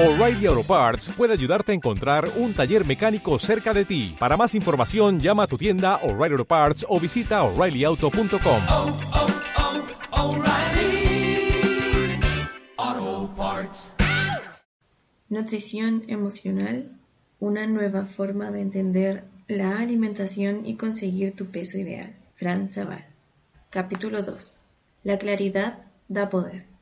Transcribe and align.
O'Reilly 0.00 0.46
Auto 0.46 0.62
Parts 0.62 1.08
puede 1.08 1.32
ayudarte 1.32 1.72
a 1.72 1.74
encontrar 1.74 2.30
un 2.36 2.54
taller 2.54 2.86
mecánico 2.86 3.36
cerca 3.40 3.74
de 3.74 3.84
ti. 3.84 4.14
Para 4.16 4.36
más 4.36 4.54
información, 4.54 5.18
llama 5.18 5.42
a 5.42 5.46
tu 5.48 5.58
tienda 5.58 5.96
O'Reilly 6.04 6.34
Auto 6.34 6.44
Parts 6.44 6.86
o 6.88 7.00
visita 7.00 7.42
oreillyauto.com. 7.42 8.62
oh, 8.70 8.96
oh, 12.78 13.34
Parts. 13.36 13.92
Nutrición 15.28 16.04
emocional, 16.06 16.96
una 17.40 17.66
nueva 17.66 18.06
forma 18.06 18.52
de 18.52 18.60
entender 18.60 19.24
la 19.48 19.80
alimentación 19.80 20.64
y 20.64 20.76
conseguir 20.76 21.34
tu 21.34 21.46
peso 21.46 21.76
ideal. 21.76 22.14
Fran 22.36 22.68
Zaval. 22.68 23.04
Capítulo 23.68 24.22
2. 24.22 24.58
La 25.02 25.18
claridad 25.18 25.86
da 26.06 26.28
poder. 26.28 26.77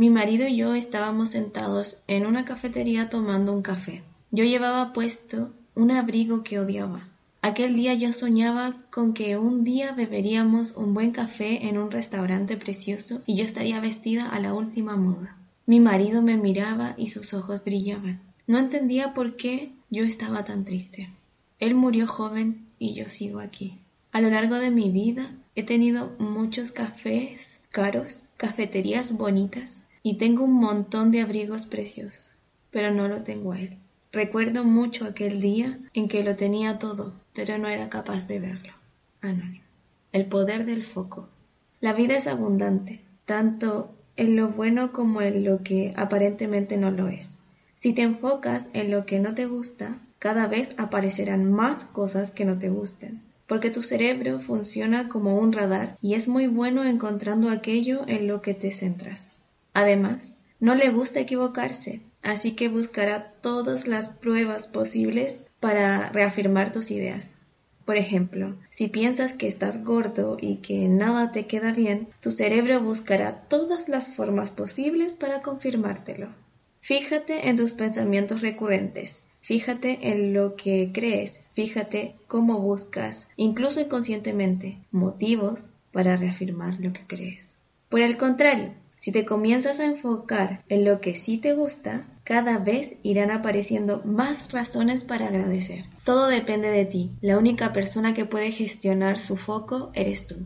Mi 0.00 0.08
marido 0.08 0.48
y 0.48 0.56
yo 0.56 0.74
estábamos 0.74 1.28
sentados 1.28 2.00
en 2.06 2.24
una 2.24 2.46
cafetería 2.46 3.10
tomando 3.10 3.52
un 3.52 3.60
café. 3.60 4.02
Yo 4.30 4.44
llevaba 4.44 4.94
puesto 4.94 5.52
un 5.74 5.90
abrigo 5.90 6.42
que 6.42 6.58
odiaba. 6.58 7.08
Aquel 7.42 7.76
día 7.76 7.92
yo 7.92 8.10
soñaba 8.14 8.76
con 8.90 9.12
que 9.12 9.36
un 9.36 9.62
día 9.62 9.92
beberíamos 9.92 10.74
un 10.74 10.94
buen 10.94 11.10
café 11.10 11.68
en 11.68 11.76
un 11.76 11.90
restaurante 11.90 12.56
precioso 12.56 13.20
y 13.26 13.36
yo 13.36 13.44
estaría 13.44 13.78
vestida 13.78 14.30
a 14.30 14.40
la 14.40 14.54
última 14.54 14.96
moda. 14.96 15.36
Mi 15.66 15.80
marido 15.80 16.22
me 16.22 16.38
miraba 16.38 16.94
y 16.96 17.08
sus 17.08 17.34
ojos 17.34 17.62
brillaban. 17.62 18.22
No 18.46 18.56
entendía 18.58 19.12
por 19.12 19.36
qué 19.36 19.72
yo 19.90 20.04
estaba 20.04 20.46
tan 20.46 20.64
triste. 20.64 21.10
Él 21.58 21.74
murió 21.74 22.06
joven 22.06 22.68
y 22.78 22.94
yo 22.94 23.06
sigo 23.10 23.38
aquí. 23.38 23.76
A 24.12 24.22
lo 24.22 24.30
largo 24.30 24.54
de 24.54 24.70
mi 24.70 24.90
vida 24.90 25.36
he 25.54 25.62
tenido 25.62 26.16
muchos 26.18 26.72
cafés 26.72 27.60
caros, 27.68 28.20
cafeterías 28.38 29.12
bonitas 29.12 29.79
y 30.02 30.16
tengo 30.16 30.44
un 30.44 30.54
montón 30.54 31.10
de 31.10 31.20
abrigos 31.20 31.66
preciosos, 31.66 32.22
pero 32.70 32.92
no 32.92 33.08
lo 33.08 33.22
tengo 33.22 33.52
a 33.52 33.60
él. 33.60 33.76
Recuerdo 34.12 34.64
mucho 34.64 35.04
aquel 35.04 35.40
día 35.40 35.78
en 35.94 36.08
que 36.08 36.24
lo 36.24 36.36
tenía 36.36 36.78
todo, 36.78 37.12
pero 37.34 37.58
no 37.58 37.68
era 37.68 37.88
capaz 37.88 38.26
de 38.26 38.40
verlo. 38.40 38.72
Anónimo. 39.20 39.64
El 40.12 40.26
poder 40.26 40.66
del 40.66 40.82
foco. 40.82 41.28
La 41.80 41.92
vida 41.92 42.16
es 42.16 42.26
abundante, 42.26 43.00
tanto 43.24 43.94
en 44.16 44.36
lo 44.36 44.48
bueno 44.48 44.92
como 44.92 45.22
en 45.22 45.44
lo 45.44 45.62
que 45.62 45.94
aparentemente 45.96 46.76
no 46.76 46.90
lo 46.90 47.08
es. 47.08 47.40
Si 47.76 47.92
te 47.92 48.02
enfocas 48.02 48.68
en 48.74 48.90
lo 48.90 49.06
que 49.06 49.20
no 49.20 49.34
te 49.34 49.46
gusta, 49.46 49.98
cada 50.18 50.46
vez 50.46 50.74
aparecerán 50.76 51.50
más 51.50 51.84
cosas 51.84 52.30
que 52.30 52.44
no 52.44 52.58
te 52.58 52.68
gusten, 52.68 53.22
porque 53.46 53.70
tu 53.70 53.80
cerebro 53.80 54.40
funciona 54.40 55.08
como 55.08 55.38
un 55.38 55.52
radar 55.52 55.96
y 56.02 56.14
es 56.14 56.28
muy 56.28 56.46
bueno 56.46 56.84
encontrando 56.84 57.48
aquello 57.48 58.06
en 58.06 58.26
lo 58.26 58.42
que 58.42 58.52
te 58.52 58.70
centras. 58.70 59.36
Además, 59.72 60.36
no 60.58 60.74
le 60.74 60.90
gusta 60.90 61.20
equivocarse, 61.20 62.02
así 62.22 62.52
que 62.52 62.68
buscará 62.68 63.32
todas 63.40 63.86
las 63.86 64.08
pruebas 64.08 64.66
posibles 64.66 65.42
para 65.58 66.10
reafirmar 66.10 66.72
tus 66.72 66.90
ideas. 66.90 67.36
Por 67.84 67.96
ejemplo, 67.96 68.56
si 68.70 68.88
piensas 68.88 69.32
que 69.32 69.48
estás 69.48 69.84
gordo 69.84 70.36
y 70.40 70.56
que 70.56 70.86
nada 70.86 71.32
te 71.32 71.46
queda 71.46 71.72
bien, 71.72 72.08
tu 72.20 72.30
cerebro 72.30 72.80
buscará 72.80 73.48
todas 73.48 73.88
las 73.88 74.10
formas 74.10 74.50
posibles 74.50 75.16
para 75.16 75.42
confirmártelo. 75.42 76.28
Fíjate 76.80 77.48
en 77.48 77.56
tus 77.56 77.72
pensamientos 77.72 78.42
recurrentes, 78.42 79.24
fíjate 79.40 80.10
en 80.10 80.32
lo 80.34 80.56
que 80.56 80.90
crees, 80.94 81.42
fíjate 81.52 82.14
cómo 82.26 82.60
buscas, 82.60 83.28
incluso 83.36 83.80
inconscientemente, 83.80 84.78
motivos 84.90 85.70
para 85.92 86.16
reafirmar 86.16 86.78
lo 86.80 86.92
que 86.92 87.06
crees. 87.06 87.56
Por 87.88 88.00
el 88.00 88.16
contrario, 88.16 88.72
si 89.00 89.12
te 89.12 89.24
comienzas 89.24 89.80
a 89.80 89.86
enfocar 89.86 90.62
en 90.68 90.84
lo 90.84 91.00
que 91.00 91.16
sí 91.16 91.38
te 91.38 91.54
gusta, 91.54 92.06
cada 92.22 92.58
vez 92.58 92.98
irán 93.02 93.30
apareciendo 93.30 94.02
más 94.04 94.52
razones 94.52 95.04
para 95.04 95.28
agradecer. 95.28 95.86
Todo 96.04 96.26
depende 96.26 96.68
de 96.68 96.84
ti. 96.84 97.10
La 97.22 97.38
única 97.38 97.72
persona 97.72 98.12
que 98.12 98.26
puede 98.26 98.52
gestionar 98.52 99.18
su 99.18 99.38
foco 99.38 99.90
eres 99.94 100.26
tú. 100.26 100.36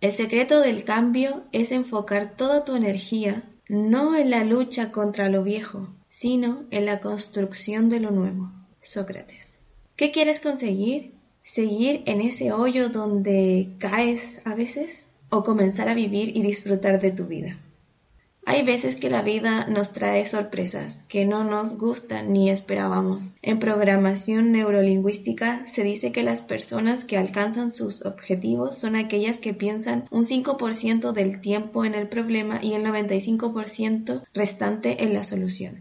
El 0.00 0.12
secreto 0.12 0.60
del 0.60 0.84
cambio 0.84 1.42
es 1.50 1.72
enfocar 1.72 2.36
toda 2.36 2.64
tu 2.64 2.76
energía 2.76 3.42
no 3.68 4.16
en 4.16 4.30
la 4.30 4.44
lucha 4.44 4.92
contra 4.92 5.28
lo 5.28 5.42
viejo, 5.42 5.88
sino 6.08 6.66
en 6.70 6.86
la 6.86 7.00
construcción 7.00 7.88
de 7.88 7.98
lo 7.98 8.12
nuevo. 8.12 8.52
Sócrates. 8.80 9.58
¿Qué 9.96 10.12
quieres 10.12 10.38
conseguir? 10.38 11.14
¿Seguir 11.42 12.04
en 12.06 12.20
ese 12.20 12.52
hoyo 12.52 12.90
donde 12.90 13.70
caes 13.78 14.40
a 14.44 14.54
veces? 14.54 15.06
¿O 15.30 15.42
comenzar 15.42 15.88
a 15.88 15.94
vivir 15.94 16.36
y 16.36 16.42
disfrutar 16.42 17.00
de 17.00 17.10
tu 17.10 17.26
vida? 17.26 17.58
Hay 18.46 18.62
veces 18.62 18.96
que 18.96 19.08
la 19.08 19.22
vida 19.22 19.66
nos 19.68 19.92
trae 19.92 20.26
sorpresas 20.26 21.04
que 21.08 21.24
no 21.24 21.44
nos 21.44 21.78
gustan 21.78 22.32
ni 22.32 22.50
esperábamos. 22.50 23.32
En 23.40 23.58
programación 23.58 24.52
neurolingüística 24.52 25.64
se 25.66 25.82
dice 25.82 26.12
que 26.12 26.22
las 26.22 26.42
personas 26.42 27.06
que 27.06 27.16
alcanzan 27.16 27.70
sus 27.70 28.04
objetivos 28.04 28.76
son 28.76 28.96
aquellas 28.96 29.38
que 29.38 29.54
piensan 29.54 30.06
un 30.10 30.26
5% 30.26 31.12
del 31.12 31.40
tiempo 31.40 31.86
en 31.86 31.94
el 31.94 32.06
problema 32.06 32.60
y 32.62 32.74
el 32.74 32.84
95% 32.84 34.24
restante 34.34 35.02
en 35.04 35.14
la 35.14 35.24
solución. 35.24 35.80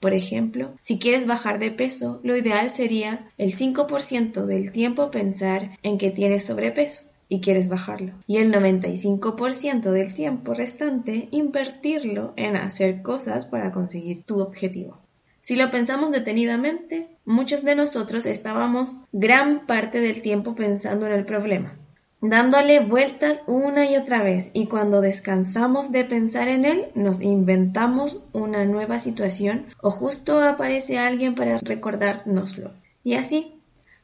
Por 0.00 0.14
ejemplo, 0.14 0.72
si 0.82 0.98
quieres 0.98 1.26
bajar 1.28 1.60
de 1.60 1.70
peso, 1.70 2.18
lo 2.24 2.36
ideal 2.36 2.70
sería 2.70 3.30
el 3.38 3.54
5% 3.54 4.46
del 4.46 4.72
tiempo 4.72 5.12
pensar 5.12 5.78
en 5.84 5.98
que 5.98 6.10
tienes 6.10 6.44
sobrepeso 6.44 7.02
y 7.32 7.40
quieres 7.40 7.70
bajarlo. 7.70 8.12
Y 8.26 8.36
el 8.36 8.52
95% 8.52 9.90
del 9.90 10.12
tiempo 10.12 10.52
restante 10.52 11.28
invertirlo 11.30 12.34
en 12.36 12.56
hacer 12.56 13.00
cosas 13.00 13.46
para 13.46 13.72
conseguir 13.72 14.24
tu 14.24 14.40
objetivo. 14.40 14.98
Si 15.40 15.56
lo 15.56 15.70
pensamos 15.70 16.10
detenidamente, 16.10 17.08
muchos 17.24 17.64
de 17.64 17.74
nosotros 17.74 18.26
estábamos 18.26 19.00
gran 19.12 19.64
parte 19.66 20.00
del 20.00 20.20
tiempo 20.20 20.54
pensando 20.54 21.06
en 21.06 21.12
el 21.12 21.24
problema, 21.24 21.78
dándole 22.20 22.80
vueltas 22.80 23.40
una 23.46 23.90
y 23.90 23.96
otra 23.96 24.22
vez 24.22 24.50
y 24.52 24.66
cuando 24.66 25.00
descansamos 25.00 25.90
de 25.90 26.04
pensar 26.04 26.48
en 26.48 26.66
él, 26.66 26.88
nos 26.94 27.22
inventamos 27.22 28.20
una 28.34 28.66
nueva 28.66 28.98
situación 28.98 29.68
o 29.80 29.90
justo 29.90 30.38
aparece 30.42 30.98
alguien 30.98 31.34
para 31.34 31.56
recordárnoslo. 31.56 32.72
Y 33.02 33.14
así 33.14 33.61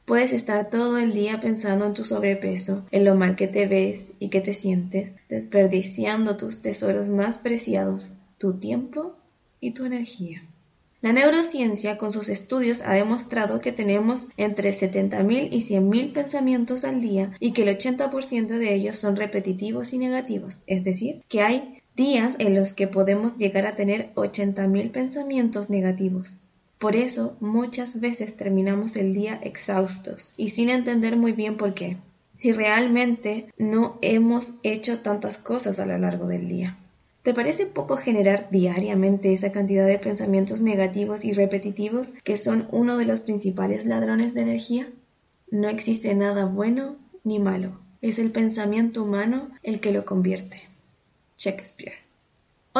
Puedes 0.08 0.32
estar 0.32 0.70
todo 0.70 0.96
el 0.96 1.12
día 1.12 1.38
pensando 1.38 1.84
en 1.84 1.92
tu 1.92 2.06
sobrepeso, 2.06 2.86
en 2.92 3.04
lo 3.04 3.14
mal 3.14 3.36
que 3.36 3.46
te 3.46 3.66
ves 3.66 4.14
y 4.18 4.30
que 4.30 4.40
te 4.40 4.54
sientes, 4.54 5.14
desperdiciando 5.28 6.38
tus 6.38 6.62
tesoros 6.62 7.10
más 7.10 7.36
preciados, 7.36 8.12
tu 8.38 8.54
tiempo 8.54 9.16
y 9.60 9.72
tu 9.72 9.84
energía. 9.84 10.44
La 11.02 11.12
neurociencia 11.12 11.98
con 11.98 12.10
sus 12.10 12.30
estudios 12.30 12.80
ha 12.80 12.94
demostrado 12.94 13.60
que 13.60 13.70
tenemos 13.70 14.28
entre 14.38 14.70
70.000 14.70 15.50
y 15.52 15.58
100.000 15.58 16.14
pensamientos 16.14 16.84
al 16.84 17.02
día 17.02 17.36
y 17.38 17.52
que 17.52 17.68
el 17.68 17.76
80% 17.76 18.46
de 18.46 18.74
ellos 18.74 18.96
son 18.96 19.14
repetitivos 19.14 19.92
y 19.92 19.98
negativos, 19.98 20.62
es 20.66 20.84
decir, 20.84 21.22
que 21.28 21.42
hay 21.42 21.82
días 21.94 22.34
en 22.38 22.54
los 22.54 22.72
que 22.72 22.86
podemos 22.86 23.36
llegar 23.36 23.66
a 23.66 23.74
tener 23.74 24.14
80.000 24.14 24.90
pensamientos 24.90 25.68
negativos. 25.68 26.38
Por 26.78 26.94
eso 26.94 27.36
muchas 27.40 28.00
veces 28.00 28.36
terminamos 28.36 28.96
el 28.96 29.12
día 29.12 29.40
exhaustos 29.42 30.32
y 30.36 30.50
sin 30.50 30.70
entender 30.70 31.16
muy 31.16 31.32
bien 31.32 31.56
por 31.56 31.74
qué, 31.74 31.96
si 32.36 32.52
realmente 32.52 33.52
no 33.58 33.98
hemos 34.00 34.54
hecho 34.62 35.00
tantas 35.00 35.38
cosas 35.38 35.80
a 35.80 35.86
lo 35.86 35.98
largo 35.98 36.28
del 36.28 36.48
día. 36.48 36.78
¿Te 37.22 37.34
parece 37.34 37.66
poco 37.66 37.96
generar 37.96 38.48
diariamente 38.50 39.32
esa 39.32 39.50
cantidad 39.50 39.86
de 39.86 39.98
pensamientos 39.98 40.60
negativos 40.60 41.24
y 41.24 41.32
repetitivos 41.32 42.10
que 42.22 42.36
son 42.36 42.68
uno 42.70 42.96
de 42.96 43.06
los 43.06 43.20
principales 43.20 43.84
ladrones 43.84 44.32
de 44.32 44.42
energía? 44.42 44.88
No 45.50 45.68
existe 45.68 46.14
nada 46.14 46.46
bueno 46.46 46.96
ni 47.24 47.40
malo, 47.40 47.80
es 48.00 48.20
el 48.20 48.30
pensamiento 48.30 49.02
humano 49.02 49.50
el 49.64 49.80
que 49.80 49.92
lo 49.92 50.04
convierte. 50.04 50.62
Shakespeare. 51.36 52.07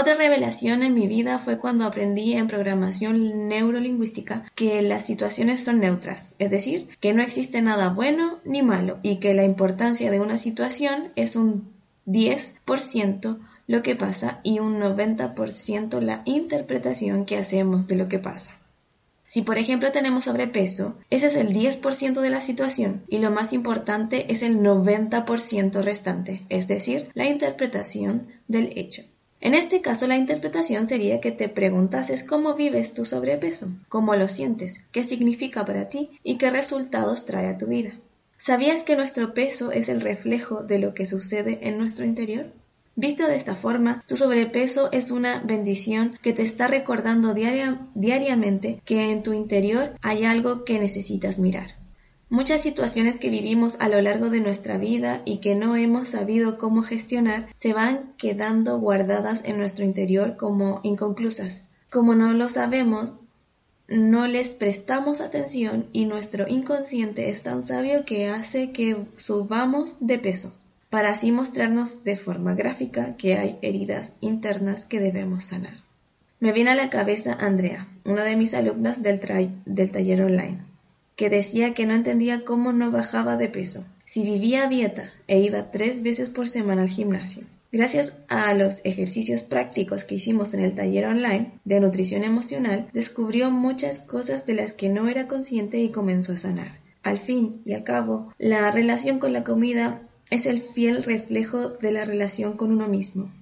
Otra 0.00 0.14
revelación 0.14 0.84
en 0.84 0.94
mi 0.94 1.08
vida 1.08 1.40
fue 1.40 1.58
cuando 1.58 1.84
aprendí 1.84 2.34
en 2.34 2.46
programación 2.46 3.48
neurolingüística 3.48 4.44
que 4.54 4.80
las 4.80 5.04
situaciones 5.04 5.64
son 5.64 5.80
neutras, 5.80 6.30
es 6.38 6.52
decir, 6.52 6.88
que 7.00 7.12
no 7.12 7.20
existe 7.20 7.62
nada 7.62 7.88
bueno 7.88 8.38
ni 8.44 8.62
malo 8.62 9.00
y 9.02 9.16
que 9.16 9.34
la 9.34 9.42
importancia 9.42 10.12
de 10.12 10.20
una 10.20 10.38
situación 10.38 11.10
es 11.16 11.34
un 11.34 11.72
10% 12.06 13.38
lo 13.66 13.82
que 13.82 13.96
pasa 13.96 14.38
y 14.44 14.60
un 14.60 14.78
90% 14.78 16.00
la 16.00 16.22
interpretación 16.26 17.24
que 17.24 17.36
hacemos 17.36 17.88
de 17.88 17.96
lo 17.96 18.06
que 18.06 18.20
pasa. 18.20 18.52
Si 19.26 19.42
por 19.42 19.58
ejemplo 19.58 19.90
tenemos 19.90 20.24
sobrepeso, 20.24 20.96
ese 21.10 21.26
es 21.26 21.34
el 21.34 21.52
10% 21.52 22.20
de 22.20 22.30
la 22.30 22.40
situación 22.40 23.02
y 23.08 23.18
lo 23.18 23.32
más 23.32 23.52
importante 23.52 24.30
es 24.32 24.44
el 24.44 24.60
90% 24.60 25.82
restante, 25.82 26.46
es 26.50 26.68
decir, 26.68 27.08
la 27.14 27.26
interpretación 27.26 28.28
del 28.46 28.78
hecho. 28.78 29.02
En 29.40 29.54
este 29.54 29.80
caso, 29.80 30.06
la 30.06 30.16
interpretación 30.16 30.86
sería 30.86 31.20
que 31.20 31.30
te 31.30 31.48
preguntases 31.48 32.24
cómo 32.24 32.54
vives 32.54 32.92
tu 32.92 33.04
sobrepeso, 33.04 33.68
cómo 33.88 34.16
lo 34.16 34.26
sientes, 34.26 34.80
qué 34.90 35.04
significa 35.04 35.64
para 35.64 35.86
ti 35.86 36.10
y 36.24 36.38
qué 36.38 36.50
resultados 36.50 37.24
trae 37.24 37.46
a 37.46 37.58
tu 37.58 37.66
vida. 37.66 37.92
¿Sabías 38.36 38.82
que 38.82 38.96
nuestro 38.96 39.34
peso 39.34 39.72
es 39.72 39.88
el 39.88 40.00
reflejo 40.00 40.62
de 40.62 40.78
lo 40.78 40.94
que 40.94 41.06
sucede 41.06 41.58
en 41.62 41.78
nuestro 41.78 42.04
interior? 42.04 42.52
Visto 42.96 43.28
de 43.28 43.36
esta 43.36 43.54
forma, 43.54 44.02
tu 44.08 44.16
sobrepeso 44.16 44.90
es 44.90 45.12
una 45.12 45.40
bendición 45.40 46.18
que 46.20 46.32
te 46.32 46.42
está 46.42 46.66
recordando 46.66 47.32
diariamente 47.32 48.82
que 48.84 49.12
en 49.12 49.22
tu 49.22 49.32
interior 49.32 49.94
hay 50.02 50.24
algo 50.24 50.64
que 50.64 50.80
necesitas 50.80 51.38
mirar. 51.38 51.77
Muchas 52.30 52.62
situaciones 52.62 53.18
que 53.18 53.30
vivimos 53.30 53.76
a 53.80 53.88
lo 53.88 54.00
largo 54.02 54.28
de 54.28 54.40
nuestra 54.40 54.76
vida 54.76 55.22
y 55.24 55.38
que 55.38 55.54
no 55.54 55.76
hemos 55.76 56.08
sabido 56.08 56.58
cómo 56.58 56.82
gestionar 56.82 57.46
se 57.56 57.72
van 57.72 58.12
quedando 58.18 58.78
guardadas 58.78 59.42
en 59.44 59.56
nuestro 59.56 59.84
interior 59.84 60.36
como 60.36 60.80
inconclusas. 60.82 61.64
Como 61.90 62.14
no 62.14 62.34
lo 62.34 62.50
sabemos, 62.50 63.14
no 63.88 64.26
les 64.26 64.50
prestamos 64.50 65.22
atención 65.22 65.86
y 65.94 66.04
nuestro 66.04 66.46
inconsciente 66.46 67.30
es 67.30 67.42
tan 67.42 67.62
sabio 67.62 68.04
que 68.04 68.28
hace 68.28 68.72
que 68.72 69.06
subamos 69.16 69.96
de 70.00 70.18
peso 70.18 70.52
para 70.90 71.10
así 71.10 71.32
mostrarnos 71.32 72.04
de 72.04 72.16
forma 72.16 72.54
gráfica 72.54 73.16
que 73.16 73.36
hay 73.36 73.58
heridas 73.62 74.12
internas 74.20 74.84
que 74.84 75.00
debemos 75.00 75.44
sanar. 75.44 75.84
Me 76.40 76.52
viene 76.52 76.70
a 76.70 76.74
la 76.74 76.90
cabeza 76.90 77.32
Andrea, 77.32 77.88
una 78.04 78.24
de 78.24 78.36
mis 78.36 78.54
alumnas 78.54 79.02
del, 79.02 79.20
taller 79.20 80.22
online, 80.22 80.64
que 81.18 81.28
decía 81.30 81.74
que 81.74 81.84
no 81.84 81.94
entendía 81.94 82.44
cómo 82.44 82.72
no 82.72 82.92
bajaba 82.92 83.36
de 83.36 83.48
peso, 83.48 83.84
si 84.04 84.22
vivía 84.22 84.68
dieta 84.68 85.10
e 85.26 85.40
iba 85.40 85.72
tres 85.72 86.00
veces 86.00 86.30
por 86.30 86.48
semana 86.48 86.82
al 86.82 86.88
gimnasio. 86.88 87.42
Gracias 87.72 88.18
a 88.28 88.54
los 88.54 88.80
ejercicios 88.84 89.42
prácticos 89.42 90.04
que 90.04 90.14
hicimos 90.14 90.54
en 90.54 90.60
el 90.60 90.76
taller 90.76 91.06
online 91.06 91.58
de 91.64 91.80
nutrición 91.80 92.22
emocional, 92.22 92.88
descubrió 92.92 93.50
muchas 93.50 93.98
cosas 93.98 94.46
de 94.46 94.54
las 94.54 94.72
que 94.72 94.90
no 94.90 95.08
era 95.08 95.26
consciente 95.26 95.78
y 95.78 95.88
comenzó 95.88 96.34
a 96.34 96.36
sanar. 96.36 96.78
Al 97.02 97.18
fin 97.18 97.62
y 97.64 97.72
al 97.72 97.82
cabo, 97.82 98.32
la 98.38 98.70
relación 98.70 99.18
con 99.18 99.32
la 99.32 99.42
comida 99.42 100.02
es 100.30 100.46
el 100.46 100.62
fiel 100.62 101.02
reflejo 101.02 101.68
de 101.68 101.90
la 101.90 102.04
relación 102.04 102.52
con 102.56 102.70
uno 102.70 102.86
mismo. 102.86 103.32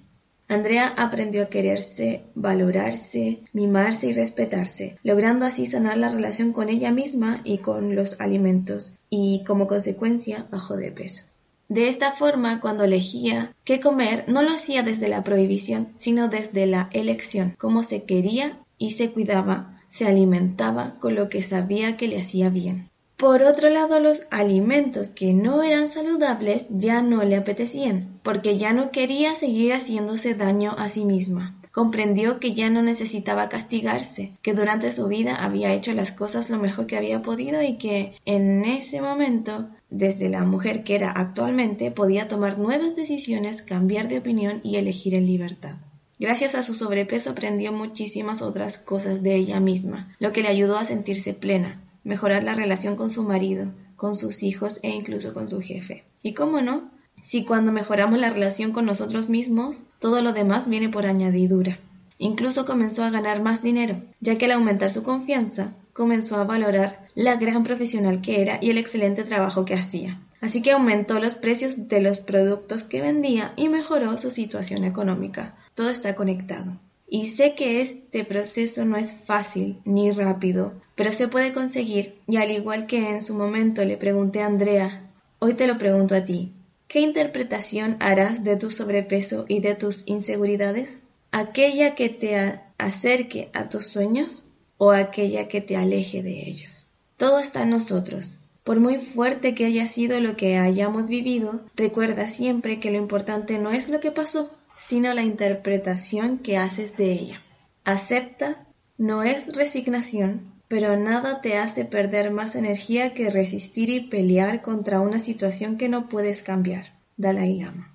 Andrea 0.48 0.94
aprendió 0.96 1.42
a 1.42 1.48
quererse, 1.48 2.22
valorarse, 2.34 3.40
mimarse 3.52 4.08
y 4.08 4.12
respetarse, 4.12 4.96
logrando 5.02 5.44
así 5.44 5.66
sanar 5.66 5.98
la 5.98 6.08
relación 6.08 6.52
con 6.52 6.68
ella 6.68 6.92
misma 6.92 7.40
y 7.42 7.58
con 7.58 7.96
los 7.96 8.20
alimentos, 8.20 8.94
y 9.10 9.42
como 9.44 9.66
consecuencia 9.66 10.46
bajó 10.50 10.76
de 10.76 10.92
peso. 10.92 11.24
De 11.68 11.88
esta 11.88 12.12
forma, 12.12 12.60
cuando 12.60 12.84
elegía 12.84 13.56
qué 13.64 13.80
comer, 13.80 14.24
no 14.28 14.42
lo 14.42 14.50
hacía 14.52 14.84
desde 14.84 15.08
la 15.08 15.24
prohibición, 15.24 15.88
sino 15.96 16.28
desde 16.28 16.66
la 16.66 16.90
elección, 16.92 17.56
cómo 17.58 17.82
se 17.82 18.04
quería 18.04 18.60
y 18.78 18.90
se 18.90 19.10
cuidaba, 19.10 19.82
se 19.88 20.06
alimentaba 20.06 20.96
con 21.00 21.16
lo 21.16 21.28
que 21.28 21.42
sabía 21.42 21.96
que 21.96 22.06
le 22.06 22.20
hacía 22.20 22.50
bien. 22.50 22.88
Por 23.16 23.42
otro 23.42 23.70
lado, 23.70 23.98
los 23.98 24.26
alimentos 24.30 25.08
que 25.10 25.32
no 25.32 25.62
eran 25.62 25.88
saludables 25.88 26.66
ya 26.68 27.00
no 27.00 27.24
le 27.24 27.36
apetecían, 27.36 28.20
porque 28.22 28.58
ya 28.58 28.74
no 28.74 28.90
quería 28.90 29.34
seguir 29.34 29.72
haciéndose 29.72 30.34
daño 30.34 30.74
a 30.76 30.90
sí 30.90 31.06
misma. 31.06 31.58
Comprendió 31.72 32.40
que 32.40 32.52
ya 32.52 32.68
no 32.68 32.82
necesitaba 32.82 33.48
castigarse, 33.48 34.32
que 34.42 34.52
durante 34.52 34.90
su 34.90 35.08
vida 35.08 35.34
había 35.34 35.72
hecho 35.72 35.94
las 35.94 36.12
cosas 36.12 36.50
lo 36.50 36.58
mejor 36.58 36.86
que 36.86 36.98
había 36.98 37.22
podido 37.22 37.62
y 37.62 37.78
que 37.78 38.18
en 38.26 38.66
ese 38.66 39.00
momento, 39.00 39.70
desde 39.88 40.28
la 40.28 40.44
mujer 40.44 40.84
que 40.84 40.94
era 40.94 41.10
actualmente, 41.10 41.90
podía 41.90 42.28
tomar 42.28 42.58
nuevas 42.58 42.96
decisiones, 42.96 43.62
cambiar 43.62 44.08
de 44.08 44.18
opinión 44.18 44.60
y 44.62 44.76
elegir 44.76 45.14
en 45.14 45.26
libertad. 45.26 45.76
Gracias 46.18 46.54
a 46.54 46.62
su 46.62 46.74
sobrepeso 46.74 47.30
aprendió 47.30 47.72
muchísimas 47.72 48.40
otras 48.40 48.76
cosas 48.78 49.22
de 49.22 49.36
ella 49.36 49.60
misma, 49.60 50.14
lo 50.18 50.32
que 50.32 50.42
le 50.42 50.48
ayudó 50.48 50.78
a 50.78 50.86
sentirse 50.86 51.34
plena, 51.34 51.82
mejorar 52.06 52.44
la 52.44 52.54
relación 52.54 52.96
con 52.96 53.10
su 53.10 53.24
marido, 53.24 53.72
con 53.96 54.14
sus 54.14 54.42
hijos 54.44 54.78
e 54.82 54.90
incluso 54.90 55.34
con 55.34 55.48
su 55.48 55.60
jefe. 55.60 56.04
¿Y 56.22 56.34
cómo 56.34 56.62
no? 56.62 56.90
Si 57.20 57.44
cuando 57.44 57.72
mejoramos 57.72 58.18
la 58.20 58.30
relación 58.30 58.72
con 58.72 58.86
nosotros 58.86 59.28
mismos, 59.28 59.82
todo 59.98 60.22
lo 60.22 60.32
demás 60.32 60.68
viene 60.68 60.88
por 60.88 61.04
añadidura. 61.04 61.80
Incluso 62.18 62.64
comenzó 62.64 63.02
a 63.02 63.10
ganar 63.10 63.42
más 63.42 63.62
dinero, 63.62 64.00
ya 64.20 64.36
que 64.36 64.44
al 64.44 64.52
aumentar 64.52 64.90
su 64.90 65.02
confianza, 65.02 65.74
comenzó 65.92 66.36
a 66.36 66.44
valorar 66.44 67.08
la 67.14 67.34
gran 67.36 67.64
profesional 67.64 68.20
que 68.20 68.40
era 68.40 68.58
y 68.62 68.70
el 68.70 68.78
excelente 68.78 69.24
trabajo 69.24 69.64
que 69.64 69.74
hacía. 69.74 70.20
Así 70.40 70.62
que 70.62 70.70
aumentó 70.70 71.18
los 71.18 71.34
precios 71.34 71.88
de 71.88 72.00
los 72.00 72.20
productos 72.20 72.84
que 72.84 73.02
vendía 73.02 73.52
y 73.56 73.68
mejoró 73.68 74.16
su 74.16 74.30
situación 74.30 74.84
económica. 74.84 75.56
Todo 75.74 75.90
está 75.90 76.14
conectado. 76.14 76.78
Y 77.08 77.26
sé 77.26 77.54
que 77.54 77.80
este 77.80 78.24
proceso 78.24 78.84
no 78.84 78.96
es 78.96 79.12
fácil 79.12 79.80
ni 79.84 80.12
rápido, 80.12 80.74
pero 80.96 81.12
se 81.12 81.28
puede 81.28 81.52
conseguir 81.52 82.18
y 82.26 82.38
al 82.38 82.50
igual 82.50 82.86
que 82.86 83.10
en 83.10 83.22
su 83.22 83.34
momento 83.34 83.84
le 83.84 83.96
pregunté 83.96 84.42
a 84.42 84.46
Andrea, 84.46 85.12
hoy 85.38 85.54
te 85.54 85.68
lo 85.68 85.78
pregunto 85.78 86.16
a 86.16 86.24
ti. 86.24 86.52
¿Qué 86.88 87.00
interpretación 87.00 87.96
harás 88.00 88.42
de 88.42 88.56
tu 88.56 88.70
sobrepeso 88.70 89.44
y 89.46 89.60
de 89.60 89.74
tus 89.74 90.04
inseguridades? 90.06 91.00
¿Aquella 91.30 91.94
que 91.94 92.08
te 92.08 92.60
acerque 92.78 93.50
a 93.52 93.68
tus 93.68 93.86
sueños 93.86 94.44
o 94.78 94.92
aquella 94.92 95.48
que 95.48 95.60
te 95.60 95.76
aleje 95.76 96.22
de 96.22 96.48
ellos? 96.48 96.88
Todo 97.16 97.40
está 97.40 97.62
en 97.62 97.70
nosotros. 97.70 98.38
Por 98.64 98.80
muy 98.80 98.98
fuerte 98.98 99.54
que 99.54 99.66
haya 99.66 99.86
sido 99.86 100.18
lo 100.18 100.36
que 100.36 100.56
hayamos 100.56 101.08
vivido, 101.08 101.60
recuerda 101.76 102.28
siempre 102.28 102.80
que 102.80 102.90
lo 102.90 102.96
importante 102.96 103.58
no 103.58 103.70
es 103.70 103.88
lo 103.88 104.00
que 104.00 104.12
pasó, 104.12 104.50
sino 104.78 105.12
la 105.12 105.22
interpretación 105.22 106.38
que 106.38 106.56
haces 106.56 106.96
de 106.96 107.12
ella. 107.12 107.42
Acepta 107.84 108.66
no 108.98 109.22
es 109.22 109.54
resignación, 109.54 110.55
pero 110.68 110.96
nada 110.96 111.40
te 111.40 111.58
hace 111.58 111.84
perder 111.84 112.30
más 112.30 112.56
energía 112.56 113.14
que 113.14 113.30
resistir 113.30 113.90
y 113.90 114.00
pelear 114.00 114.62
contra 114.62 115.00
una 115.00 115.18
situación 115.18 115.76
que 115.76 115.88
no 115.88 116.08
puedes 116.08 116.42
cambiar. 116.42 116.92
Dalai 117.16 117.58
Lama. 117.58 117.92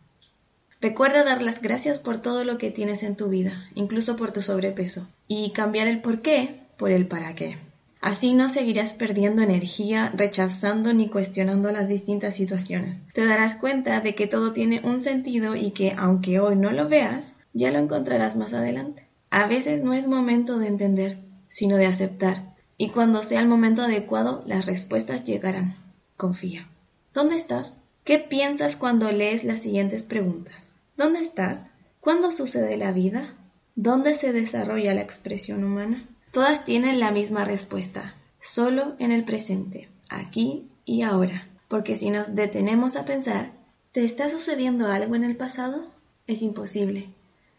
Recuerda 0.81 1.23
dar 1.23 1.41
las 1.41 1.62
gracias 1.62 2.00
por 2.00 2.21
todo 2.21 2.44
lo 2.44 2.57
que 2.57 2.71
tienes 2.71 3.03
en 3.03 3.15
tu 3.15 3.29
vida, 3.29 3.69
incluso 3.75 4.15
por 4.15 4.31
tu 4.31 4.41
sobrepeso, 4.41 5.07
y 5.27 5.51
cambiar 5.51 5.88
el 5.88 6.01
por 6.01 6.21
qué 6.21 6.62
por 6.77 6.91
el 6.91 7.07
para 7.07 7.35
qué. 7.35 7.59
Así 8.01 8.33
no 8.33 8.50
seguirás 8.50 8.94
perdiendo 8.94 9.44
energía, 9.44 10.12
rechazando 10.15 10.91
ni 10.91 11.07
cuestionando 11.07 11.71
las 11.71 11.88
distintas 11.88 12.35
situaciones. 12.35 12.97
Te 13.13 13.24
darás 13.24 13.53
cuenta 13.53 14.01
de 14.01 14.15
que 14.15 14.25
todo 14.25 14.53
tiene 14.53 14.81
un 14.83 15.00
sentido 15.00 15.56
y 15.56 15.69
que, 15.69 15.94
aunque 15.95 16.39
hoy 16.39 16.56
no 16.56 16.71
lo 16.71 16.89
veas, 16.89 17.35
ya 17.53 17.69
lo 17.69 17.77
encontrarás 17.77 18.35
más 18.35 18.56
adelante. 18.56 19.07
A 19.29 19.45
veces 19.45 19.83
no 19.83 19.94
es 19.94 20.07
momento 20.07 20.57
de 20.57 20.67
entender, 20.67 21.19
sino 21.47 21.75
de 21.75 21.85
aceptar. 21.85 22.50
Y 22.81 22.89
cuando 22.89 23.22
sea 23.22 23.42
el 23.42 23.48
momento 23.48 23.83
adecuado, 23.83 24.44
las 24.48 24.66
respuestas 24.66 25.24
llegarán. 25.24 25.75
Confía. 26.18 26.68
¿Dónde 27.13 27.36
estás? 27.36 27.78
¿Qué 28.04 28.18
piensas 28.18 28.75
cuando 28.75 29.12
lees 29.12 29.44
las 29.44 29.60
siguientes 29.60 30.01
preguntas? 30.01 30.72
¿Dónde 30.98 31.19
estás? 31.19 31.69
¿Cuándo 32.00 32.31
sucede 32.31 32.78
la 32.78 32.92
vida? 32.92 33.36
¿Dónde 33.75 34.16
se 34.16 34.33
desarrolla 34.33 34.95
la 34.95 35.01
expresión 35.01 35.63
humana? 35.63 36.10
Todas 36.31 36.66
tienen 36.66 37.00
la 37.00 37.12
misma 37.12 37.45
respuesta, 37.45 38.16
solo 38.39 38.96
en 38.98 39.12
el 39.12 39.25
presente, 39.25 39.88
aquí 40.10 40.67
y 40.84 41.03
ahora. 41.03 41.50
Porque 41.67 41.94
si 41.94 42.10
nos 42.10 42.34
detenemos 42.34 42.96
a 42.96 43.05
pensar, 43.05 43.51
¿te 43.91 44.03
está 44.03 44.27
sucediendo 44.27 44.88
algo 44.88 45.13
en 45.13 45.24
el 45.24 45.38
pasado? 45.38 45.91
Es 46.25 46.41
imposible. 46.41 47.10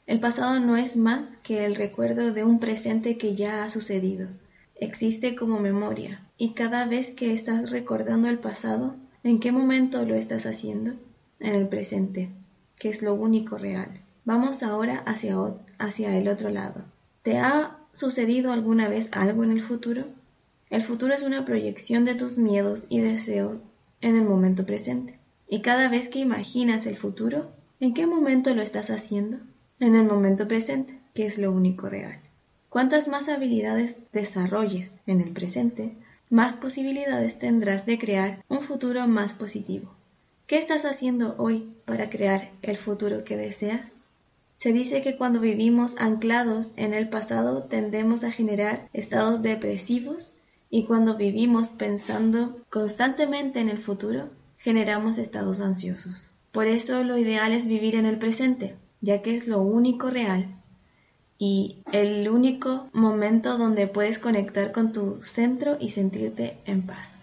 El 0.09 0.19
pasado 0.19 0.59
no 0.59 0.77
es 0.77 0.97
más 0.97 1.37
que 1.45 1.65
el 1.65 1.77
recuerdo 1.77 2.33
de 2.33 2.43
un 2.43 2.59
presente 2.59 3.19
que 3.19 3.37
ya 3.37 3.63
ha 3.63 3.69
sucedido. 3.69 4.27
Existe 4.83 5.37
como 5.37 5.61
memoria, 5.61 6.27
y 6.37 6.55
cada 6.55 6.87
vez 6.87 7.13
que 7.13 7.33
estás 7.33 7.71
recordando 7.71 8.29
el 8.29 8.41
pasado, 8.41 8.97
¿en 9.23 9.39
qué 9.39 9.53
momento 9.53 10.05
lo 10.05 10.17
estás 10.17 10.45
haciendo? 10.45 10.95
En 11.39 11.55
el 11.55 11.69
presente, 11.69 12.31
que 12.81 12.89
es 12.89 13.01
lo 13.01 13.15
único 13.15 13.59
real. 13.59 14.01
Vamos 14.25 14.65
ahora 14.65 14.99
hacia, 15.07 15.37
hacia 15.79 16.19
el 16.19 16.27
otro 16.27 16.51
lado. 16.51 16.85
¿Te 17.23 17.39
ha 17.39 17.79
sucedido 17.93 18.53
alguna 18.53 18.89
vez 18.89 19.09
algo 19.13 19.45
en 19.45 19.53
el 19.53 19.63
futuro? 19.63 20.07
El 20.69 20.83
futuro 20.83 21.15
es 21.15 21.23
una 21.23 21.45
proyección 21.45 22.05
de 22.05 22.17
tus 22.17 22.37
miedos 22.37 22.87
y 22.89 22.99
deseos 22.99 23.63
en 24.01 24.17
el 24.17 24.25
momento 24.25 24.67
presente. 24.67 25.21
Y 25.49 25.63
cada 25.63 25.89
vez 25.91 26.09
que 26.09 26.19
imaginas 26.19 26.87
el 26.87 26.97
futuro, 26.97 27.53
¿en 27.79 27.95
qué 27.95 28.09
momento 28.09 28.53
lo 28.53 28.63
estás 28.63 28.91
haciendo? 28.91 29.37
En 29.79 29.95
el 29.95 30.07
momento 30.07 30.49
presente, 30.49 30.99
que 31.15 31.25
es 31.27 31.39
lo 31.39 31.53
único 31.53 31.89
real. 31.89 32.22
Cuantas 32.73 33.07
más 33.07 33.29
habilidades 33.29 33.97
desarrolles 34.15 35.03
en 35.07 35.21
el 35.21 35.33
presente, 35.33 35.95
más 36.31 36.57
posibilidades 36.57 37.37
tendrás 37.37 37.85
de 37.85 37.99
crear 37.99 38.43
un 38.49 38.63
futuro 38.63 39.07
más 39.07 39.35
positivo. 39.35 39.95
¿Qué 40.47 40.57
estás 40.57 40.87
haciendo 40.87 41.35
hoy 41.37 41.71
para 41.85 42.09
crear 42.09 42.51
el 42.63 42.79
futuro 42.79 43.25
que 43.25 43.37
deseas? 43.37 43.93
Se 44.57 44.73
dice 44.73 45.03
que 45.03 45.19
cuando 45.19 45.39
vivimos 45.39 45.97
anclados 45.99 46.73
en 46.77 46.95
el 46.95 47.11
pasado 47.11 47.65
tendemos 47.65 48.25
a 48.25 48.31
generar 48.31 48.89
estados 48.95 49.43
depresivos 49.43 50.33
y 50.71 50.85
cuando 50.85 51.19
vivimos 51.19 51.69
pensando 51.69 52.59
constantemente 52.71 53.61
en 53.61 53.69
el 53.69 53.81
futuro 53.81 54.31
generamos 54.57 55.19
estados 55.19 55.61
ansiosos. 55.61 56.31
Por 56.53 56.67
eso 56.67 57.05
lo 57.05 57.19
ideal 57.19 57.53
es 57.53 57.67
vivir 57.67 57.97
en 57.97 58.07
el 58.07 58.19
presente, 58.19 58.77
ya 59.03 59.21
que 59.21 59.35
es 59.35 59.47
lo 59.47 59.61
único 59.61 60.09
real 60.09 60.62
y 61.45 61.79
el 61.91 62.29
único 62.29 62.89
momento 62.93 63.59
donde 63.59 63.89
puedes 63.89 64.21
conectar 64.21 64.71
con 64.71 64.93
tu 64.93 65.21
centro 65.25 65.77
y 65.81 65.89
sentirte 65.89 66.57
en 66.67 66.87
paz. 66.87 67.19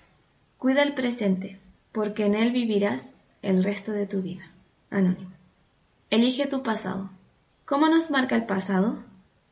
Cuida 0.58 0.84
el 0.84 0.94
presente, 0.94 1.58
porque 1.94 2.26
en 2.26 2.36
él 2.36 2.52
vivirás 2.52 3.16
el 3.42 3.64
resto 3.64 3.94
de 3.94 4.08
tu 4.08 4.22
vida. 4.22 4.52
Anónimo. 4.90 5.32
Elige 6.10 6.48
tu 6.48 6.64
pasado. 6.64 7.10
¿Cómo 7.64 7.88
nos 7.88 8.12
marca 8.12 8.36
el 8.36 8.46
pasado? 8.46 8.98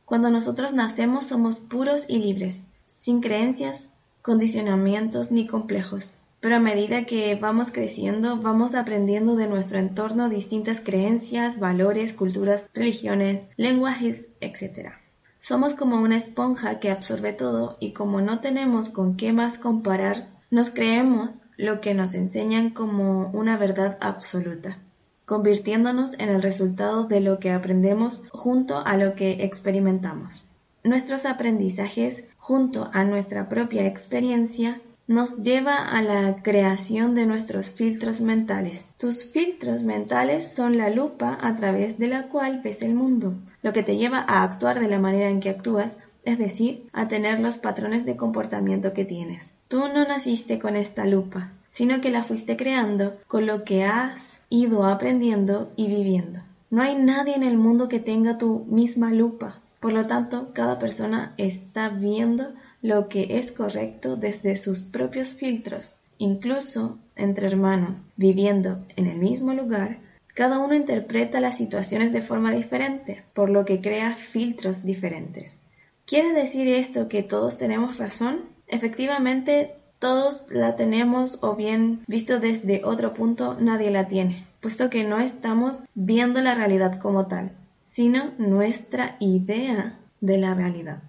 Cuando 0.04 0.28
nosotros 0.28 0.74
nacemos 0.74 1.24
somos 1.24 1.60
puros 1.60 2.04
y 2.06 2.18
libres, 2.18 2.66
sin 2.84 3.22
creencias, 3.22 3.88
condicionamientos 4.20 5.30
ni 5.30 5.46
complejos. 5.46 6.17
Pero 6.40 6.56
a 6.56 6.60
medida 6.60 7.04
que 7.04 7.34
vamos 7.34 7.72
creciendo, 7.72 8.36
vamos 8.36 8.74
aprendiendo 8.74 9.34
de 9.34 9.48
nuestro 9.48 9.78
entorno 9.78 10.28
distintas 10.28 10.80
creencias, 10.80 11.58
valores, 11.58 12.12
culturas, 12.12 12.68
religiones, 12.74 13.48
lenguajes, 13.56 14.28
etc. 14.40 14.92
Somos 15.40 15.74
como 15.74 15.96
una 15.96 16.16
esponja 16.16 16.78
que 16.78 16.90
absorbe 16.90 17.32
todo 17.32 17.76
y 17.80 17.92
como 17.92 18.20
no 18.20 18.40
tenemos 18.40 18.88
con 18.88 19.16
qué 19.16 19.32
más 19.32 19.58
comparar, 19.58 20.28
nos 20.50 20.70
creemos 20.70 21.40
lo 21.56 21.80
que 21.80 21.92
nos 21.94 22.14
enseñan 22.14 22.70
como 22.70 23.30
una 23.30 23.56
verdad 23.56 23.98
absoluta, 24.00 24.78
convirtiéndonos 25.26 26.18
en 26.20 26.28
el 26.28 26.40
resultado 26.40 27.04
de 27.04 27.20
lo 27.20 27.40
que 27.40 27.50
aprendemos 27.50 28.22
junto 28.30 28.78
a 28.86 28.96
lo 28.96 29.16
que 29.16 29.44
experimentamos. 29.44 30.44
Nuestros 30.84 31.26
aprendizajes 31.26 32.24
junto 32.38 32.90
a 32.92 33.04
nuestra 33.04 33.48
propia 33.48 33.86
experiencia 33.86 34.80
nos 35.08 35.38
lleva 35.42 35.76
a 35.88 36.02
la 36.02 36.42
creación 36.42 37.14
de 37.14 37.24
nuestros 37.24 37.70
filtros 37.70 38.20
mentales. 38.20 38.88
Tus 38.98 39.24
filtros 39.24 39.82
mentales 39.82 40.54
son 40.54 40.76
la 40.76 40.90
lupa 40.90 41.38
a 41.40 41.56
través 41.56 41.98
de 41.98 42.08
la 42.08 42.28
cual 42.28 42.60
ves 42.62 42.82
el 42.82 42.94
mundo, 42.94 43.34
lo 43.62 43.72
que 43.72 43.82
te 43.82 43.96
lleva 43.96 44.18
a 44.18 44.42
actuar 44.42 44.78
de 44.78 44.88
la 44.88 44.98
manera 44.98 45.30
en 45.30 45.40
que 45.40 45.48
actúas, 45.48 45.96
es 46.24 46.36
decir, 46.38 46.86
a 46.92 47.08
tener 47.08 47.40
los 47.40 47.56
patrones 47.56 48.04
de 48.04 48.16
comportamiento 48.16 48.92
que 48.92 49.06
tienes. 49.06 49.52
Tú 49.66 49.88
no 49.88 50.06
naciste 50.06 50.58
con 50.58 50.76
esta 50.76 51.06
lupa, 51.06 51.52
sino 51.70 52.02
que 52.02 52.10
la 52.10 52.22
fuiste 52.22 52.58
creando 52.58 53.16
con 53.28 53.46
lo 53.46 53.64
que 53.64 53.84
has 53.84 54.40
ido 54.50 54.84
aprendiendo 54.84 55.72
y 55.74 55.88
viviendo. 55.88 56.40
No 56.68 56.82
hay 56.82 56.96
nadie 56.96 57.34
en 57.34 57.44
el 57.44 57.56
mundo 57.56 57.88
que 57.88 57.98
tenga 57.98 58.36
tu 58.36 58.66
misma 58.68 59.10
lupa. 59.10 59.60
Por 59.80 59.94
lo 59.94 60.06
tanto, 60.06 60.50
cada 60.52 60.78
persona 60.78 61.32
está 61.38 61.88
viendo 61.88 62.52
lo 62.82 63.08
que 63.08 63.38
es 63.38 63.52
correcto 63.52 64.16
desde 64.16 64.56
sus 64.56 64.82
propios 64.82 65.34
filtros. 65.34 65.96
Incluso 66.18 66.98
entre 67.16 67.46
hermanos, 67.46 68.00
viviendo 68.16 68.84
en 68.96 69.06
el 69.06 69.18
mismo 69.18 69.52
lugar, 69.52 69.98
cada 70.34 70.58
uno 70.60 70.74
interpreta 70.74 71.40
las 71.40 71.58
situaciones 71.58 72.12
de 72.12 72.22
forma 72.22 72.52
diferente, 72.52 73.24
por 73.34 73.50
lo 73.50 73.64
que 73.64 73.80
crea 73.80 74.14
filtros 74.14 74.84
diferentes. 74.84 75.60
¿Quiere 76.06 76.32
decir 76.32 76.68
esto 76.68 77.08
que 77.08 77.22
todos 77.22 77.58
tenemos 77.58 77.98
razón? 77.98 78.42
Efectivamente, 78.68 79.74
todos 79.98 80.46
la 80.50 80.76
tenemos 80.76 81.38
o 81.42 81.56
bien 81.56 82.04
visto 82.06 82.38
desde 82.38 82.84
otro 82.84 83.14
punto 83.14 83.56
nadie 83.60 83.90
la 83.90 84.06
tiene, 84.06 84.46
puesto 84.60 84.90
que 84.90 85.04
no 85.04 85.18
estamos 85.18 85.82
viendo 85.94 86.40
la 86.40 86.54
realidad 86.54 87.00
como 87.00 87.26
tal, 87.26 87.50
sino 87.84 88.32
nuestra 88.38 89.16
idea 89.18 89.98
de 90.20 90.38
la 90.38 90.54
realidad. 90.54 91.02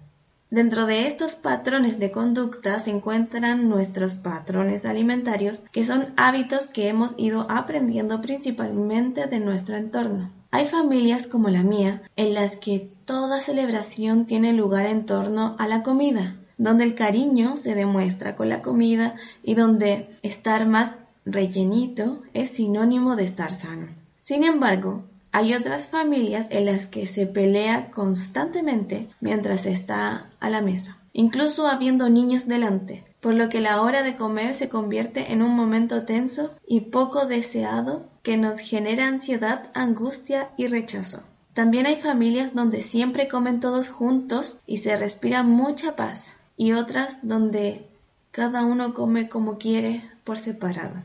Dentro 0.50 0.86
de 0.86 1.06
estos 1.06 1.36
patrones 1.36 2.00
de 2.00 2.10
conducta 2.10 2.80
se 2.80 2.90
encuentran 2.90 3.68
nuestros 3.68 4.14
patrones 4.14 4.84
alimentarios, 4.84 5.62
que 5.70 5.84
son 5.84 6.12
hábitos 6.16 6.68
que 6.68 6.88
hemos 6.88 7.14
ido 7.16 7.46
aprendiendo 7.48 8.20
principalmente 8.20 9.26
de 9.26 9.38
nuestro 9.38 9.76
entorno. 9.76 10.32
Hay 10.50 10.66
familias 10.66 11.28
como 11.28 11.50
la 11.50 11.62
mía 11.62 12.02
en 12.16 12.34
las 12.34 12.56
que 12.56 12.90
toda 13.04 13.42
celebración 13.42 14.26
tiene 14.26 14.52
lugar 14.52 14.86
en 14.86 15.06
torno 15.06 15.54
a 15.60 15.68
la 15.68 15.84
comida, 15.84 16.34
donde 16.58 16.82
el 16.82 16.96
cariño 16.96 17.54
se 17.56 17.76
demuestra 17.76 18.34
con 18.34 18.48
la 18.48 18.60
comida 18.60 19.14
y 19.44 19.54
donde 19.54 20.08
estar 20.22 20.66
más 20.66 20.96
rellenito 21.24 22.22
es 22.34 22.50
sinónimo 22.50 23.14
de 23.14 23.22
estar 23.22 23.52
sano. 23.52 23.86
Sin 24.22 24.42
embargo, 24.42 25.04
hay 25.32 25.54
otras 25.54 25.86
familias 25.86 26.48
en 26.50 26.66
las 26.66 26.86
que 26.86 27.06
se 27.06 27.26
pelea 27.26 27.90
constantemente 27.90 29.08
mientras 29.20 29.66
está 29.66 30.30
a 30.40 30.50
la 30.50 30.60
mesa, 30.60 30.98
incluso 31.12 31.66
habiendo 31.66 32.08
niños 32.08 32.48
delante, 32.48 33.04
por 33.20 33.34
lo 33.34 33.48
que 33.48 33.60
la 33.60 33.80
hora 33.80 34.02
de 34.02 34.16
comer 34.16 34.54
se 34.54 34.68
convierte 34.68 35.32
en 35.32 35.42
un 35.42 35.54
momento 35.54 36.02
tenso 36.02 36.52
y 36.66 36.80
poco 36.82 37.26
deseado 37.26 38.08
que 38.22 38.36
nos 38.36 38.58
genera 38.58 39.06
ansiedad, 39.06 39.70
angustia 39.74 40.50
y 40.56 40.66
rechazo. 40.66 41.22
También 41.52 41.86
hay 41.86 41.96
familias 41.96 42.54
donde 42.54 42.80
siempre 42.80 43.28
comen 43.28 43.60
todos 43.60 43.88
juntos 43.88 44.58
y 44.66 44.78
se 44.78 44.96
respira 44.96 45.42
mucha 45.42 45.96
paz, 45.96 46.36
y 46.56 46.72
otras 46.72 47.18
donde 47.22 47.86
cada 48.30 48.64
uno 48.64 48.94
come 48.94 49.28
como 49.28 49.58
quiere 49.58 50.02
por 50.24 50.38
separado. 50.38 51.02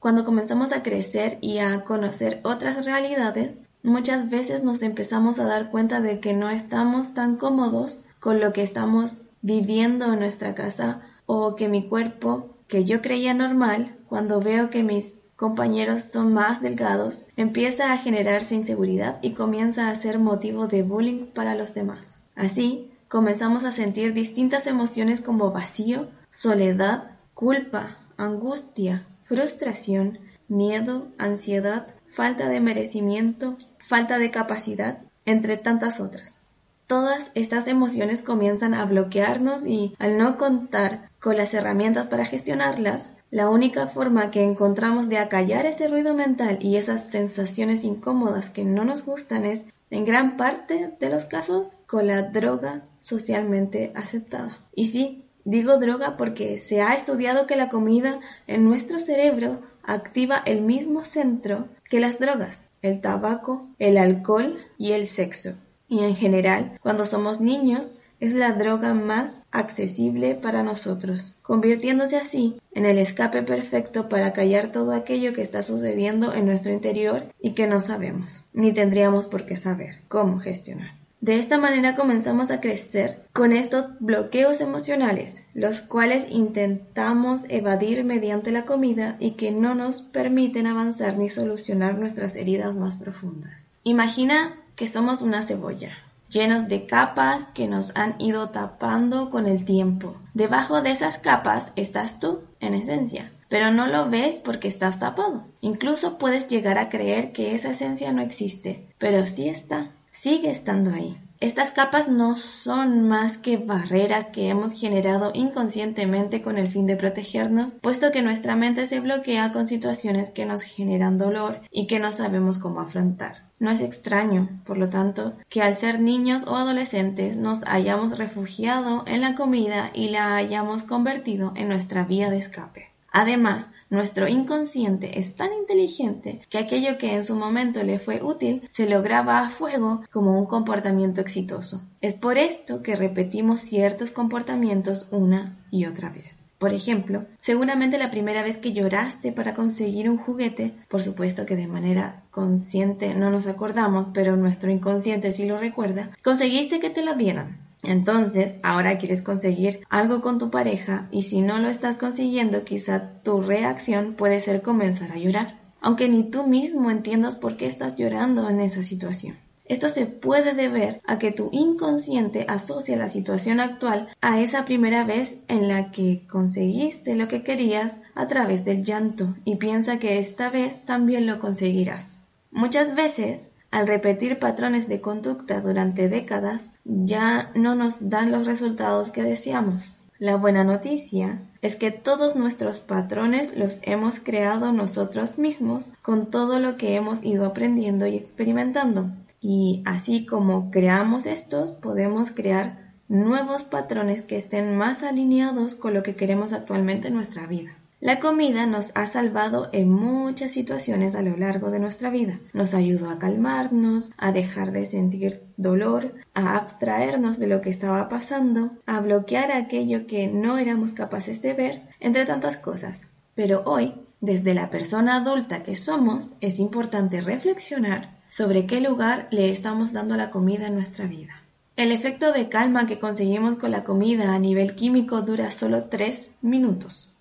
Cuando 0.00 0.24
comenzamos 0.24 0.72
a 0.72 0.82
crecer 0.82 1.38
y 1.40 1.58
a 1.58 1.84
conocer 1.84 2.40
otras 2.42 2.84
realidades, 2.84 3.60
muchas 3.84 4.30
veces 4.30 4.64
nos 4.64 4.82
empezamos 4.82 5.38
a 5.38 5.44
dar 5.44 5.70
cuenta 5.70 6.00
de 6.00 6.18
que 6.18 6.32
no 6.32 6.50
estamos 6.50 7.14
tan 7.14 7.36
cómodos 7.36 8.00
con 8.18 8.40
lo 8.40 8.52
que 8.52 8.62
estamos 8.62 9.18
viviendo 9.42 10.12
en 10.12 10.18
nuestra 10.18 10.54
casa 10.54 11.02
o 11.26 11.54
que 11.54 11.68
mi 11.68 11.86
cuerpo, 11.86 12.56
que 12.66 12.84
yo 12.84 13.02
creía 13.02 13.34
normal, 13.34 13.94
cuando 14.08 14.40
veo 14.40 14.70
que 14.70 14.82
mis 14.82 15.20
compañeros 15.36 16.04
son 16.04 16.32
más 16.32 16.62
delgados, 16.62 17.26
empieza 17.36 17.92
a 17.92 17.98
generarse 17.98 18.54
inseguridad 18.54 19.18
y 19.20 19.32
comienza 19.32 19.90
a 19.90 19.94
ser 19.94 20.18
motivo 20.18 20.66
de 20.66 20.82
bullying 20.82 21.26
para 21.26 21.54
los 21.54 21.74
demás. 21.74 22.18
Así, 22.34 22.90
comenzamos 23.08 23.64
a 23.64 23.72
sentir 23.72 24.14
distintas 24.14 24.66
emociones 24.66 25.20
como 25.20 25.50
vacío, 25.50 26.08
soledad, 26.30 27.18
culpa, 27.34 27.98
angustia, 28.16 29.06
frustración, 29.24 30.20
miedo, 30.48 31.08
ansiedad, 31.18 31.88
falta 32.08 32.48
de 32.48 32.60
merecimiento, 32.60 33.58
falta 33.86 34.18
de 34.18 34.30
capacidad, 34.30 34.98
entre 35.26 35.56
tantas 35.56 36.00
otras. 36.00 36.40
Todas 36.86 37.30
estas 37.34 37.66
emociones 37.66 38.22
comienzan 38.22 38.74
a 38.74 38.84
bloquearnos 38.84 39.64
y 39.66 39.94
al 39.98 40.18
no 40.18 40.36
contar 40.36 41.10
con 41.20 41.36
las 41.36 41.54
herramientas 41.54 42.06
para 42.06 42.26
gestionarlas, 42.26 43.10
la 43.30 43.48
única 43.48 43.86
forma 43.86 44.30
que 44.30 44.42
encontramos 44.42 45.08
de 45.08 45.18
acallar 45.18 45.66
ese 45.66 45.88
ruido 45.88 46.14
mental 46.14 46.58
y 46.60 46.76
esas 46.76 47.10
sensaciones 47.10 47.84
incómodas 47.84 48.50
que 48.50 48.64
no 48.64 48.84
nos 48.84 49.04
gustan 49.04 49.44
es, 49.44 49.64
en 49.90 50.04
gran 50.04 50.36
parte 50.36 50.94
de 51.00 51.08
los 51.08 51.24
casos, 51.24 51.76
con 51.86 52.06
la 52.06 52.22
droga 52.22 52.82
socialmente 53.00 53.92
aceptada. 53.94 54.58
Y 54.74 54.86
sí, 54.86 55.24
Digo 55.44 55.76
droga 55.76 56.16
porque 56.16 56.56
se 56.56 56.80
ha 56.80 56.94
estudiado 56.94 57.46
que 57.46 57.56
la 57.56 57.68
comida 57.68 58.20
en 58.46 58.64
nuestro 58.64 58.98
cerebro 58.98 59.60
activa 59.82 60.42
el 60.46 60.62
mismo 60.62 61.04
centro 61.04 61.68
que 61.90 62.00
las 62.00 62.18
drogas, 62.18 62.63
el 62.84 63.00
tabaco, 63.00 63.66
el 63.78 63.96
alcohol 63.96 64.58
y 64.76 64.92
el 64.92 65.06
sexo. 65.06 65.54
Y 65.88 66.00
en 66.00 66.14
general, 66.14 66.78
cuando 66.82 67.06
somos 67.06 67.40
niños, 67.40 67.96
es 68.20 68.34
la 68.34 68.52
droga 68.52 68.92
más 68.92 69.42
accesible 69.50 70.34
para 70.34 70.62
nosotros, 70.62 71.34
convirtiéndose 71.40 72.16
así 72.16 72.60
en 72.72 72.84
el 72.84 72.98
escape 72.98 73.42
perfecto 73.42 74.10
para 74.10 74.34
callar 74.34 74.70
todo 74.70 74.92
aquello 74.92 75.32
que 75.32 75.40
está 75.40 75.62
sucediendo 75.62 76.34
en 76.34 76.44
nuestro 76.44 76.72
interior 76.72 77.32
y 77.40 77.52
que 77.52 77.66
no 77.66 77.80
sabemos, 77.80 78.44
ni 78.52 78.72
tendríamos 78.72 79.28
por 79.28 79.46
qué 79.46 79.56
saber 79.56 80.02
cómo 80.08 80.38
gestionar. 80.38 81.03
De 81.24 81.38
esta 81.38 81.56
manera 81.56 81.94
comenzamos 81.94 82.50
a 82.50 82.60
crecer 82.60 83.24
con 83.32 83.54
estos 83.54 83.98
bloqueos 83.98 84.60
emocionales, 84.60 85.42
los 85.54 85.80
cuales 85.80 86.26
intentamos 86.28 87.46
evadir 87.48 88.04
mediante 88.04 88.52
la 88.52 88.66
comida 88.66 89.16
y 89.20 89.30
que 89.30 89.50
no 89.50 89.74
nos 89.74 90.02
permiten 90.02 90.66
avanzar 90.66 91.16
ni 91.16 91.30
solucionar 91.30 91.96
nuestras 91.96 92.36
heridas 92.36 92.76
más 92.76 92.96
profundas. 92.96 93.68
Imagina 93.84 94.60
que 94.76 94.86
somos 94.86 95.22
una 95.22 95.40
cebolla, 95.40 95.96
llenos 96.28 96.68
de 96.68 96.84
capas 96.84 97.46
que 97.54 97.68
nos 97.68 97.96
han 97.96 98.20
ido 98.20 98.50
tapando 98.50 99.30
con 99.30 99.46
el 99.46 99.64
tiempo. 99.64 100.18
Debajo 100.34 100.82
de 100.82 100.90
esas 100.90 101.16
capas 101.16 101.72
estás 101.74 102.20
tú, 102.20 102.42
en 102.60 102.74
esencia, 102.74 103.32
pero 103.48 103.70
no 103.70 103.86
lo 103.86 104.10
ves 104.10 104.40
porque 104.40 104.68
estás 104.68 104.98
tapado. 104.98 105.46
Incluso 105.62 106.18
puedes 106.18 106.48
llegar 106.48 106.76
a 106.76 106.90
creer 106.90 107.32
que 107.32 107.54
esa 107.54 107.70
esencia 107.70 108.12
no 108.12 108.20
existe, 108.20 108.88
pero 108.98 109.26
sí 109.26 109.48
está 109.48 109.90
sigue 110.14 110.50
estando 110.50 110.92
ahí. 110.92 111.20
Estas 111.40 111.72
capas 111.72 112.08
no 112.08 112.36
son 112.36 113.06
más 113.06 113.36
que 113.36 113.58
barreras 113.58 114.26
que 114.26 114.48
hemos 114.48 114.72
generado 114.72 115.32
inconscientemente 115.34 116.40
con 116.40 116.56
el 116.56 116.68
fin 116.68 116.86
de 116.86 116.96
protegernos, 116.96 117.74
puesto 117.82 118.12
que 118.12 118.22
nuestra 118.22 118.56
mente 118.56 118.86
se 118.86 119.00
bloquea 119.00 119.52
con 119.52 119.66
situaciones 119.66 120.30
que 120.30 120.46
nos 120.46 120.62
generan 120.62 121.18
dolor 121.18 121.60
y 121.70 121.86
que 121.86 121.98
no 121.98 122.12
sabemos 122.12 122.58
cómo 122.58 122.80
afrontar. 122.80 123.44
No 123.58 123.70
es 123.70 123.82
extraño, 123.82 124.62
por 124.64 124.78
lo 124.78 124.88
tanto, 124.88 125.34
que 125.48 125.60
al 125.60 125.76
ser 125.76 126.00
niños 126.00 126.44
o 126.46 126.56
adolescentes 126.56 127.36
nos 127.36 127.64
hayamos 127.66 128.16
refugiado 128.16 129.04
en 129.06 129.20
la 129.20 129.34
comida 129.34 129.90
y 129.92 130.08
la 130.08 130.36
hayamos 130.36 130.84
convertido 130.84 131.52
en 131.56 131.68
nuestra 131.68 132.04
vía 132.04 132.30
de 132.30 132.38
escape. 132.38 132.93
Además, 133.16 133.70
nuestro 133.90 134.26
inconsciente 134.26 135.20
es 135.20 135.36
tan 135.36 135.52
inteligente 135.52 136.40
que 136.50 136.58
aquello 136.58 136.98
que 136.98 137.14
en 137.14 137.22
su 137.22 137.36
momento 137.36 137.84
le 137.84 138.00
fue 138.00 138.20
útil 138.20 138.66
se 138.68 138.88
lo 138.88 139.02
graba 139.02 139.38
a 139.38 139.50
fuego 139.50 140.02
como 140.10 140.36
un 140.36 140.46
comportamiento 140.46 141.20
exitoso. 141.20 141.80
Es 142.00 142.16
por 142.16 142.38
esto 142.38 142.82
que 142.82 142.96
repetimos 142.96 143.60
ciertos 143.60 144.10
comportamientos 144.10 145.06
una 145.12 145.64
y 145.70 145.86
otra 145.86 146.10
vez. 146.10 146.44
Por 146.58 146.74
ejemplo, 146.74 147.24
seguramente 147.38 147.98
la 147.98 148.10
primera 148.10 148.42
vez 148.42 148.58
que 148.58 148.72
lloraste 148.72 149.30
para 149.30 149.54
conseguir 149.54 150.10
un 150.10 150.18
juguete, 150.18 150.74
por 150.88 151.00
supuesto 151.00 151.46
que 151.46 151.54
de 151.54 151.68
manera 151.68 152.24
consciente 152.32 153.14
no 153.14 153.30
nos 153.30 153.46
acordamos, 153.46 154.08
pero 154.12 154.36
nuestro 154.36 154.72
inconsciente 154.72 155.30
sí 155.30 155.46
lo 155.46 155.58
recuerda, 155.58 156.10
conseguiste 156.24 156.80
que 156.80 156.90
te 156.90 157.04
lo 157.04 157.14
dieran. 157.14 157.63
Entonces, 157.86 158.56
ahora 158.62 158.98
quieres 158.98 159.22
conseguir 159.22 159.86
algo 159.90 160.20
con 160.20 160.38
tu 160.38 160.50
pareja 160.50 161.08
y 161.10 161.22
si 161.22 161.40
no 161.40 161.58
lo 161.58 161.68
estás 161.68 161.96
consiguiendo, 161.96 162.64
quizá 162.64 163.20
tu 163.22 163.40
reacción 163.40 164.14
puede 164.14 164.40
ser 164.40 164.62
comenzar 164.62 165.12
a 165.12 165.18
llorar, 165.18 165.60
aunque 165.80 166.08
ni 166.08 166.30
tú 166.30 166.46
mismo 166.46 166.90
entiendas 166.90 167.36
por 167.36 167.56
qué 167.56 167.66
estás 167.66 167.96
llorando 167.96 168.48
en 168.48 168.60
esa 168.60 168.82
situación. 168.82 169.36
Esto 169.66 169.88
se 169.88 170.04
puede 170.04 170.52
deber 170.52 171.00
a 171.06 171.18
que 171.18 171.30
tu 171.30 171.48
inconsciente 171.50 172.44
asocia 172.48 172.96
la 172.96 173.08
situación 173.08 173.60
actual 173.60 174.08
a 174.20 174.40
esa 174.40 174.66
primera 174.66 175.04
vez 175.04 175.38
en 175.48 175.68
la 175.68 175.90
que 175.90 176.26
conseguiste 176.28 177.14
lo 177.14 177.28
que 177.28 177.42
querías 177.42 178.00
a 178.14 178.28
través 178.28 178.66
del 178.66 178.84
llanto 178.84 179.34
y 179.46 179.56
piensa 179.56 179.98
que 179.98 180.18
esta 180.18 180.50
vez 180.50 180.84
también 180.84 181.26
lo 181.26 181.38
conseguirás. 181.38 182.18
Muchas 182.50 182.94
veces 182.94 183.48
al 183.74 183.88
repetir 183.88 184.38
patrones 184.38 184.86
de 184.86 185.00
conducta 185.00 185.60
durante 185.60 186.08
décadas, 186.08 186.70
ya 186.84 187.50
no 187.56 187.74
nos 187.74 187.96
dan 188.08 188.30
los 188.30 188.46
resultados 188.46 189.10
que 189.10 189.24
deseamos. 189.24 189.96
La 190.20 190.36
buena 190.36 190.62
noticia 190.62 191.42
es 191.60 191.74
que 191.74 191.90
todos 191.90 192.36
nuestros 192.36 192.78
patrones 192.78 193.56
los 193.56 193.80
hemos 193.82 194.20
creado 194.20 194.70
nosotros 194.70 195.38
mismos 195.38 195.90
con 196.02 196.30
todo 196.30 196.60
lo 196.60 196.76
que 196.76 196.94
hemos 196.94 197.24
ido 197.24 197.46
aprendiendo 197.46 198.06
y 198.06 198.14
experimentando. 198.14 199.10
Y 199.40 199.82
así 199.86 200.24
como 200.24 200.70
creamos 200.70 201.26
estos, 201.26 201.72
podemos 201.72 202.30
crear 202.30 202.92
nuevos 203.08 203.64
patrones 203.64 204.22
que 204.22 204.36
estén 204.36 204.76
más 204.76 205.02
alineados 205.02 205.74
con 205.74 205.94
lo 205.94 206.04
que 206.04 206.14
queremos 206.14 206.52
actualmente 206.52 207.08
en 207.08 207.14
nuestra 207.14 207.48
vida. 207.48 207.76
La 208.04 208.20
comida 208.20 208.66
nos 208.66 208.90
ha 208.94 209.06
salvado 209.06 209.70
en 209.72 209.90
muchas 209.90 210.50
situaciones 210.50 211.14
a 211.14 211.22
lo 211.22 211.38
largo 211.38 211.70
de 211.70 211.78
nuestra 211.78 212.10
vida. 212.10 212.38
Nos 212.52 212.74
ayudó 212.74 213.08
a 213.08 213.18
calmarnos, 213.18 214.12
a 214.18 214.30
dejar 214.30 214.72
de 214.72 214.84
sentir 214.84 215.42
dolor, 215.56 216.12
a 216.34 216.58
abstraernos 216.58 217.38
de 217.38 217.46
lo 217.46 217.62
que 217.62 217.70
estaba 217.70 218.10
pasando, 218.10 218.72
a 218.84 219.00
bloquear 219.00 219.52
aquello 219.52 220.06
que 220.06 220.26
no 220.26 220.58
éramos 220.58 220.92
capaces 220.92 221.40
de 221.40 221.54
ver, 221.54 221.82
entre 221.98 222.26
tantas 222.26 222.58
cosas. 222.58 223.08
Pero 223.34 223.62
hoy, 223.64 223.94
desde 224.20 224.52
la 224.52 224.68
persona 224.68 225.16
adulta 225.16 225.62
que 225.62 225.74
somos, 225.74 226.34
es 226.42 226.58
importante 226.58 227.22
reflexionar 227.22 228.20
sobre 228.28 228.66
qué 228.66 228.82
lugar 228.82 229.28
le 229.30 229.50
estamos 229.50 229.94
dando 229.94 230.12
a 230.12 230.18
la 230.18 230.30
comida 230.30 230.66
en 230.66 230.74
nuestra 230.74 231.06
vida. 231.06 231.42
El 231.76 231.90
efecto 231.90 232.32
de 232.32 232.50
calma 232.50 232.86
que 232.86 232.98
conseguimos 232.98 233.56
con 233.56 233.70
la 233.70 233.82
comida 233.82 234.34
a 234.34 234.38
nivel 234.38 234.74
químico 234.74 235.22
dura 235.22 235.50
solo 235.50 235.86
tres 235.86 236.32
minutos. 236.42 237.13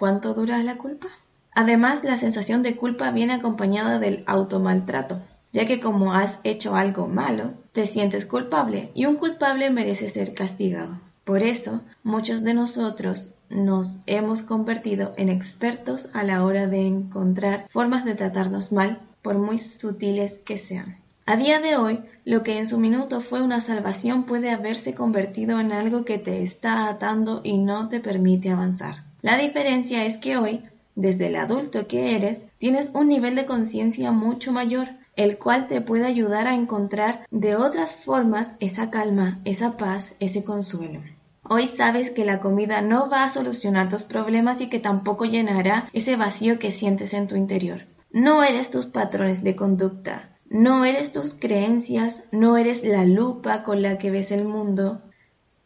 ¿Cuánto 0.00 0.32
dura 0.32 0.62
la 0.62 0.78
culpa? 0.78 1.08
Además, 1.52 2.04
la 2.04 2.16
sensación 2.16 2.62
de 2.62 2.74
culpa 2.74 3.10
viene 3.10 3.34
acompañada 3.34 3.98
del 3.98 4.24
automaltrato, 4.26 5.20
ya 5.52 5.66
que 5.66 5.78
como 5.78 6.14
has 6.14 6.40
hecho 6.42 6.74
algo 6.74 7.06
malo, 7.06 7.52
te 7.72 7.84
sientes 7.84 8.24
culpable 8.24 8.92
y 8.94 9.04
un 9.04 9.16
culpable 9.16 9.68
merece 9.68 10.08
ser 10.08 10.32
castigado. 10.32 10.98
Por 11.24 11.42
eso, 11.42 11.82
muchos 12.02 12.42
de 12.44 12.54
nosotros 12.54 13.26
nos 13.50 14.00
hemos 14.06 14.40
convertido 14.40 15.12
en 15.18 15.28
expertos 15.28 16.08
a 16.14 16.24
la 16.24 16.44
hora 16.44 16.66
de 16.66 16.86
encontrar 16.86 17.66
formas 17.68 18.06
de 18.06 18.14
tratarnos 18.14 18.72
mal, 18.72 19.02
por 19.20 19.36
muy 19.36 19.58
sutiles 19.58 20.38
que 20.38 20.56
sean. 20.56 20.96
A 21.26 21.36
día 21.36 21.60
de 21.60 21.76
hoy, 21.76 22.00
lo 22.24 22.42
que 22.42 22.58
en 22.58 22.66
su 22.66 22.78
minuto 22.78 23.20
fue 23.20 23.42
una 23.42 23.60
salvación 23.60 24.24
puede 24.24 24.50
haberse 24.50 24.94
convertido 24.94 25.60
en 25.60 25.72
algo 25.72 26.06
que 26.06 26.16
te 26.16 26.42
está 26.42 26.88
atando 26.88 27.42
y 27.44 27.58
no 27.58 27.90
te 27.90 28.00
permite 28.00 28.48
avanzar. 28.48 29.09
La 29.22 29.36
diferencia 29.36 30.04
es 30.04 30.18
que 30.18 30.36
hoy, 30.36 30.64
desde 30.94 31.28
el 31.28 31.36
adulto 31.36 31.86
que 31.86 32.16
eres, 32.16 32.46
tienes 32.58 32.90
un 32.94 33.08
nivel 33.08 33.34
de 33.34 33.46
conciencia 33.46 34.12
mucho 34.12 34.52
mayor, 34.52 34.88
el 35.16 35.38
cual 35.38 35.68
te 35.68 35.80
puede 35.80 36.06
ayudar 36.06 36.46
a 36.46 36.54
encontrar 36.54 37.26
de 37.30 37.56
otras 37.56 37.96
formas 37.96 38.54
esa 38.60 38.90
calma, 38.90 39.40
esa 39.44 39.76
paz, 39.76 40.14
ese 40.20 40.44
consuelo. 40.44 41.00
Hoy 41.42 41.66
sabes 41.66 42.10
que 42.10 42.24
la 42.24 42.40
comida 42.40 42.80
no 42.80 43.10
va 43.10 43.24
a 43.24 43.28
solucionar 43.28 43.88
tus 43.88 44.02
problemas 44.02 44.60
y 44.60 44.68
que 44.68 44.78
tampoco 44.78 45.24
llenará 45.24 45.88
ese 45.92 46.16
vacío 46.16 46.58
que 46.58 46.70
sientes 46.70 47.12
en 47.12 47.26
tu 47.26 47.36
interior. 47.36 47.86
No 48.12 48.42
eres 48.42 48.70
tus 48.70 48.86
patrones 48.86 49.42
de 49.42 49.56
conducta, 49.56 50.36
no 50.48 50.84
eres 50.84 51.12
tus 51.12 51.34
creencias, 51.34 52.24
no 52.32 52.56
eres 52.56 52.84
la 52.84 53.04
lupa 53.04 53.62
con 53.62 53.82
la 53.82 53.98
que 53.98 54.10
ves 54.10 54.32
el 54.32 54.44
mundo. 54.44 55.02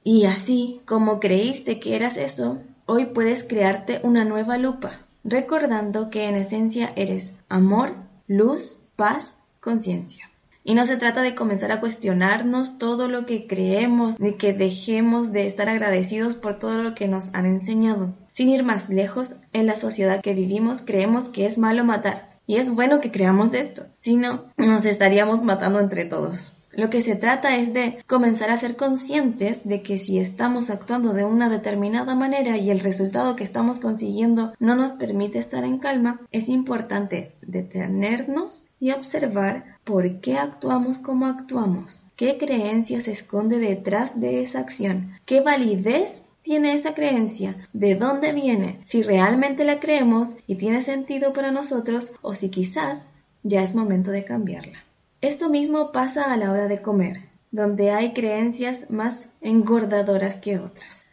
Y 0.02 0.26
así 0.26 0.80
como 0.84 1.20
creíste 1.20 1.80
que 1.80 1.96
eras 1.96 2.16
eso, 2.16 2.60
Hoy 2.86 3.06
puedes 3.06 3.44
crearte 3.44 4.00
una 4.02 4.26
nueva 4.26 4.58
lupa, 4.58 5.00
recordando 5.24 6.10
que 6.10 6.24
en 6.24 6.36
esencia 6.36 6.92
eres 6.96 7.32
amor, 7.48 7.94
luz, 8.26 8.76
paz, 8.94 9.38
conciencia. 9.60 10.30
Y 10.64 10.74
no 10.74 10.84
se 10.84 10.98
trata 10.98 11.22
de 11.22 11.34
comenzar 11.34 11.72
a 11.72 11.80
cuestionarnos 11.80 12.76
todo 12.76 13.08
lo 13.08 13.24
que 13.24 13.46
creemos, 13.46 14.20
ni 14.20 14.34
que 14.34 14.52
dejemos 14.52 15.32
de 15.32 15.46
estar 15.46 15.70
agradecidos 15.70 16.34
por 16.34 16.58
todo 16.58 16.82
lo 16.82 16.94
que 16.94 17.08
nos 17.08 17.34
han 17.34 17.46
enseñado. 17.46 18.12
Sin 18.32 18.50
ir 18.50 18.64
más 18.64 18.90
lejos, 18.90 19.36
en 19.54 19.66
la 19.66 19.76
sociedad 19.76 20.20
que 20.20 20.34
vivimos 20.34 20.82
creemos 20.82 21.30
que 21.30 21.46
es 21.46 21.56
malo 21.56 21.84
matar. 21.84 22.38
Y 22.46 22.56
es 22.56 22.68
bueno 22.68 23.00
que 23.00 23.10
creamos 23.10 23.54
esto, 23.54 23.86
si 23.98 24.16
no, 24.16 24.44
nos 24.58 24.84
estaríamos 24.84 25.42
matando 25.42 25.80
entre 25.80 26.04
todos. 26.04 26.53
Lo 26.76 26.90
que 26.90 27.00
se 27.00 27.14
trata 27.14 27.56
es 27.56 27.72
de 27.72 28.02
comenzar 28.06 28.50
a 28.50 28.56
ser 28.56 28.76
conscientes 28.76 29.66
de 29.66 29.82
que 29.82 29.96
si 29.96 30.18
estamos 30.18 30.70
actuando 30.70 31.12
de 31.12 31.24
una 31.24 31.48
determinada 31.48 32.14
manera 32.14 32.56
y 32.56 32.70
el 32.70 32.80
resultado 32.80 33.36
que 33.36 33.44
estamos 33.44 33.78
consiguiendo 33.78 34.52
no 34.58 34.74
nos 34.74 34.94
permite 34.94 35.38
estar 35.38 35.64
en 35.64 35.78
calma, 35.78 36.20
es 36.32 36.48
importante 36.48 37.32
detenernos 37.42 38.64
y 38.80 38.90
observar 38.90 39.78
por 39.84 40.20
qué 40.20 40.36
actuamos 40.36 40.98
como 40.98 41.26
actuamos, 41.26 42.02
qué 42.16 42.38
creencia 42.38 43.00
se 43.00 43.12
esconde 43.12 43.58
detrás 43.58 44.20
de 44.20 44.42
esa 44.42 44.58
acción, 44.58 45.12
qué 45.26 45.40
validez 45.40 46.24
tiene 46.42 46.74
esa 46.74 46.92
creencia, 46.92 47.68
de 47.72 47.94
dónde 47.94 48.32
viene, 48.32 48.80
si 48.84 49.02
realmente 49.02 49.64
la 49.64 49.80
creemos 49.80 50.34
y 50.46 50.56
tiene 50.56 50.82
sentido 50.82 51.32
para 51.32 51.52
nosotros 51.52 52.12
o 52.20 52.34
si 52.34 52.50
quizás 52.50 53.08
ya 53.42 53.62
es 53.62 53.74
momento 53.74 54.10
de 54.10 54.24
cambiarla. 54.24 54.84
Esto 55.24 55.48
mismo 55.48 55.90
pasa 55.90 56.34
a 56.34 56.36
la 56.36 56.52
hora 56.52 56.68
de 56.68 56.82
comer, 56.82 57.30
donde 57.50 57.92
hay 57.92 58.12
creencias 58.12 58.90
más 58.90 59.28
engordadoras 59.40 60.34
que 60.34 60.58
otras. 60.58 61.06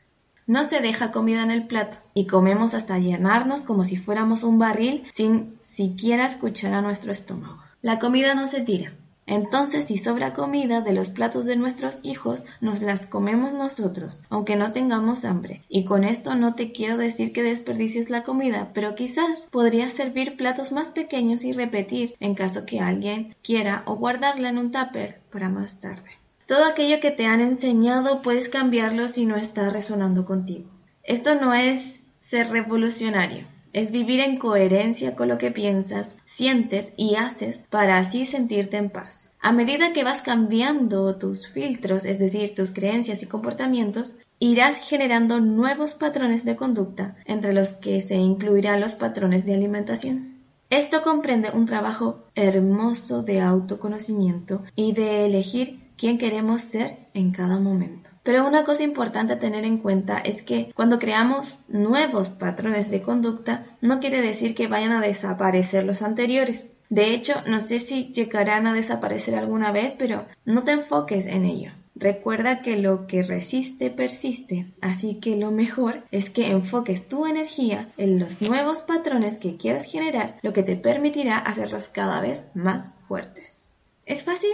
No 0.45 0.65
se 0.65 0.81
deja 0.81 1.13
comida 1.13 1.43
en 1.43 1.49
el 1.49 1.65
plato 1.65 1.95
y 2.13 2.27
comemos 2.27 2.73
hasta 2.73 2.99
llenarnos 2.99 3.63
como 3.63 3.85
si 3.85 3.95
fuéramos 3.95 4.43
un 4.43 4.59
barril 4.59 5.07
sin 5.13 5.57
siquiera 5.61 6.25
escuchar 6.25 6.73
a 6.73 6.81
nuestro 6.81 7.13
estómago. 7.13 7.63
La 7.81 7.99
comida 7.99 8.35
no 8.35 8.47
se 8.47 8.59
tira, 8.59 8.91
entonces, 9.31 9.85
si 9.85 9.95
sobra 9.95 10.33
comida 10.33 10.81
de 10.81 10.91
los 10.91 11.09
platos 11.09 11.45
de 11.45 11.55
nuestros 11.55 12.01
hijos, 12.03 12.43
nos 12.59 12.81
las 12.81 13.05
comemos 13.05 13.53
nosotros, 13.53 14.19
aunque 14.29 14.57
no 14.57 14.73
tengamos 14.73 15.23
hambre. 15.23 15.63
Y 15.69 15.85
con 15.85 16.03
esto 16.03 16.35
no 16.35 16.53
te 16.53 16.73
quiero 16.73 16.97
decir 16.97 17.31
que 17.31 17.41
desperdicies 17.41 18.09
la 18.09 18.23
comida, 18.23 18.71
pero 18.73 18.93
quizás 18.93 19.47
podrías 19.49 19.93
servir 19.93 20.35
platos 20.35 20.73
más 20.73 20.89
pequeños 20.89 21.45
y 21.45 21.53
repetir 21.53 22.13
en 22.19 22.35
caso 22.35 22.65
que 22.65 22.81
alguien 22.81 23.33
quiera 23.41 23.83
o 23.85 23.95
guardarla 23.95 24.49
en 24.49 24.57
un 24.57 24.71
tupper 24.71 25.21
para 25.31 25.47
más 25.47 25.79
tarde. 25.79 26.11
Todo 26.45 26.65
aquello 26.65 26.99
que 26.99 27.11
te 27.11 27.25
han 27.25 27.39
enseñado 27.39 28.21
puedes 28.21 28.49
cambiarlo 28.49 29.07
si 29.07 29.25
no 29.25 29.37
está 29.37 29.69
resonando 29.69 30.25
contigo. 30.25 30.69
Esto 31.03 31.35
no 31.35 31.53
es 31.53 32.11
ser 32.19 32.49
revolucionario, 32.49 33.47
es 33.73 33.91
vivir 33.91 34.19
en 34.19 34.37
coherencia 34.37 35.15
con 35.15 35.27
lo 35.27 35.37
que 35.37 35.51
piensas, 35.51 36.15
sientes 36.25 36.93
y 36.97 37.15
haces 37.15 37.63
para 37.69 37.97
así 37.97 38.25
sentirte 38.25 38.77
en 38.77 38.89
paz. 38.89 39.31
A 39.41 39.51
medida 39.51 39.93
que 39.93 40.03
vas 40.03 40.21
cambiando 40.21 41.15
tus 41.17 41.47
filtros, 41.47 42.05
es 42.05 42.19
decir, 42.19 42.53
tus 42.53 42.71
creencias 42.71 43.23
y 43.23 43.25
comportamientos, 43.25 44.17
irás 44.39 44.77
generando 44.77 45.39
nuevos 45.39 45.95
patrones 45.95 46.45
de 46.45 46.55
conducta, 46.55 47.15
entre 47.25 47.53
los 47.53 47.73
que 47.73 48.01
se 48.01 48.15
incluirán 48.15 48.79
los 48.79 48.95
patrones 48.95 49.45
de 49.45 49.55
alimentación. 49.55 50.31
Esto 50.69 51.01
comprende 51.01 51.49
un 51.51 51.65
trabajo 51.65 52.23
hermoso 52.33 53.23
de 53.23 53.41
autoconocimiento 53.41 54.63
y 54.75 54.93
de 54.93 55.25
elegir 55.25 55.81
quién 55.97 56.17
queremos 56.17 56.61
ser 56.61 57.09
en 57.13 57.31
cada 57.31 57.59
momento. 57.59 58.10
Pero 58.23 58.45
una 58.45 58.63
cosa 58.63 58.83
importante 58.83 59.33
a 59.33 59.39
tener 59.39 59.65
en 59.65 59.79
cuenta 59.79 60.19
es 60.19 60.43
que 60.43 60.71
cuando 60.75 60.99
creamos 60.99 61.57
nuevos 61.67 62.29
patrones 62.29 62.91
de 62.91 63.01
conducta, 63.01 63.65
no 63.81 63.99
quiere 63.99 64.21
decir 64.21 64.53
que 64.53 64.67
vayan 64.67 64.91
a 64.91 65.01
desaparecer 65.01 65.85
los 65.85 66.01
anteriores. 66.01 66.69
De 66.89 67.13
hecho, 67.13 67.41
no 67.47 67.59
sé 67.59 67.79
si 67.79 68.11
llegarán 68.11 68.67
a 68.67 68.73
desaparecer 68.73 69.35
alguna 69.35 69.71
vez, 69.71 69.95
pero 69.97 70.25
no 70.45 70.63
te 70.63 70.73
enfoques 70.73 71.25
en 71.25 71.45
ello. 71.45 71.71
Recuerda 71.95 72.61
que 72.61 72.77
lo 72.77 73.05
que 73.05 73.21
resiste 73.21 73.91
persiste, 73.91 74.71
así 74.81 75.15
que 75.15 75.35
lo 75.35 75.51
mejor 75.51 76.03
es 76.11 76.29
que 76.29 76.47
enfoques 76.47 77.07
tu 77.07 77.27
energía 77.27 77.89
en 77.97 78.19
los 78.19 78.41
nuevos 78.41 78.81
patrones 78.81 79.37
que 79.37 79.55
quieras 79.55 79.85
generar, 79.85 80.37
lo 80.41 80.51
que 80.51 80.63
te 80.63 80.75
permitirá 80.75 81.37
hacerlos 81.37 81.89
cada 81.89 82.19
vez 82.19 82.45
más 82.53 82.93
fuertes. 83.07 83.69
¿Es 84.05 84.23
fácil? 84.23 84.51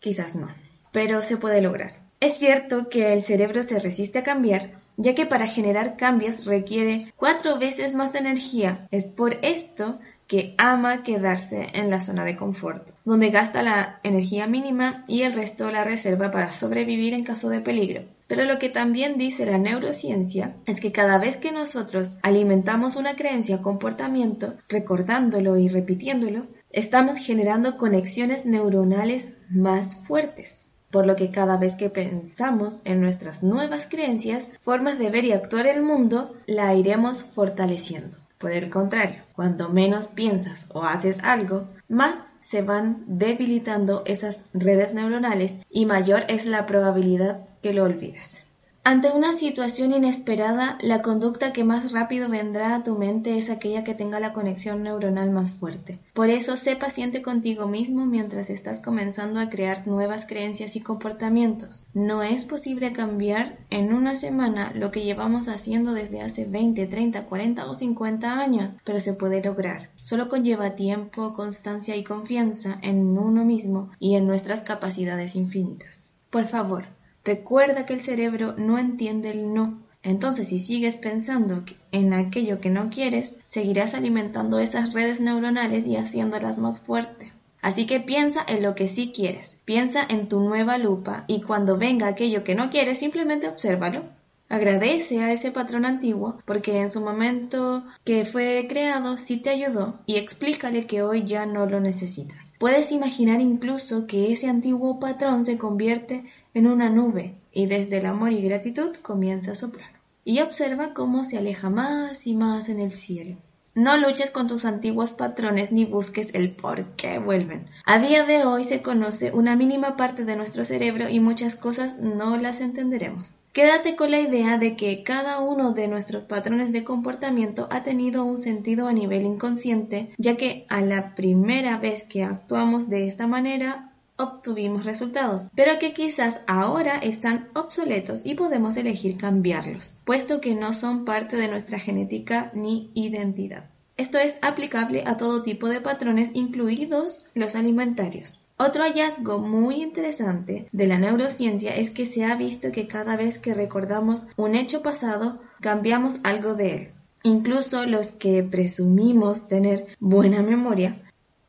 Quizás 0.00 0.34
no, 0.34 0.48
pero 0.90 1.22
se 1.22 1.36
puede 1.36 1.60
lograr. 1.60 1.99
Es 2.20 2.34
cierto 2.34 2.90
que 2.90 3.14
el 3.14 3.22
cerebro 3.22 3.62
se 3.62 3.78
resiste 3.78 4.18
a 4.18 4.22
cambiar, 4.22 4.72
ya 4.98 5.14
que 5.14 5.24
para 5.24 5.46
generar 5.46 5.96
cambios 5.96 6.44
requiere 6.44 7.14
cuatro 7.16 7.58
veces 7.58 7.94
más 7.94 8.14
energía. 8.14 8.86
Es 8.90 9.04
por 9.04 9.38
esto 9.40 9.98
que 10.26 10.54
ama 10.58 11.02
quedarse 11.02 11.68
en 11.72 11.88
la 11.88 12.02
zona 12.02 12.26
de 12.26 12.36
confort, 12.36 12.90
donde 13.06 13.30
gasta 13.30 13.62
la 13.62 14.00
energía 14.02 14.46
mínima 14.46 15.02
y 15.08 15.22
el 15.22 15.32
resto 15.32 15.70
la 15.70 15.82
reserva 15.82 16.30
para 16.30 16.52
sobrevivir 16.52 17.14
en 17.14 17.24
caso 17.24 17.48
de 17.48 17.62
peligro. 17.62 18.04
Pero 18.28 18.44
lo 18.44 18.58
que 18.58 18.68
también 18.68 19.16
dice 19.16 19.46
la 19.46 19.56
neurociencia 19.56 20.56
es 20.66 20.80
que 20.80 20.92
cada 20.92 21.16
vez 21.16 21.38
que 21.38 21.52
nosotros 21.52 22.18
alimentamos 22.22 22.96
una 22.96 23.16
creencia 23.16 23.56
o 23.56 23.62
comportamiento, 23.62 24.54
recordándolo 24.68 25.56
y 25.56 25.68
repitiéndolo, 25.68 26.46
estamos 26.70 27.16
generando 27.16 27.78
conexiones 27.78 28.44
neuronales 28.44 29.30
más 29.48 29.96
fuertes. 29.96 30.59
Por 30.90 31.06
lo 31.06 31.16
que 31.16 31.30
cada 31.30 31.56
vez 31.56 31.76
que 31.76 31.90
pensamos 31.90 32.82
en 32.84 33.00
nuestras 33.00 33.42
nuevas 33.42 33.86
creencias, 33.86 34.50
formas 34.60 34.98
de 34.98 35.10
ver 35.10 35.24
y 35.24 35.32
actuar 35.32 35.66
el 35.66 35.82
mundo, 35.82 36.34
la 36.46 36.74
iremos 36.74 37.22
fortaleciendo. 37.22 38.18
Por 38.38 38.52
el 38.52 38.70
contrario, 38.70 39.22
cuando 39.34 39.68
menos 39.68 40.06
piensas 40.06 40.66
o 40.72 40.84
haces 40.84 41.18
algo, 41.22 41.68
más 41.88 42.30
se 42.40 42.62
van 42.62 43.04
debilitando 43.06 44.02
esas 44.06 44.44
redes 44.54 44.94
neuronales 44.94 45.60
y 45.68 45.84
mayor 45.84 46.24
es 46.28 46.46
la 46.46 46.64
probabilidad 46.64 47.46
que 47.62 47.74
lo 47.74 47.84
olvides. 47.84 48.46
Ante 48.82 49.10
una 49.10 49.34
situación 49.34 49.92
inesperada, 49.92 50.78
la 50.80 51.02
conducta 51.02 51.52
que 51.52 51.64
más 51.64 51.92
rápido 51.92 52.30
vendrá 52.30 52.74
a 52.74 52.82
tu 52.82 52.96
mente 52.96 53.36
es 53.36 53.50
aquella 53.50 53.84
que 53.84 53.94
tenga 53.94 54.20
la 54.20 54.32
conexión 54.32 54.82
neuronal 54.82 55.30
más 55.30 55.52
fuerte. 55.52 55.98
Por 56.14 56.30
eso, 56.30 56.56
sé 56.56 56.76
paciente 56.76 57.20
contigo 57.20 57.68
mismo 57.68 58.06
mientras 58.06 58.48
estás 58.48 58.80
comenzando 58.80 59.38
a 59.38 59.50
crear 59.50 59.86
nuevas 59.86 60.24
creencias 60.24 60.76
y 60.76 60.80
comportamientos. 60.80 61.84
No 61.92 62.22
es 62.22 62.46
posible 62.46 62.94
cambiar 62.94 63.58
en 63.68 63.92
una 63.92 64.16
semana 64.16 64.72
lo 64.74 64.90
que 64.90 65.02
llevamos 65.02 65.48
haciendo 65.48 65.92
desde 65.92 66.22
hace 66.22 66.46
20, 66.46 66.86
30, 66.86 67.26
40 67.26 67.66
o 67.66 67.74
50 67.74 68.40
años, 68.40 68.72
pero 68.84 68.98
se 68.98 69.12
puede 69.12 69.44
lograr. 69.44 69.90
Solo 69.96 70.30
conlleva 70.30 70.74
tiempo, 70.74 71.34
constancia 71.34 71.96
y 71.96 72.02
confianza 72.02 72.78
en 72.80 73.18
uno 73.18 73.44
mismo 73.44 73.90
y 73.98 74.14
en 74.14 74.26
nuestras 74.26 74.62
capacidades 74.62 75.36
infinitas. 75.36 76.10
Por 76.30 76.48
favor, 76.48 76.86
Recuerda 77.24 77.86
que 77.86 77.94
el 77.94 78.00
cerebro 78.00 78.54
no 78.56 78.78
entiende 78.78 79.30
el 79.30 79.52
no. 79.52 79.78
Entonces, 80.02 80.48
si 80.48 80.58
sigues 80.58 80.96
pensando 80.96 81.62
en 81.92 82.14
aquello 82.14 82.60
que 82.60 82.70
no 82.70 82.88
quieres, 82.88 83.34
seguirás 83.44 83.94
alimentando 83.94 84.58
esas 84.58 84.94
redes 84.94 85.20
neuronales 85.20 85.86
y 85.86 85.96
haciéndolas 85.96 86.58
más 86.58 86.80
fuertes. 86.80 87.30
Así 87.62 87.86
que 87.86 88.00
piensa 88.00 88.44
en 88.48 88.62
lo 88.62 88.74
que 88.74 88.88
sí 88.88 89.12
quieres, 89.14 89.60
piensa 89.66 90.06
en 90.08 90.28
tu 90.28 90.40
nueva 90.40 90.78
lupa 90.78 91.24
y 91.26 91.42
cuando 91.42 91.76
venga 91.76 92.08
aquello 92.08 92.42
que 92.42 92.54
no 92.54 92.70
quieres, 92.70 92.98
simplemente 92.98 93.48
obsérvalo. 93.48 94.04
Agradece 94.48 95.22
a 95.22 95.30
ese 95.30 95.52
patrón 95.52 95.84
antiguo 95.84 96.38
porque 96.44 96.80
en 96.80 96.90
su 96.90 97.00
momento 97.00 97.84
que 98.04 98.24
fue 98.24 98.66
creado 98.68 99.16
sí 99.16 99.36
te 99.36 99.50
ayudó 99.50 99.98
y 100.06 100.16
explícale 100.16 100.86
que 100.88 101.02
hoy 101.02 101.22
ya 101.22 101.46
no 101.46 101.66
lo 101.66 101.78
necesitas. 101.78 102.50
Puedes 102.58 102.90
imaginar 102.90 103.40
incluso 103.40 104.08
que 104.08 104.32
ese 104.32 104.48
antiguo 104.48 104.98
patrón 104.98 105.44
se 105.44 105.56
convierte 105.56 106.24
en 106.54 106.66
una 106.66 106.90
nube 106.90 107.36
y 107.52 107.66
desde 107.66 107.98
el 107.98 108.06
amor 108.06 108.32
y 108.32 108.42
gratitud 108.42 108.96
comienza 108.96 109.52
a 109.52 109.56
soplar. 109.56 110.00
Y 110.24 110.40
observa 110.40 110.92
cómo 110.94 111.24
se 111.24 111.38
aleja 111.38 111.70
más 111.70 112.26
y 112.26 112.34
más 112.34 112.68
en 112.68 112.80
el 112.80 112.92
cielo. 112.92 113.36
No 113.74 113.96
luches 113.96 114.32
con 114.32 114.48
tus 114.48 114.64
antiguos 114.64 115.12
patrones 115.12 115.70
ni 115.70 115.84
busques 115.84 116.34
el 116.34 116.50
por 116.50 116.96
qué 116.96 117.20
vuelven. 117.20 117.66
A 117.86 118.00
día 118.00 118.26
de 118.26 118.44
hoy 118.44 118.64
se 118.64 118.82
conoce 118.82 119.30
una 119.30 119.54
mínima 119.54 119.96
parte 119.96 120.24
de 120.24 120.34
nuestro 120.34 120.64
cerebro 120.64 121.08
y 121.08 121.20
muchas 121.20 121.54
cosas 121.54 121.96
no 121.98 122.36
las 122.36 122.60
entenderemos. 122.60 123.36
Quédate 123.52 123.94
con 123.94 124.10
la 124.10 124.20
idea 124.20 124.58
de 124.58 124.76
que 124.76 125.04
cada 125.04 125.40
uno 125.40 125.72
de 125.72 125.86
nuestros 125.86 126.24
patrones 126.24 126.72
de 126.72 126.82
comportamiento 126.82 127.68
ha 127.70 127.84
tenido 127.84 128.24
un 128.24 128.38
sentido 128.38 128.88
a 128.88 128.92
nivel 128.92 129.24
inconsciente, 129.24 130.10
ya 130.18 130.36
que 130.36 130.66
a 130.68 130.80
la 130.82 131.14
primera 131.14 131.78
vez 131.78 132.02
que 132.02 132.24
actuamos 132.24 132.88
de 132.88 133.06
esta 133.06 133.28
manera 133.28 133.89
obtuvimos 134.20 134.84
resultados, 134.84 135.48
pero 135.54 135.78
que 135.78 135.92
quizás 135.92 136.42
ahora 136.46 136.98
están 136.98 137.48
obsoletos 137.54 138.24
y 138.24 138.34
podemos 138.34 138.76
elegir 138.76 139.16
cambiarlos, 139.16 139.94
puesto 140.04 140.40
que 140.40 140.54
no 140.54 140.72
son 140.72 141.04
parte 141.04 141.36
de 141.36 141.48
nuestra 141.48 141.78
genética 141.78 142.52
ni 142.54 142.90
identidad. 142.94 143.70
Esto 143.96 144.18
es 144.18 144.38
aplicable 144.42 145.04
a 145.06 145.16
todo 145.16 145.42
tipo 145.42 145.68
de 145.68 145.80
patrones, 145.80 146.30
incluidos 146.34 147.26
los 147.34 147.54
alimentarios. 147.54 148.40
Otro 148.56 148.82
hallazgo 148.82 149.38
muy 149.38 149.82
interesante 149.82 150.68
de 150.70 150.86
la 150.86 150.98
neurociencia 150.98 151.74
es 151.74 151.90
que 151.90 152.04
se 152.04 152.24
ha 152.24 152.36
visto 152.36 152.72
que 152.72 152.86
cada 152.86 153.16
vez 153.16 153.38
que 153.38 153.54
recordamos 153.54 154.26
un 154.36 154.54
hecho 154.54 154.82
pasado, 154.82 155.40
cambiamos 155.60 156.20
algo 156.24 156.54
de 156.54 156.74
él. 156.74 156.88
Incluso 157.22 157.86
los 157.86 158.10
que 158.10 158.42
presumimos 158.42 159.48
tener 159.48 159.86
buena 159.98 160.42
memoria. 160.42 161.02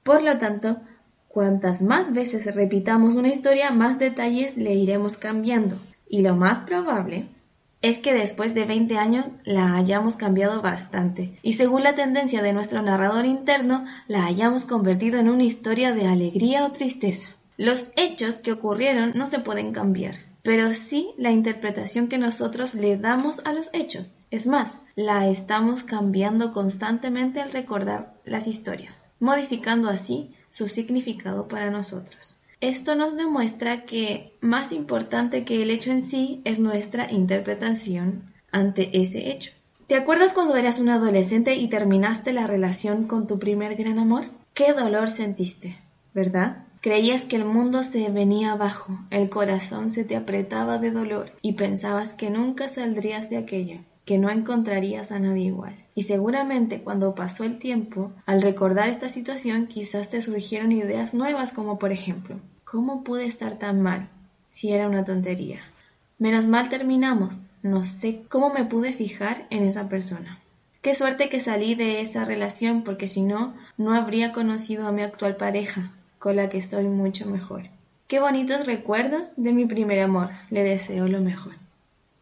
Por 0.03 0.23
lo 0.23 0.37
tanto, 0.37 0.81
Cuantas 1.33 1.81
más 1.81 2.11
veces 2.11 2.55
repitamos 2.55 3.15
una 3.15 3.29
historia, 3.29 3.71
más 3.71 3.97
detalles 3.97 4.57
le 4.57 4.73
iremos 4.73 5.15
cambiando. 5.15 5.77
Y 6.09 6.23
lo 6.23 6.35
más 6.35 6.59
probable 6.59 7.25
es 7.81 7.99
que 7.99 8.13
después 8.13 8.53
de 8.53 8.65
20 8.65 8.97
años 8.97 9.27
la 9.45 9.75
hayamos 9.75 10.17
cambiado 10.17 10.61
bastante 10.61 11.39
y 11.41 11.53
según 11.53 11.83
la 11.83 11.95
tendencia 11.95 12.41
de 12.41 12.51
nuestro 12.51 12.81
narrador 12.81 13.25
interno 13.25 13.85
la 14.09 14.25
hayamos 14.25 14.65
convertido 14.65 15.19
en 15.19 15.29
una 15.29 15.45
historia 15.45 15.93
de 15.93 16.05
alegría 16.05 16.65
o 16.65 16.71
tristeza. 16.73 17.29
Los 17.55 17.93
hechos 17.95 18.39
que 18.39 18.51
ocurrieron 18.51 19.13
no 19.15 19.25
se 19.25 19.39
pueden 19.39 19.71
cambiar, 19.71 20.15
pero 20.43 20.73
sí 20.73 21.11
la 21.17 21.31
interpretación 21.31 22.09
que 22.09 22.17
nosotros 22.17 22.75
le 22.75 22.97
damos 22.97 23.39
a 23.45 23.53
los 23.53 23.69
hechos. 23.71 24.13
Es 24.31 24.47
más, 24.47 24.79
la 24.95 25.29
estamos 25.29 25.83
cambiando 25.83 26.51
constantemente 26.51 27.39
al 27.39 27.53
recordar 27.53 28.15
las 28.25 28.47
historias, 28.47 29.05
modificando 29.19 29.87
así 29.89 30.35
su 30.51 30.67
significado 30.67 31.47
para 31.47 31.71
nosotros. 31.71 32.35
Esto 32.59 32.93
nos 32.93 33.17
demuestra 33.17 33.85
que 33.85 34.37
más 34.39 34.71
importante 34.71 35.43
que 35.43 35.63
el 35.63 35.71
hecho 35.71 35.91
en 35.91 36.03
sí 36.03 36.41
es 36.45 36.59
nuestra 36.59 37.11
interpretación 37.11 38.31
ante 38.51 39.01
ese 39.01 39.31
hecho. 39.31 39.51
¿Te 39.87 39.95
acuerdas 39.95 40.33
cuando 40.33 40.55
eras 40.55 40.77
un 40.77 40.89
adolescente 40.89 41.55
y 41.55 41.67
terminaste 41.67 42.33
la 42.33 42.45
relación 42.45 43.07
con 43.07 43.25
tu 43.25 43.39
primer 43.39 43.75
gran 43.75 43.97
amor? 43.97 44.25
¿Qué 44.53 44.73
dolor 44.73 45.09
sentiste? 45.09 45.79
¿Verdad? 46.13 46.65
Creías 46.81 47.25
que 47.25 47.35
el 47.35 47.45
mundo 47.45 47.81
se 47.81 48.09
venía 48.09 48.51
abajo, 48.51 48.99
el 49.09 49.29
corazón 49.29 49.89
se 49.89 50.03
te 50.03 50.15
apretaba 50.15 50.77
de 50.77 50.91
dolor 50.91 51.31
y 51.41 51.53
pensabas 51.53 52.13
que 52.13 52.29
nunca 52.29 52.69
saldrías 52.69 53.29
de 53.29 53.37
aquello 53.37 53.79
que 54.05 54.17
no 54.17 54.29
encontrarías 54.29 55.11
a 55.11 55.19
nadie 55.19 55.45
igual. 55.45 55.80
Y 55.93 56.03
seguramente 56.03 56.81
cuando 56.81 57.15
pasó 57.15 57.43
el 57.43 57.59
tiempo, 57.59 58.11
al 58.25 58.41
recordar 58.41 58.89
esta 58.89 59.09
situación 59.09 59.67
quizás 59.67 60.09
te 60.09 60.21
surgieron 60.21 60.71
ideas 60.71 61.13
nuevas 61.13 61.51
como 61.51 61.79
por 61.79 61.91
ejemplo, 61.91 62.39
¿cómo 62.63 63.03
pude 63.03 63.25
estar 63.25 63.59
tan 63.59 63.81
mal 63.81 64.09
si 64.47 64.71
era 64.71 64.87
una 64.87 65.03
tontería? 65.03 65.61
Menos 66.17 66.47
mal 66.47 66.69
terminamos, 66.69 67.41
no 67.63 67.83
sé 67.83 68.23
cómo 68.29 68.53
me 68.53 68.65
pude 68.65 68.93
fijar 68.93 69.47
en 69.49 69.63
esa 69.63 69.89
persona. 69.89 70.39
Qué 70.81 70.95
suerte 70.95 71.29
que 71.29 71.39
salí 71.39 71.75
de 71.75 72.01
esa 72.01 72.25
relación 72.25 72.83
porque 72.83 73.07
si 73.07 73.21
no, 73.21 73.53
no 73.77 73.93
habría 73.93 74.31
conocido 74.31 74.87
a 74.87 74.91
mi 74.91 75.03
actual 75.03 75.35
pareja, 75.35 75.91
con 76.17 76.35
la 76.35 76.49
que 76.49 76.57
estoy 76.57 76.85
mucho 76.85 77.27
mejor. 77.27 77.69
Qué 78.07 78.19
bonitos 78.19 78.65
recuerdos 78.65 79.33
de 79.35 79.53
mi 79.53 79.65
primer 79.65 79.99
amor, 79.99 80.29
le 80.49 80.63
deseo 80.63 81.07
lo 81.07 81.21
mejor. 81.21 81.53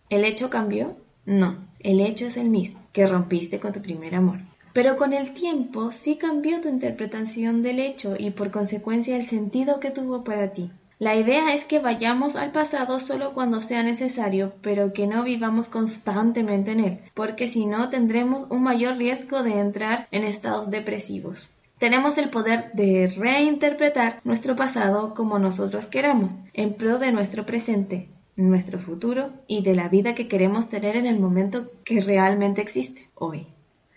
¿El 0.10 0.26
hecho 0.26 0.50
cambió? 0.50 0.98
No, 1.26 1.58
el 1.80 2.02
hecho 2.02 2.26
es 2.26 2.36
el 2.36 2.50
mismo, 2.50 2.82
que 3.00 3.08
rompiste 3.08 3.62
con 3.62 3.72
tu 3.72 3.82
primer 3.82 4.14
amor. 4.14 4.40
Pero 4.74 4.98
con 4.98 5.14
el 5.14 5.34
tiempo 5.34 5.94
sí 5.94 6.18
cambió 6.18 6.60
tu 6.60 6.68
interpretación 6.68 7.62
del 7.62 7.80
hecho 7.80 8.16
y 8.20 8.32
por 8.32 8.52
consecuencia 8.52 9.16
el 9.16 9.24
sentido 9.24 9.80
que 9.80 9.90
tuvo 9.90 10.26
para 10.26 10.52
ti. 10.52 10.70
La 10.98 11.16
idea 11.16 11.54
es 11.54 11.64
que 11.64 11.80
vayamos 11.80 12.36
al 12.36 12.52
pasado 12.52 13.00
solo 13.00 13.34
cuando 13.34 13.62
sea 13.62 13.84
necesario, 13.84 14.52
pero 14.62 14.92
que 14.92 15.08
no 15.08 15.24
vivamos 15.24 15.70
constantemente 15.70 16.72
en 16.72 16.82
él, 16.82 17.00
porque 17.14 17.48
si 17.48 17.66
no 17.66 17.90
tendremos 17.90 18.48
un 18.50 18.64
mayor 18.64 18.98
riesgo 18.98 19.44
de 19.44 19.62
entrar 19.62 20.10
en 20.12 20.26
estados 20.26 20.70
depresivos. 20.70 21.52
Tenemos 21.78 22.18
el 22.18 22.30
poder 22.30 22.70
de 22.74 23.08
reinterpretar 23.18 24.20
nuestro 24.26 24.58
pasado 24.58 25.14
como 25.14 25.40
nosotros 25.40 25.88
queramos, 25.88 26.34
en 26.52 26.74
pro 26.74 27.00
de 27.00 27.14
nuestro 27.14 27.46
presente, 27.46 28.10
nuestro 28.48 28.80
futuro 28.80 29.32
y 29.48 29.64
de 29.64 29.76
la 29.76 29.90
vida 29.90 30.16
que 30.16 30.28
queremos 30.28 30.70
tener 30.70 30.96
en 30.96 31.06
el 31.06 31.20
momento 31.20 31.72
que 31.84 32.02
realmente 32.02 32.62
existe 32.62 33.10
hoy. 33.16 33.48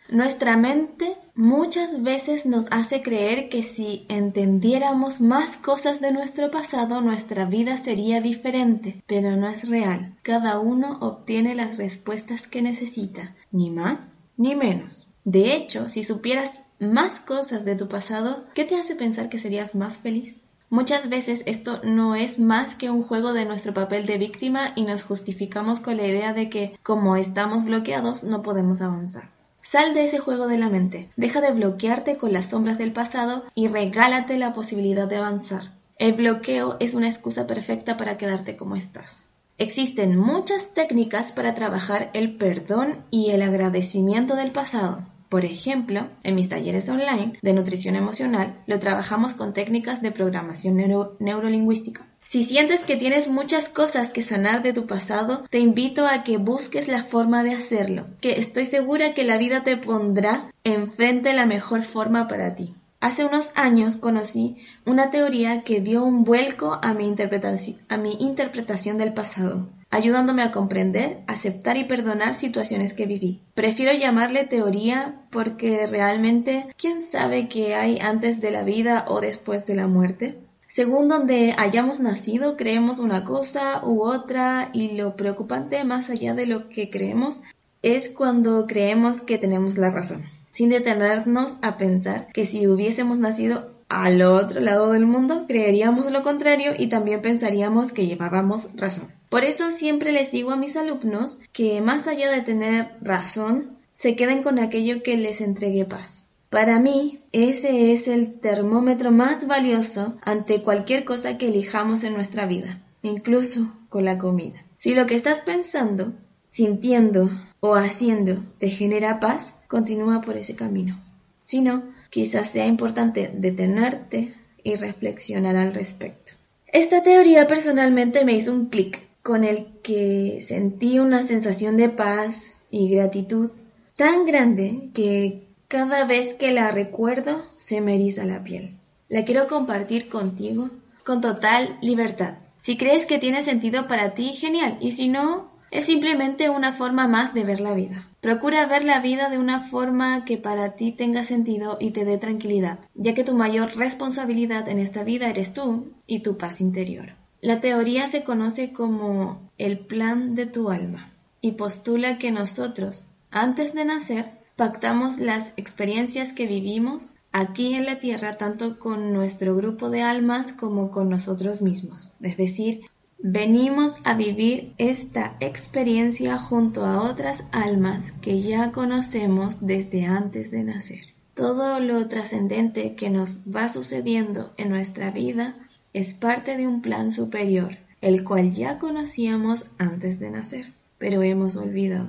Nuestra 0.09 0.57
mente 0.57 1.17
muchas 1.35 2.03
veces 2.03 2.45
nos 2.45 2.67
hace 2.71 3.03
creer 3.03 3.49
que 3.49 3.63
si 3.63 4.05
entendiéramos 4.09 5.21
más 5.21 5.57
cosas 5.57 6.01
de 6.01 6.13
nuestro 6.13 6.51
pasado, 6.51 7.01
nuestra 7.01 7.47
vida 7.47 7.79
sería 7.79 8.21
diferente, 8.21 9.03
pero 9.07 9.37
no 9.37 9.49
es 9.49 9.69
real. 9.69 10.19
Cada 10.23 10.59
uno 10.59 10.99
obtiene 11.01 11.55
las 11.55 11.79
respuestas 11.79 12.47
que 12.47 12.61
necesita, 12.61 13.35
ni 13.51 13.71
más 13.71 14.13
ni 14.37 14.55
menos. 14.55 15.09
De 15.25 15.55
hecho, 15.55 15.89
si 15.89 16.05
supieras 16.05 16.63
más 16.79 17.21
cosas 17.21 17.65
de 17.65 17.77
tu 17.77 17.89
pasado, 17.89 18.45
¿qué 18.55 18.65
te 18.65 18.77
hace 18.77 18.97
pensar 18.97 19.29
que 19.29 19.39
serías 19.39 19.75
más 19.75 19.99
feliz? 19.99 20.42
Muchas 20.73 21.11
veces 21.11 21.43
esto 21.45 21.81
no 21.85 22.15
es 22.15 22.39
más 22.39 22.77
que 22.77 22.89
un 22.89 23.03
juego 23.03 23.35
de 23.35 23.45
nuestro 23.45 23.75
papel 23.75 24.07
de 24.07 24.17
víctima 24.17 24.73
y 24.75 24.87
nos 24.87 25.03
justificamos 25.03 25.81
con 25.81 25.99
la 25.99 26.07
idea 26.07 26.33
de 26.33 26.49
que, 26.49 26.79
como 26.83 27.17
estamos 27.17 27.67
bloqueados, 27.67 28.25
no 28.25 28.41
podemos 28.41 28.81
avanzar. 28.81 29.29
Sal 29.61 29.93
de 29.93 30.05
ese 30.05 30.19
juego 30.19 30.47
de 30.47 30.57
la 30.57 30.71
mente, 30.71 31.11
deja 31.15 31.43
de 31.43 31.53
bloquearte 31.53 32.17
con 32.17 32.33
las 32.33 32.47
sombras 32.47 32.79
del 32.79 32.91
pasado 32.91 33.45
y 33.55 33.69
regálate 33.69 34.39
la 34.39 34.55
posibilidad 34.55 35.07
de 35.07 35.17
avanzar. 35.17 35.75
El 35.99 36.15
bloqueo 36.15 36.79
es 36.81 36.95
una 36.95 37.09
excusa 37.09 37.47
perfecta 37.47 37.99
para 37.99 38.17
quedarte 38.17 38.57
como 38.57 38.75
estás. 38.75 39.29
Existen 39.59 40.17
muchas 40.17 40.73
técnicas 40.73 41.33
para 41.33 41.55
trabajar 41.55 42.09
el 42.15 42.35
perdón 42.39 43.05
y 43.11 43.33
el 43.33 43.43
agradecimiento 43.43 44.37
del 44.37 44.53
pasado. 44.53 45.07
Por 45.33 45.47
ejemplo, 45.47 46.09
en 46.25 46.35
mis 46.35 46.51
talleres 46.51 46.91
online 46.91 47.39
de 47.41 47.55
nutrición 47.55 47.97
emocional 47.97 48.63
lo 48.67 48.79
trabajamos 48.79 49.33
con 49.33 49.55
técnicas 49.55 50.03
de 50.03 50.13
programación 50.13 50.77
neurolingüística. 51.21 52.07
Si 52.21 52.45
sientes 52.45 52.85
que 52.85 52.97
tienes 52.97 53.29
muchas 53.29 53.71
cosas 53.71 54.11
que 54.11 54.21
sanar 54.21 54.63
de 54.63 54.75
tu 54.75 54.87
pasado, 54.87 55.45
te 55.49 55.59
invito 55.59 56.07
a 56.07 56.23
que 56.23 56.37
busques 56.37 56.87
la 56.87 57.03
forma 57.03 57.45
de 57.45 57.55
hacerlo, 57.55 58.09
que 58.21 58.39
estoy 58.39 58.67
segura 58.67 59.15
que 59.15 59.25
la 59.25 59.39
vida 59.39 59.65
te 59.65 59.79
pondrá 59.79 60.51
enfrente 60.65 61.33
la 61.33 61.47
mejor 61.47 61.83
forma 61.83 62.29
para 62.29 62.55
ti. 62.55 62.75
Hace 63.03 63.25
unos 63.25 63.51
años 63.57 63.97
conocí 63.97 64.59
una 64.87 65.11
teoría 65.11 65.65
que 65.65 65.81
dio 65.81 66.05
un 66.05 66.23
vuelco 66.23 66.79
a 66.81 66.95
mi 66.95 67.09
interpretación, 67.09 68.97
del 68.97 69.13
pasado 69.13 69.67
ayudándome 69.91 70.43
a 70.43 70.53
comprender, 70.53 71.19
aceptar 71.27 71.77
y 71.77 71.85
perdonar 71.85 72.35
situaciones 72.35 72.95
que 72.95 73.07
viví. 73.07 73.43
Prefiero 73.55 73.93
llamarle 73.93 74.45
teoría 74.45 75.21
porque 75.31 75.87
realmente, 75.87 76.69
¿quién 76.79 77.03
sabe 77.03 77.49
qué 77.49 77.75
hay 77.75 77.99
antes 77.99 78.41
de 78.41 78.53
la 78.53 78.63
vida 78.63 79.05
o 79.09 79.21
después 79.21 79.67
de 79.67 79.75
la 79.75 79.89
muerte? 79.89 80.39
Según 80.69 81.09
donde 81.09 81.55
hayamos 81.59 81.99
nacido, 81.99 82.57
creemos 82.57 83.01
una 83.01 83.25
cosa 83.25 83.85
u 83.85 84.03
otra 84.03 84.71
y 84.73 84.97
lo 84.97 85.17
preocupante 85.17 85.85
más 85.85 86.09
allá 86.09 86.35
de 86.35 86.47
lo 86.47 86.69
que 86.71 86.89
creemos 86.89 87.43
es 87.83 88.09
cuando 88.09 88.67
creemos 88.67 89.21
que 89.21 89.39
tenemos 89.39 89.77
la 89.77 89.91
razón, 89.91 90.23
sin 90.53 90.69
detenernos 90.69 91.57
a 91.63 91.77
pensar 91.77 92.29
que 92.33 92.45
si 92.45 92.69
hubiésemos 92.69 93.19
nacido 93.19 93.73
al 93.89 94.23
otro 94.23 94.61
lado 94.61 94.93
del 94.93 95.07
mundo, 95.07 95.47
creeríamos 95.49 96.11
lo 96.11 96.23
contrario 96.23 96.73
y 96.79 96.87
también 96.87 97.21
pensaríamos 97.21 97.93
que 97.93 98.07
llevábamos 98.07 98.69
razón. 98.75 99.13
Por 99.29 99.45
eso 99.45 99.71
siempre 99.71 100.13
les 100.13 100.31
digo 100.31 100.53
a 100.53 100.57
mis 100.57 100.77
alumnos 100.77 101.41
que 101.53 101.81
más 101.81 102.07
allá 102.07 102.31
de 102.31 102.43
tener 102.43 102.93
razón, 103.01 103.79
se 103.93 104.17
queden 104.17 104.43
con 104.43 104.59
aquello 104.59 105.03
que 105.03 105.17
les 105.17 105.41
entregue 105.41 105.85
paz. 105.85 106.27
Para 106.49 106.79
mí, 106.79 107.23
ese 107.33 107.93
es 107.93 108.09
el 108.09 108.39
termómetro 108.41 109.11
más 109.11 109.47
valioso 109.47 110.17
ante 110.23 110.63
cualquier 110.63 111.05
cosa 111.05 111.39
que 111.39 111.49
elijamos 111.49 112.05
en 112.05 112.15
nuestra 112.15 112.47
vida, 112.47 112.83
incluso 113.03 113.73
con 113.89 114.05
la 114.05 114.19
comida. 114.19 114.65
Si 114.79 114.95
lo 114.95 115.07
que 115.07 115.15
estás 115.15 115.41
pensando, 115.41 116.13
sintiendo 116.49 117.31
o 117.61 117.75
haciendo 117.75 118.43
te 118.59 118.69
genera 118.69 119.21
paz, 119.21 119.55
continúa 119.73 120.21
por 120.21 120.37
ese 120.37 120.55
camino. 120.55 121.01
Si 121.39 121.63
no, 121.63 121.83
quizás 122.11 122.51
sea 122.51 122.67
importante 122.67 123.31
detenerte 123.33 124.35
y 124.63 124.75
reflexionar 124.75 125.57
al 125.57 125.73
respecto. 125.73 126.35
Esta 126.67 127.03
teoría 127.03 127.47
personalmente 127.47 128.27
me 128.27 128.35
hizo 128.35 128.53
un 128.53 128.67
clic 128.67 129.01
con 129.23 129.45
el 129.45 129.69
que 129.83 130.41
sentí 130.43 130.99
una 130.99 131.23
sensación 131.23 131.77
de 131.77 131.89
paz 131.89 132.59
y 132.71 132.91
gratitud 132.91 133.51
tan 133.97 134.27
grande 134.27 134.91
que 134.93 135.47
cada 135.69 136.05
vez 136.05 136.35
que 136.35 136.53
la 136.53 136.71
recuerdo 136.71 137.43
se 137.57 137.81
me 137.81 137.95
eriza 137.95 138.27
la 138.27 138.45
piel. 138.45 138.77
La 139.09 139.25
quiero 139.25 139.49
compartir 139.49 140.11
contigo 140.11 140.69
con 141.03 141.23
total 141.23 141.79
libertad. 141.81 142.35
Si 142.61 142.77
crees 142.77 143.07
que 143.07 143.19
tiene 143.19 143.43
sentido 143.43 143.89
para 143.89 144.13
ti, 144.13 144.35
genial. 144.35 144.77
Y 144.81 144.91
si 144.91 145.09
no, 145.09 145.51
es 145.73 145.87
simplemente 145.87 146.51
una 146.51 146.73
forma 146.73 147.09
más 147.09 147.33
de 147.33 147.45
ver 147.45 147.61
la 147.61 147.73
vida. 147.73 148.09
Procura 148.21 148.67
ver 148.67 148.85
la 148.85 149.01
vida 149.01 149.31
de 149.31 149.39
una 149.39 149.59
forma 149.59 150.25
que 150.27 150.37
para 150.37 150.77
ti 150.77 150.93
tenga 150.93 151.25
sentido 151.25 151.79
y 151.81 151.91
te 151.91 152.05
dé 152.05 152.19
tranquilidad, 152.19 152.79
ya 152.95 153.15
que 153.15 153.25
tu 153.25 153.35
mayor 153.35 153.75
responsabilidad 153.77 154.69
en 154.69 154.79
esta 154.79 155.03
vida 155.03 155.29
eres 155.31 155.55
tú 155.55 155.93
y 156.07 156.21
tu 156.21 156.37
paz 156.37 156.61
interior. 156.61 157.15
La 157.41 157.61
teoría 157.61 158.07
se 158.07 158.23
conoce 158.23 158.73
como 158.73 159.51
el 159.57 159.79
plan 159.79 160.35
de 160.35 160.47
tu 160.47 160.71
alma 160.71 161.15
y 161.41 161.53
postula 161.53 162.19
que 162.19 162.31
nosotros, 162.31 163.07
antes 163.31 163.73
de 163.73 163.87
nacer, 163.87 164.31
pactamos 164.57 165.19
las 165.19 165.55
experiencias 165.57 166.35
que 166.35 166.47
vivimos 166.47 167.15
aquí 167.33 167.75
en 167.75 167.87
la 167.87 167.97
Tierra 167.97 168.37
tanto 168.37 168.79
con 168.79 169.15
nuestro 169.15 169.57
grupo 169.57 169.89
de 169.89 170.03
almas 170.03 170.53
como 170.53 170.91
con 170.91 171.09
nosotros 171.09 171.63
mismos. 171.63 172.11
Es 172.21 172.37
decir, 172.37 172.83
venimos 173.23 173.99
a 174.03 174.15
vivir 174.15 174.75
esta 174.79 175.37
experiencia 175.39 176.39
junto 176.39 176.85
a 176.85 177.01
otras 177.01 177.45
almas 177.53 178.13
que 178.21 178.43
ya 178.43 178.73
conocemos 178.73 179.65
desde 179.65 180.07
antes 180.07 180.51
de 180.51 180.65
nacer. 180.65 181.01
Todo 181.35 181.79
lo 181.79 182.09
trascendente 182.09 182.95
que 182.97 183.11
nos 183.11 183.41
va 183.45 183.69
sucediendo 183.69 184.53
en 184.57 184.71
nuestra 184.71 185.13
vida 185.13 185.55
es 185.93 186.15
parte 186.15 186.57
de 186.57 186.67
un 186.67 186.83
plan 186.83 187.13
superior, 187.13 187.79
el 188.01 188.25
cual 188.25 188.53
ya 188.53 188.79
conocíamos 188.79 189.67
antes 189.79 190.19
de 190.19 190.31
nacer, 190.31 190.73
pero 190.99 191.23
hemos 191.23 191.57
olvidado. 191.57 192.09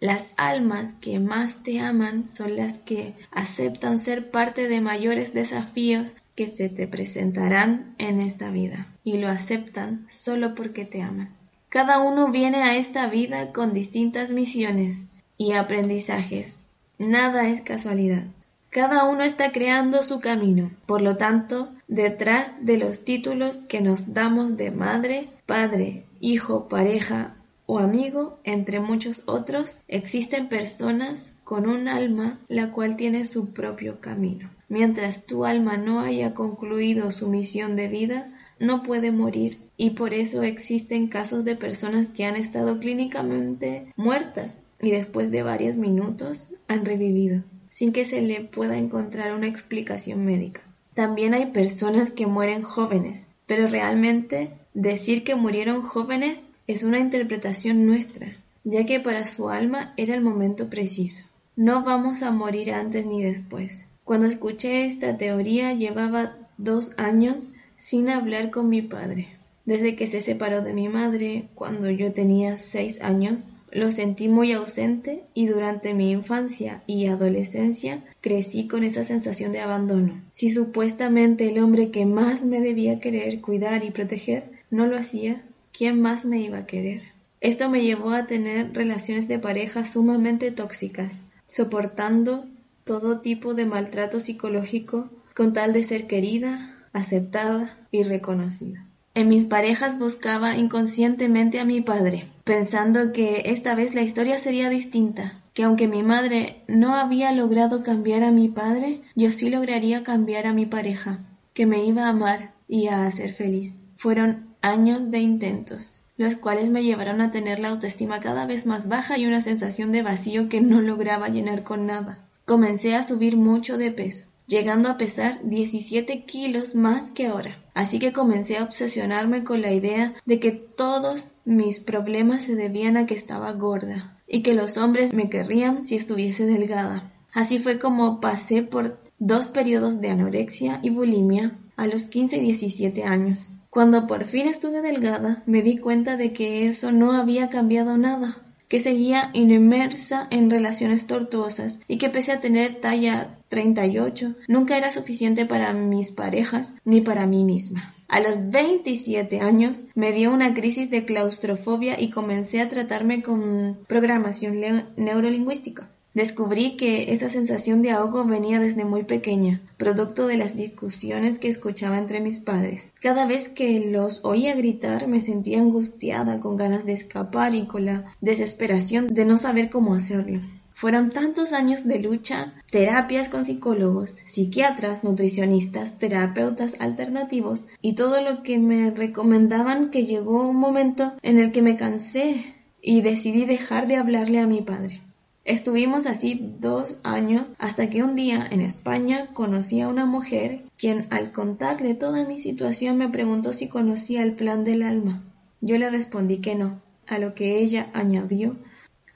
Las 0.00 0.34
almas 0.36 0.94
que 0.94 1.18
más 1.18 1.62
te 1.62 1.80
aman 1.80 2.28
son 2.28 2.56
las 2.56 2.78
que 2.78 3.14
aceptan 3.32 3.98
ser 3.98 4.30
parte 4.30 4.68
de 4.68 4.80
mayores 4.80 5.34
desafíos 5.34 6.14
que 6.34 6.46
se 6.46 6.68
te 6.68 6.86
presentarán 6.86 7.94
en 7.98 8.20
esta 8.20 8.50
vida 8.50 8.88
y 9.04 9.18
lo 9.18 9.28
aceptan 9.28 10.04
solo 10.08 10.54
porque 10.54 10.84
te 10.84 11.02
aman. 11.02 11.34
Cada 11.68 12.00
uno 12.00 12.30
viene 12.30 12.62
a 12.62 12.76
esta 12.76 13.08
vida 13.08 13.52
con 13.52 13.72
distintas 13.72 14.30
misiones 14.30 15.04
y 15.36 15.52
aprendizajes. 15.52 16.66
Nada 16.98 17.48
es 17.48 17.60
casualidad. 17.60 18.24
Cada 18.70 19.04
uno 19.04 19.22
está 19.22 19.52
creando 19.52 20.02
su 20.02 20.20
camino. 20.20 20.70
Por 20.86 21.00
lo 21.00 21.16
tanto, 21.16 21.70
detrás 21.86 22.52
de 22.60 22.78
los 22.78 23.04
títulos 23.04 23.62
que 23.62 23.80
nos 23.80 24.14
damos 24.14 24.56
de 24.56 24.70
madre, 24.70 25.28
padre, 25.46 26.04
hijo, 26.20 26.68
pareja 26.68 27.36
o 27.66 27.78
amigo, 27.78 28.38
entre 28.44 28.80
muchos 28.80 29.22
otros, 29.26 29.78
existen 29.88 30.48
personas 30.48 31.34
con 31.44 31.68
un 31.68 31.88
alma 31.88 32.40
la 32.48 32.72
cual 32.72 32.96
tiene 32.96 33.24
su 33.24 33.52
propio 33.52 34.00
camino. 34.00 34.50
Mientras 34.74 35.24
tu 35.24 35.44
alma 35.44 35.76
no 35.76 36.00
haya 36.00 36.34
concluido 36.34 37.12
su 37.12 37.28
misión 37.28 37.76
de 37.76 37.86
vida, 37.86 38.34
no 38.58 38.82
puede 38.82 39.12
morir 39.12 39.60
y 39.76 39.90
por 39.90 40.12
eso 40.12 40.42
existen 40.42 41.06
casos 41.06 41.44
de 41.44 41.54
personas 41.54 42.08
que 42.08 42.24
han 42.24 42.34
estado 42.34 42.80
clínicamente 42.80 43.86
muertas 43.94 44.58
y 44.82 44.90
después 44.90 45.30
de 45.30 45.44
varios 45.44 45.76
minutos 45.76 46.48
han 46.66 46.84
revivido 46.84 47.44
sin 47.70 47.92
que 47.92 48.04
se 48.04 48.20
le 48.20 48.40
pueda 48.40 48.76
encontrar 48.76 49.32
una 49.32 49.46
explicación 49.46 50.24
médica. 50.24 50.62
También 50.92 51.34
hay 51.34 51.46
personas 51.46 52.10
que 52.10 52.26
mueren 52.26 52.62
jóvenes, 52.62 53.28
pero 53.46 53.68
realmente 53.68 54.50
decir 54.74 55.22
que 55.22 55.36
murieron 55.36 55.82
jóvenes 55.82 56.42
es 56.66 56.82
una 56.82 56.98
interpretación 56.98 57.86
nuestra, 57.86 58.38
ya 58.64 58.84
que 58.86 58.98
para 58.98 59.24
su 59.24 59.50
alma 59.50 59.94
era 59.96 60.16
el 60.16 60.20
momento 60.20 60.68
preciso. 60.68 61.26
No 61.54 61.84
vamos 61.84 62.22
a 62.22 62.32
morir 62.32 62.72
antes 62.72 63.06
ni 63.06 63.22
después. 63.22 63.86
Cuando 64.04 64.26
escuché 64.26 64.84
esta 64.84 65.16
teoría 65.16 65.72
llevaba 65.72 66.36
dos 66.58 66.92
años 66.96 67.50
sin 67.76 68.10
hablar 68.10 68.50
con 68.50 68.68
mi 68.68 68.82
padre. 68.82 69.28
Desde 69.64 69.96
que 69.96 70.06
se 70.06 70.20
separó 70.20 70.62
de 70.62 70.74
mi 70.74 70.88
madre 70.88 71.48
cuando 71.54 71.90
yo 71.90 72.12
tenía 72.12 72.58
seis 72.58 73.00
años, 73.00 73.44
lo 73.72 73.90
sentí 73.90 74.28
muy 74.28 74.52
ausente 74.52 75.24
y 75.34 75.46
durante 75.46 75.94
mi 75.94 76.10
infancia 76.10 76.82
y 76.86 77.06
adolescencia 77.06 78.04
crecí 78.20 78.68
con 78.68 78.84
esa 78.84 79.02
sensación 79.04 79.52
de 79.52 79.60
abandono. 79.60 80.22
Si 80.32 80.50
supuestamente 80.50 81.50
el 81.50 81.58
hombre 81.58 81.90
que 81.90 82.06
más 82.06 82.44
me 82.44 82.60
debía 82.60 83.00
querer, 83.00 83.40
cuidar 83.40 83.84
y 83.84 83.90
proteger 83.90 84.44
no 84.70 84.86
lo 84.86 84.96
hacía, 84.96 85.42
¿quién 85.72 86.00
más 86.00 86.24
me 86.24 86.40
iba 86.40 86.58
a 86.58 86.66
querer? 86.66 87.02
Esto 87.40 87.68
me 87.68 87.82
llevó 87.82 88.10
a 88.10 88.26
tener 88.26 88.72
relaciones 88.74 89.28
de 89.28 89.38
pareja 89.38 89.84
sumamente 89.84 90.50
tóxicas, 90.52 91.24
soportando 91.46 92.46
todo 92.84 93.20
tipo 93.20 93.54
de 93.54 93.64
maltrato 93.64 94.20
psicológico 94.20 95.10
con 95.34 95.52
tal 95.52 95.72
de 95.72 95.82
ser 95.82 96.06
querida, 96.06 96.76
aceptada 96.92 97.78
y 97.90 98.02
reconocida. 98.02 98.86
En 99.14 99.28
mis 99.28 99.44
parejas 99.44 99.98
buscaba 99.98 100.56
inconscientemente 100.56 101.60
a 101.60 101.64
mi 101.64 101.80
padre, 101.80 102.28
pensando 102.44 103.12
que 103.12 103.42
esta 103.46 103.74
vez 103.74 103.94
la 103.94 104.02
historia 104.02 104.38
sería 104.38 104.68
distinta. 104.68 105.40
que 105.54 105.62
aunque 105.62 105.86
mi 105.86 106.02
madre 106.02 106.64
no 106.66 106.96
había 106.96 107.30
logrado 107.30 107.84
cambiar 107.84 108.24
a 108.24 108.32
mi 108.32 108.48
padre, 108.48 109.02
yo 109.14 109.30
sí 109.30 109.50
lograría 109.50 110.02
cambiar 110.02 110.48
a 110.48 110.52
mi 110.52 110.66
pareja, 110.66 111.20
que 111.52 111.64
me 111.64 111.84
iba 111.84 112.06
a 112.06 112.08
amar 112.08 112.54
y 112.66 112.88
a 112.88 113.06
hacer 113.06 113.32
feliz. 113.32 113.78
Fueron 113.96 114.48
años 114.62 115.12
de 115.12 115.20
intentos, 115.20 116.00
los 116.16 116.34
cuales 116.34 116.70
me 116.70 116.82
llevaron 116.82 117.20
a 117.20 117.30
tener 117.30 117.60
la 117.60 117.68
autoestima 117.68 118.18
cada 118.18 118.46
vez 118.46 118.66
más 118.66 118.88
baja 118.88 119.16
y 119.16 119.26
una 119.26 119.40
sensación 119.40 119.92
de 119.92 120.02
vacío 120.02 120.48
que 120.48 120.60
no 120.60 120.80
lograba 120.80 121.28
llenar 121.28 121.62
con 121.62 121.86
nada. 121.86 122.23
Comencé 122.46 122.94
a 122.94 123.02
subir 123.02 123.38
mucho 123.38 123.78
de 123.78 123.90
peso, 123.90 124.26
llegando 124.46 124.90
a 124.90 124.98
pesar 124.98 125.40
17 125.44 126.24
kilos 126.24 126.74
más 126.74 127.10
que 127.10 127.26
ahora. 127.26 127.64
Así 127.72 127.98
que 127.98 128.12
comencé 128.12 128.58
a 128.58 128.64
obsesionarme 128.64 129.44
con 129.44 129.62
la 129.62 129.72
idea 129.72 130.14
de 130.26 130.40
que 130.40 130.52
todos 130.52 131.28
mis 131.46 131.80
problemas 131.80 132.42
se 132.42 132.54
debían 132.54 132.98
a 132.98 133.06
que 133.06 133.14
estaba 133.14 133.50
gorda 133.52 134.20
y 134.28 134.42
que 134.42 134.52
los 134.52 134.76
hombres 134.76 135.14
me 135.14 135.30
querrían 135.30 135.86
si 135.86 135.96
estuviese 135.96 136.44
delgada. 136.44 137.14
Así 137.32 137.58
fue 137.58 137.78
como 137.78 138.20
pasé 138.20 138.62
por 138.62 139.00
dos 139.18 139.48
periodos 139.48 140.02
de 140.02 140.10
anorexia 140.10 140.80
y 140.82 140.90
bulimia 140.90 141.58
a 141.76 141.86
los 141.86 142.06
15 142.08 142.36
y 142.36 142.40
17 142.40 143.04
años. 143.04 143.52
Cuando 143.70 144.06
por 144.06 144.26
fin 144.26 144.46
estuve 144.46 144.82
delgada, 144.82 145.42
me 145.46 145.62
di 145.62 145.78
cuenta 145.78 146.18
de 146.18 146.34
que 146.34 146.66
eso 146.66 146.92
no 146.92 147.12
había 147.12 147.48
cambiado 147.48 147.96
nada, 147.96 148.43
que 148.68 148.78
seguía 148.78 149.30
inmersa 149.34 150.26
en 150.30 150.50
relaciones 150.50 151.06
tortuosas 151.06 151.80
y 151.88 151.98
que 151.98 152.08
pese 152.08 152.32
a 152.32 152.40
tener 152.40 152.80
talla 152.80 153.38
38, 153.48 154.34
nunca 154.48 154.76
era 154.76 154.90
suficiente 154.90 155.46
para 155.46 155.72
mis 155.72 156.10
parejas 156.10 156.74
ni 156.84 157.00
para 157.00 157.26
mí 157.26 157.44
misma. 157.44 157.94
A 158.08 158.20
los 158.20 158.50
27 158.50 159.40
años 159.40 159.82
me 159.94 160.12
dio 160.12 160.32
una 160.32 160.54
crisis 160.54 160.90
de 160.90 161.04
claustrofobia 161.04 162.00
y 162.00 162.10
comencé 162.10 162.60
a 162.60 162.68
tratarme 162.68 163.22
con 163.22 163.78
programación 163.86 164.60
neurolingüística. 164.96 165.88
Descubrí 166.14 166.76
que 166.76 167.12
esa 167.12 167.28
sensación 167.28 167.82
de 167.82 167.90
ahogo 167.90 168.24
venía 168.24 168.60
desde 168.60 168.84
muy 168.84 169.02
pequeña, 169.02 169.60
producto 169.76 170.28
de 170.28 170.36
las 170.36 170.54
discusiones 170.54 171.40
que 171.40 171.48
escuchaba 171.48 171.98
entre 171.98 172.20
mis 172.20 172.38
padres. 172.38 172.92
Cada 173.00 173.26
vez 173.26 173.48
que 173.48 173.90
los 173.90 174.24
oía 174.24 174.54
gritar 174.54 175.08
me 175.08 175.20
sentía 175.20 175.58
angustiada, 175.58 176.38
con 176.38 176.56
ganas 176.56 176.86
de 176.86 176.92
escapar 176.92 177.56
y 177.56 177.66
con 177.66 177.86
la 177.86 178.04
desesperación 178.20 179.08
de 179.08 179.24
no 179.24 179.38
saber 179.38 179.70
cómo 179.70 179.92
hacerlo. 179.94 180.40
Fueron 180.72 181.10
tantos 181.10 181.52
años 181.52 181.84
de 181.84 182.00
lucha, 182.00 182.54
terapias 182.70 183.28
con 183.28 183.44
psicólogos, 183.44 184.10
psiquiatras, 184.26 185.02
nutricionistas, 185.02 185.98
terapeutas 185.98 186.76
alternativos 186.80 187.66
y 187.80 187.94
todo 187.94 188.20
lo 188.20 188.42
que 188.42 188.58
me 188.58 188.90
recomendaban 188.90 189.90
que 189.90 190.04
llegó 190.04 190.48
un 190.48 190.56
momento 190.56 191.14
en 191.22 191.38
el 191.38 191.52
que 191.52 191.62
me 191.62 191.76
cansé 191.76 192.56
y 192.82 193.00
decidí 193.02 193.46
dejar 193.46 193.86
de 193.86 193.96
hablarle 193.96 194.40
a 194.40 194.46
mi 194.46 194.62
padre. 194.62 195.03
Estuvimos 195.44 196.06
así 196.06 196.56
dos 196.58 196.98
años 197.02 197.52
hasta 197.58 197.90
que 197.90 198.02
un 198.02 198.14
día 198.14 198.48
en 198.50 198.62
España 198.62 199.28
conocí 199.34 199.82
a 199.82 199.88
una 199.88 200.06
mujer 200.06 200.62
quien 200.78 201.06
al 201.10 201.32
contarle 201.32 201.94
toda 201.94 202.24
mi 202.26 202.38
situación 202.38 202.96
me 202.96 203.10
preguntó 203.10 203.52
si 203.52 203.68
conocía 203.68 204.22
el 204.22 204.32
plan 204.32 204.64
del 204.64 204.82
alma. 204.82 205.22
Yo 205.60 205.76
le 205.76 205.90
respondí 205.90 206.38
que 206.38 206.54
no, 206.54 206.80
a 207.06 207.18
lo 207.18 207.34
que 207.34 207.58
ella 207.58 207.90
añadió 207.92 208.56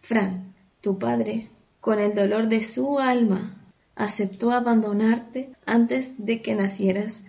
Fran, 0.03 0.55
tu 0.83 0.99
padre, 0.99 1.49
con 1.81 1.99
el 1.99 2.15
dolor 2.15 2.49
de 2.49 2.63
su 2.63 2.99
alma, 2.99 3.57
aceptó 3.97 4.53
abandonarte 4.53 5.51
antes 5.65 6.13
de 6.19 6.43
que 6.43 6.55
nacieras, 6.55 7.23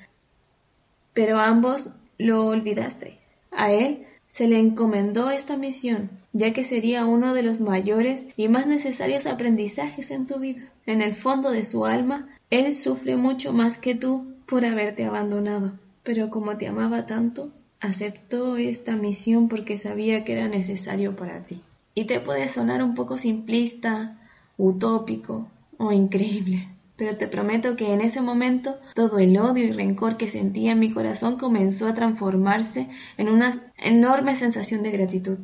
pero 1.14 1.40
ambos 1.40 1.92
lo 2.18 2.46
olvidasteis. 2.46 3.36
A 3.52 3.72
él 3.72 4.06
se 4.30 4.48
le 4.48 4.60
encomendó 4.60 5.32
esta 5.32 5.58
misión, 5.58 6.12
ya 6.34 6.54
que 6.54 6.64
sería 6.64 7.06
uno 7.06 7.34
de 7.34 7.44
los 7.44 7.60
mayores 7.60 8.28
y 8.38 8.48
más 8.48 8.68
necesarios 8.68 9.26
aprendizajes 9.26 10.12
en 10.12 10.28
tu 10.28 10.40
vida. 10.40 10.72
En 10.86 11.02
el 11.02 11.16
fondo 11.16 11.50
de 11.52 11.64
su 11.64 11.86
alma, 11.86 12.30
él 12.52 12.74
sufre 12.74 13.18
mucho 13.18 13.52
más 13.52 13.78
que 13.78 13.96
tú 13.96 14.36
por 14.46 14.66
haberte 14.66 15.04
abandonado. 15.04 15.74
Pero 16.04 16.30
como 16.30 16.58
te 16.58 16.68
amaba 16.68 17.08
tanto, 17.08 17.52
aceptó 17.80 18.58
esta 18.58 18.96
misión 18.96 19.50
porque 19.50 19.78
sabía 19.78 20.24
que 20.24 20.34
era 20.34 20.48
necesario 20.48 21.16
para 21.16 21.42
ti. 21.42 21.62
Y 21.96 22.06
te 22.06 22.20
puede 22.20 22.48
sonar 22.48 22.84
un 22.84 22.94
poco 22.94 23.18
simplista, 23.18 24.18
utópico 24.58 25.48
o 25.78 25.92
increíble 25.92 26.68
pero 27.00 27.16
te 27.16 27.30
prometo 27.30 27.78
que 27.78 27.94
en 27.94 28.02
ese 28.02 28.20
momento 28.20 28.76
todo 28.94 29.20
el 29.20 29.38
odio 29.38 29.64
y 29.64 29.72
rencor 29.72 30.18
que 30.18 30.28
sentía 30.28 30.74
en 30.74 30.80
mi 30.80 30.92
corazón 30.92 31.38
comenzó 31.38 31.88
a 31.88 31.94
transformarse 31.94 32.90
en 33.18 33.30
una 33.30 33.54
enorme 33.78 34.36
sensación 34.36 34.84
de 34.84 34.92
gratitud. 34.92 35.38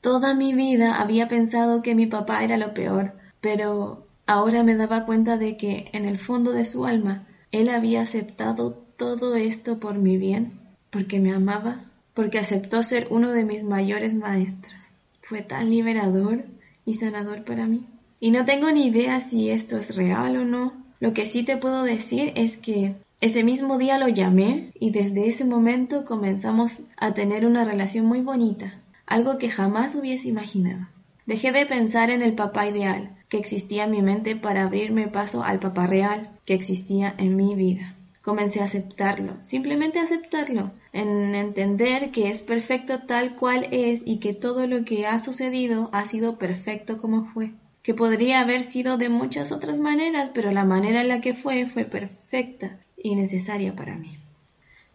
Toda 0.00 0.34
mi 0.34 0.54
vida 0.54 1.00
había 1.00 1.26
pensado 1.26 1.82
que 1.82 1.96
mi 1.96 2.06
papá 2.06 2.44
era 2.44 2.56
lo 2.56 2.74
peor, 2.74 3.14
pero 3.40 4.06
ahora 4.24 4.62
me 4.62 4.76
daba 4.76 5.04
cuenta 5.04 5.36
de 5.36 5.56
que 5.56 5.90
en 5.92 6.04
el 6.04 6.16
fondo 6.16 6.52
de 6.52 6.64
su 6.64 6.86
alma 6.86 7.26
él 7.50 7.70
había 7.70 8.02
aceptado 8.02 8.80
todo 8.96 9.34
esto 9.34 9.80
por 9.80 9.98
mi 9.98 10.16
bien, 10.16 10.60
porque 10.90 11.18
me 11.18 11.32
amaba, 11.32 11.86
porque 12.14 12.38
aceptó 12.38 12.84
ser 12.84 13.08
uno 13.10 13.32
de 13.32 13.44
mis 13.44 13.64
mayores 13.64 14.14
maestros. 14.14 14.94
Fue 15.22 15.42
tan 15.42 15.70
liberador 15.70 16.44
y 16.86 16.94
sanador 16.94 17.42
para 17.42 17.66
mí. 17.66 17.84
Y 18.20 18.30
no 18.30 18.44
tengo 18.44 18.70
ni 18.70 18.86
idea 18.86 19.20
si 19.20 19.50
esto 19.50 19.76
es 19.76 19.96
real 19.96 20.36
o 20.36 20.44
no, 20.44 20.79
lo 21.00 21.14
que 21.14 21.24
sí 21.24 21.42
te 21.42 21.56
puedo 21.56 21.82
decir 21.82 22.32
es 22.36 22.58
que 22.58 22.94
ese 23.22 23.42
mismo 23.42 23.78
día 23.78 23.98
lo 23.98 24.08
llamé 24.08 24.70
y 24.78 24.90
desde 24.90 25.26
ese 25.26 25.44
momento 25.44 26.04
comenzamos 26.04 26.80
a 26.96 27.14
tener 27.14 27.46
una 27.46 27.64
relación 27.64 28.06
muy 28.06 28.20
bonita, 28.20 28.80
algo 29.06 29.38
que 29.38 29.48
jamás 29.48 29.94
hubiese 29.94 30.28
imaginado. 30.28 30.88
Dejé 31.24 31.52
de 31.52 31.64
pensar 31.64 32.10
en 32.10 32.22
el 32.22 32.34
papá 32.34 32.66
ideal 32.66 33.16
que 33.28 33.38
existía 33.38 33.84
en 33.84 33.92
mi 33.92 34.02
mente 34.02 34.36
para 34.36 34.64
abrirme 34.64 35.08
paso 35.08 35.42
al 35.42 35.58
papá 35.58 35.86
real 35.86 36.30
que 36.44 36.54
existía 36.54 37.14
en 37.16 37.34
mi 37.34 37.54
vida. 37.54 37.96
Comencé 38.20 38.60
a 38.60 38.64
aceptarlo, 38.64 39.36
simplemente 39.40 39.98
aceptarlo, 40.00 40.72
en 40.92 41.34
entender 41.34 42.10
que 42.10 42.28
es 42.28 42.42
perfecto 42.42 43.00
tal 43.06 43.36
cual 43.36 43.68
es 43.70 44.02
y 44.04 44.18
que 44.18 44.34
todo 44.34 44.66
lo 44.66 44.84
que 44.84 45.06
ha 45.06 45.18
sucedido 45.18 45.88
ha 45.92 46.04
sido 46.04 46.36
perfecto 46.36 47.00
como 47.00 47.24
fue 47.24 47.52
que 47.82 47.94
podría 47.94 48.40
haber 48.40 48.62
sido 48.62 48.98
de 48.98 49.08
muchas 49.08 49.52
otras 49.52 49.78
maneras, 49.78 50.30
pero 50.34 50.52
la 50.52 50.64
manera 50.64 51.00
en 51.00 51.08
la 51.08 51.20
que 51.20 51.34
fue 51.34 51.66
fue 51.66 51.84
perfecta 51.84 52.78
y 52.96 53.14
necesaria 53.14 53.74
para 53.74 53.96
mí. 53.96 54.18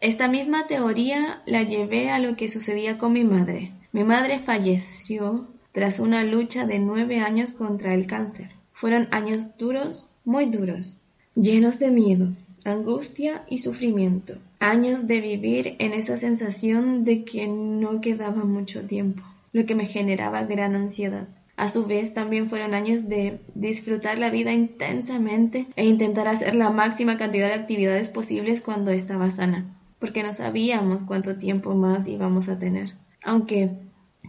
Esta 0.01 0.27
misma 0.27 0.67
teoría 0.67 1.41
la 1.45 1.63
llevé 1.63 2.11
a 2.11 2.19
lo 2.19 2.35
que 2.35 2.47
sucedía 2.47 2.97
con 2.97 3.13
mi 3.13 3.23
madre. 3.23 3.71
Mi 3.91 4.03
madre 4.03 4.39
falleció 4.39 5.47
tras 5.71 5.99
una 5.99 6.23
lucha 6.23 6.65
de 6.65 6.79
nueve 6.79 7.19
años 7.19 7.53
contra 7.53 7.93
el 7.93 8.05
cáncer. 8.05 8.51
Fueron 8.71 9.07
años 9.11 9.57
duros, 9.57 10.09
muy 10.23 10.45
duros, 10.45 10.99
llenos 11.33 11.79
de 11.79 11.91
miedo, 11.91 12.29
angustia 12.65 13.45
y 13.49 13.59
sufrimiento. 13.59 14.35
Años 14.59 15.07
de 15.07 15.21
vivir 15.21 15.75
en 15.79 15.93
esa 15.93 16.17
sensación 16.17 17.03
de 17.03 17.23
que 17.23 17.47
no 17.47 18.01
quedaba 18.01 18.43
mucho 18.43 18.85
tiempo, 18.85 19.23
lo 19.53 19.65
que 19.65 19.75
me 19.75 19.85
generaba 19.85 20.43
gran 20.43 20.75
ansiedad. 20.75 21.27
A 21.57 21.69
su 21.69 21.85
vez, 21.85 22.13
también 22.13 22.49
fueron 22.49 22.73
años 22.73 23.07
de 23.07 23.39
disfrutar 23.53 24.19
la 24.19 24.29
vida 24.29 24.51
intensamente 24.51 25.67
e 25.75 25.85
intentar 25.85 26.27
hacer 26.27 26.55
la 26.55 26.69
máxima 26.69 27.17
cantidad 27.17 27.47
de 27.47 27.53
actividades 27.53 28.09
posibles 28.09 28.61
cuando 28.61 28.91
estaba 28.91 29.29
sana, 29.29 29.77
porque 29.99 30.21
no 30.21 30.33
sabíamos 30.33 31.03
cuánto 31.03 31.37
tiempo 31.37 31.73
más 31.73 32.07
íbamos 32.07 32.49
a 32.49 32.59
tener. 32.59 32.91
Aunque, 33.23 33.71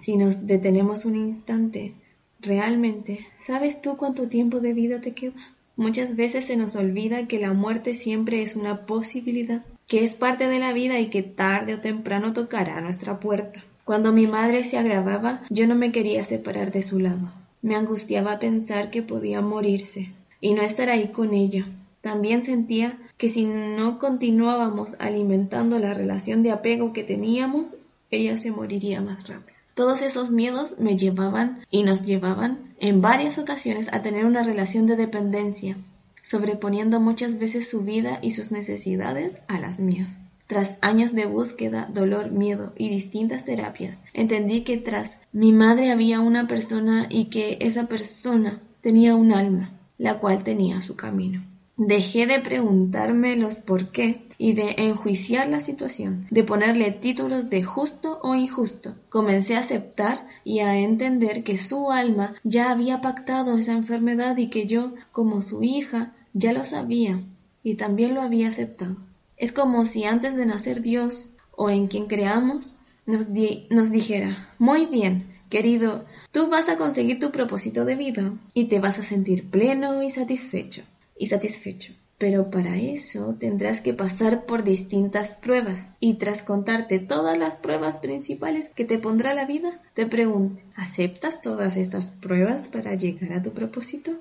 si 0.01 0.17
nos 0.17 0.47
detenemos 0.47 1.05
un 1.05 1.17
instante, 1.17 1.95
realmente, 2.41 3.27
¿sabes 3.39 3.83
tú 3.83 3.97
cuánto 3.97 4.29
tiempo 4.29 4.61
de 4.61 4.73
vida 4.73 5.01
te 5.01 5.13
queda? 5.13 5.57
Muchas 5.75 6.17
veces 6.17 6.47
se 6.47 6.57
nos 6.57 6.77
olvida 6.77 7.27
que 7.27 7.39
la 7.39 7.53
muerte 7.53 7.93
siempre 7.93 8.43
es 8.43 8.57
una 8.57 8.87
posibilidad, 8.87 9.65
que 9.87 10.03
es 10.03 10.17
parte 10.17 10.49
de 10.49 10.59
la 10.59 10.73
vida 10.73 10.99
y 11.01 11.11
que 11.11 11.23
tarde 11.23 11.75
o 11.75 11.81
temprano 11.81 12.33
tocará 12.33 12.81
nuestra 12.81 13.21
puerta. 13.21 13.65
Cuando 13.87 14.13
mi 14.13 14.27
madre 14.27 14.65
se 14.65 14.79
agravaba, 14.79 15.43
yo 15.49 15.69
no 15.69 15.77
me 15.77 15.93
quería 15.93 16.25
separar 16.25 16.73
de 16.73 16.83
su 16.83 16.99
lado. 16.99 17.31
Me 17.63 17.77
angustiaba 17.77 18.41
pensar 18.41 18.91
que 18.91 19.01
podía 19.01 19.43
morirse 19.43 20.11
y 20.41 20.55
no 20.55 20.63
estar 20.63 20.91
ahí 20.91 21.13
con 21.13 21.33
ella. 21.33 21.69
También 22.01 22.43
sentía 22.43 22.99
que 23.17 23.29
si 23.29 23.45
no 23.47 24.01
continuábamos 24.01 24.97
alimentando 24.99 25.79
la 25.79 25.95
relación 25.95 26.43
de 26.43 26.51
apego 26.51 26.93
que 26.93 27.05
teníamos, 27.05 27.77
ella 28.11 28.37
se 28.39 28.51
moriría 28.51 29.01
más 29.01 29.29
rápido. 29.29 29.57
Todos 29.75 30.03
esos 30.03 30.33
miedos 30.33 30.81
me 30.81 30.97
llevaban 30.97 31.65
y 31.71 31.85
nos 31.85 32.03
llevaban 32.03 32.75
en 32.81 33.01
varias 33.01 33.39
ocasiones 33.39 33.93
a 33.93 34.03
tener 34.03 34.27
una 34.27 34.43
relación 34.43 34.89
de 34.89 34.97
dependencia, 34.97 35.77
sobreponiendo 36.25 36.99
muchas 36.99 37.39
veces 37.39 37.69
su 37.69 37.83
vida 37.83 38.19
y 38.21 38.33
sus 38.33 38.51
necesidades 38.51 39.43
a 39.47 39.61
las 39.61 39.79
mías. 39.79 40.19
Tras 40.47 40.79
años 40.81 41.13
de 41.13 41.27
búsqueda, 41.27 41.89
dolor, 41.93 42.31
miedo 42.31 42.73
y 42.77 42.89
distintas 42.89 43.45
terapias, 43.45 44.03
entendí 44.15 44.63
que 44.63 44.77
tras 44.77 45.19
mi 45.33 45.53
madre 45.53 45.91
había 45.91 46.21
una 46.21 46.47
persona 46.47 47.07
y 47.11 47.27
que 47.27 47.59
esa 47.61 47.89
persona 47.89 48.61
tenía 48.81 49.17
un 49.17 49.33
alma, 49.33 49.73
la 49.99 50.19
cual 50.21 50.45
tenía 50.45 50.81
su 50.81 50.95
camino. 50.95 51.45
Dejé 51.77 52.27
de 52.27 52.41
preguntarme 52.41 53.37
los 53.37 53.57
por 53.57 53.91
qué 53.91 54.27
y 54.39 54.53
de 54.53 54.77
enjuiciar 54.79 55.49
la 55.49 55.61
situación, 55.61 56.27
de 56.31 56.43
ponerle 56.43 56.91
títulos 56.91 57.51
de 57.51 57.65
justo 57.65 58.21
o 58.23 58.35
injusto. 58.35 58.95
Comencé 59.09 59.57
a 59.57 59.61
aceptar 59.61 60.27
y 60.45 60.61
a 60.61 60.79
entender 60.79 61.43
que 61.43 61.59
su 61.59 61.91
alma 61.91 62.35
ya 62.45 62.71
había 62.71 63.01
pactado 63.01 63.59
esa 63.59 63.73
enfermedad 63.73 64.37
y 64.37 64.49
que 64.49 64.67
yo, 64.67 64.95
como 65.13 65.43
su 65.43 65.63
hija, 65.63 66.15
ya 66.33 66.53
lo 66.53 66.65
sabía 66.65 67.23
y 67.63 67.75
también 67.75 68.15
lo 68.15 68.23
había 68.23 68.49
aceptado. 68.49 68.97
Es 69.37 69.53
como 69.53 69.87
si 69.87 70.05
antes 70.05 70.35
de 70.37 70.47
nacer 70.47 70.81
Dios 70.81 71.31
o 71.53 71.71
en 71.71 71.89
quien 71.89 72.07
creamos 72.07 72.77
nos, 73.07 73.91
dijera, 73.93 74.55
muy 74.59 74.87
bien, 74.87 75.39
querido, 75.49 76.05
tú 76.33 76.49
vas 76.49 76.69
a 76.69 76.77
conseguir 76.77 77.21
tu 77.21 77.31
propósito 77.31 77.85
de 77.85 77.95
vida 77.95 78.33
y 78.53 78.65
te 78.65 78.81
vas 78.81 78.99
a 78.99 79.03
sentir 79.03 79.49
pleno 79.49 80.03
y 80.03 80.11
satisfecho 80.11 80.83
y 81.17 81.27
satisfecho. 81.27 81.95
Pero 82.19 82.51
para 82.51 82.79
eso 82.79 83.37
tendrás 83.39 83.83
que 83.83 83.93
pasar 83.93 84.47
por 84.47 84.65
distintas 84.65 85.35
pruebas 85.35 85.91
y 86.01 86.15
tras 86.15 86.43
contarte 86.43 86.99
todas 86.99 87.37
las 87.37 87.59
pruebas 87.59 87.99
principales 87.99 88.71
que 88.71 88.87
te 88.87 88.99
pondrá 88.99 89.35
la 89.35 89.45
vida, 89.45 89.83
te 89.93 90.07
pregunte, 90.07 90.65
¿aceptas 90.75 91.43
todas 91.43 91.77
estas 91.77 92.11
pruebas 92.11 92.69
para 92.69 92.95
llegar 92.95 93.35
a 93.35 93.43
tu 93.43 93.53
propósito? 93.53 94.13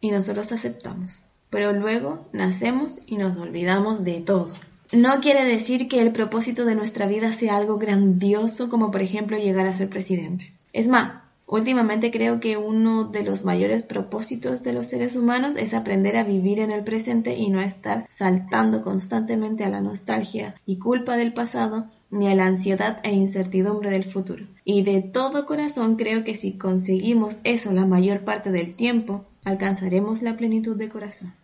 Y 0.00 0.10
nosotros 0.10 0.50
aceptamos. 0.50 1.24
Pero 1.52 1.74
luego 1.74 2.26
nacemos 2.32 2.98
y 3.06 3.18
nos 3.18 3.36
olvidamos 3.36 4.04
de 4.04 4.22
todo. 4.22 4.54
No 4.90 5.20
quiere 5.20 5.44
decir 5.44 5.86
que 5.86 6.00
el 6.00 6.10
propósito 6.10 6.64
de 6.64 6.74
nuestra 6.74 7.06
vida 7.06 7.32
sea 7.34 7.58
algo 7.58 7.76
grandioso 7.76 8.70
como 8.70 8.90
por 8.90 9.02
ejemplo 9.02 9.36
llegar 9.36 9.66
a 9.66 9.74
ser 9.74 9.90
presidente. 9.90 10.54
Es 10.72 10.88
más, 10.88 11.22
Últimamente 11.52 12.10
creo 12.10 12.40
que 12.40 12.56
uno 12.56 13.04
de 13.04 13.24
los 13.24 13.44
mayores 13.44 13.82
propósitos 13.82 14.62
de 14.62 14.72
los 14.72 14.86
seres 14.86 15.16
humanos 15.16 15.54
es 15.56 15.74
aprender 15.74 16.16
a 16.16 16.24
vivir 16.24 16.60
en 16.60 16.70
el 16.70 16.82
presente 16.82 17.36
y 17.36 17.50
no 17.50 17.60
estar 17.60 18.06
saltando 18.08 18.82
constantemente 18.82 19.62
a 19.62 19.68
la 19.68 19.82
nostalgia 19.82 20.54
y 20.64 20.78
culpa 20.78 21.18
del 21.18 21.34
pasado 21.34 21.90
ni 22.10 22.28
a 22.28 22.34
la 22.34 22.46
ansiedad 22.46 23.00
e 23.02 23.12
incertidumbre 23.12 23.90
del 23.90 24.04
futuro. 24.04 24.46
Y 24.64 24.82
de 24.82 25.02
todo 25.02 25.44
corazón 25.44 25.96
creo 25.96 26.24
que 26.24 26.34
si 26.34 26.56
conseguimos 26.56 27.40
eso 27.44 27.70
la 27.72 27.84
mayor 27.84 28.20
parte 28.20 28.50
del 28.50 28.72
tiempo, 28.72 29.26
alcanzaremos 29.44 30.22
la 30.22 30.38
plenitud 30.38 30.76
de 30.76 30.88
corazón. 30.88 31.34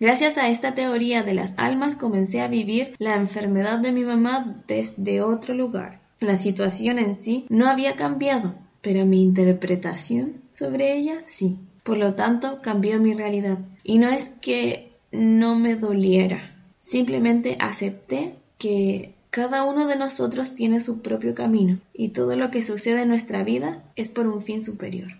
Gracias 0.00 0.38
a 0.38 0.48
esta 0.48 0.74
teoría 0.74 1.24
de 1.24 1.34
las 1.34 1.54
almas 1.56 1.96
comencé 1.96 2.40
a 2.40 2.46
vivir 2.48 2.94
la 2.98 3.16
enfermedad 3.16 3.80
de 3.80 3.90
mi 3.90 4.04
mamá 4.04 4.62
desde 4.68 5.22
otro 5.22 5.54
lugar. 5.54 6.00
La 6.20 6.38
situación 6.38 7.00
en 7.00 7.16
sí 7.16 7.46
no 7.48 7.68
había 7.68 7.96
cambiado, 7.96 8.54
pero 8.80 9.06
mi 9.06 9.22
interpretación 9.22 10.42
sobre 10.50 10.96
ella 10.96 11.22
sí. 11.26 11.58
Por 11.82 11.96
lo 11.96 12.14
tanto, 12.14 12.60
cambió 12.62 13.00
mi 13.00 13.14
realidad. 13.14 13.58
Y 13.82 13.98
no 13.98 14.08
es 14.10 14.28
que 14.28 14.92
no 15.10 15.56
me 15.56 15.74
doliera, 15.74 16.54
simplemente 16.80 17.56
acepté 17.60 18.34
que 18.58 19.14
cada 19.30 19.64
uno 19.64 19.86
de 19.86 19.96
nosotros 19.96 20.54
tiene 20.54 20.80
su 20.80 21.00
propio 21.00 21.34
camino 21.34 21.80
y 21.92 22.10
todo 22.10 22.36
lo 22.36 22.50
que 22.50 22.62
sucede 22.62 23.02
en 23.02 23.08
nuestra 23.08 23.42
vida 23.42 23.82
es 23.96 24.08
por 24.08 24.26
un 24.26 24.42
fin 24.42 24.62
superior. 24.62 25.12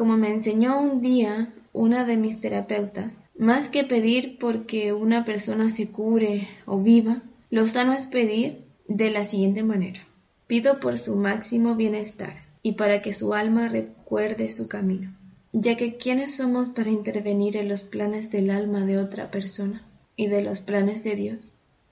Como 0.00 0.16
me 0.16 0.30
enseñó 0.30 0.80
un 0.80 1.02
día 1.02 1.52
una 1.74 2.06
de 2.06 2.16
mis 2.16 2.40
terapeutas, 2.40 3.18
más 3.36 3.68
que 3.68 3.84
pedir 3.84 4.38
porque 4.38 4.94
una 4.94 5.26
persona 5.26 5.68
se 5.68 5.90
cure 5.90 6.48
o 6.64 6.78
viva, 6.78 7.20
lo 7.50 7.66
sano 7.66 7.92
es 7.92 8.06
pedir 8.06 8.64
de 8.88 9.10
la 9.10 9.24
siguiente 9.24 9.62
manera. 9.62 10.00
Pido 10.46 10.80
por 10.80 10.96
su 10.96 11.16
máximo 11.16 11.74
bienestar 11.74 12.46
y 12.62 12.72
para 12.72 13.02
que 13.02 13.12
su 13.12 13.34
alma 13.34 13.68
recuerde 13.68 14.50
su 14.50 14.68
camino, 14.68 15.14
ya 15.52 15.76
que 15.76 15.98
¿quiénes 15.98 16.34
somos 16.34 16.70
para 16.70 16.88
intervenir 16.88 17.58
en 17.58 17.68
los 17.68 17.82
planes 17.82 18.30
del 18.30 18.48
alma 18.48 18.86
de 18.86 18.96
otra 18.96 19.30
persona 19.30 19.86
y 20.16 20.28
de 20.28 20.40
los 20.40 20.62
planes 20.62 21.04
de 21.04 21.14
Dios, 21.14 21.38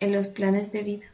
en 0.00 0.12
los 0.12 0.28
planes 0.28 0.72
de 0.72 0.82
vida? 0.82 1.06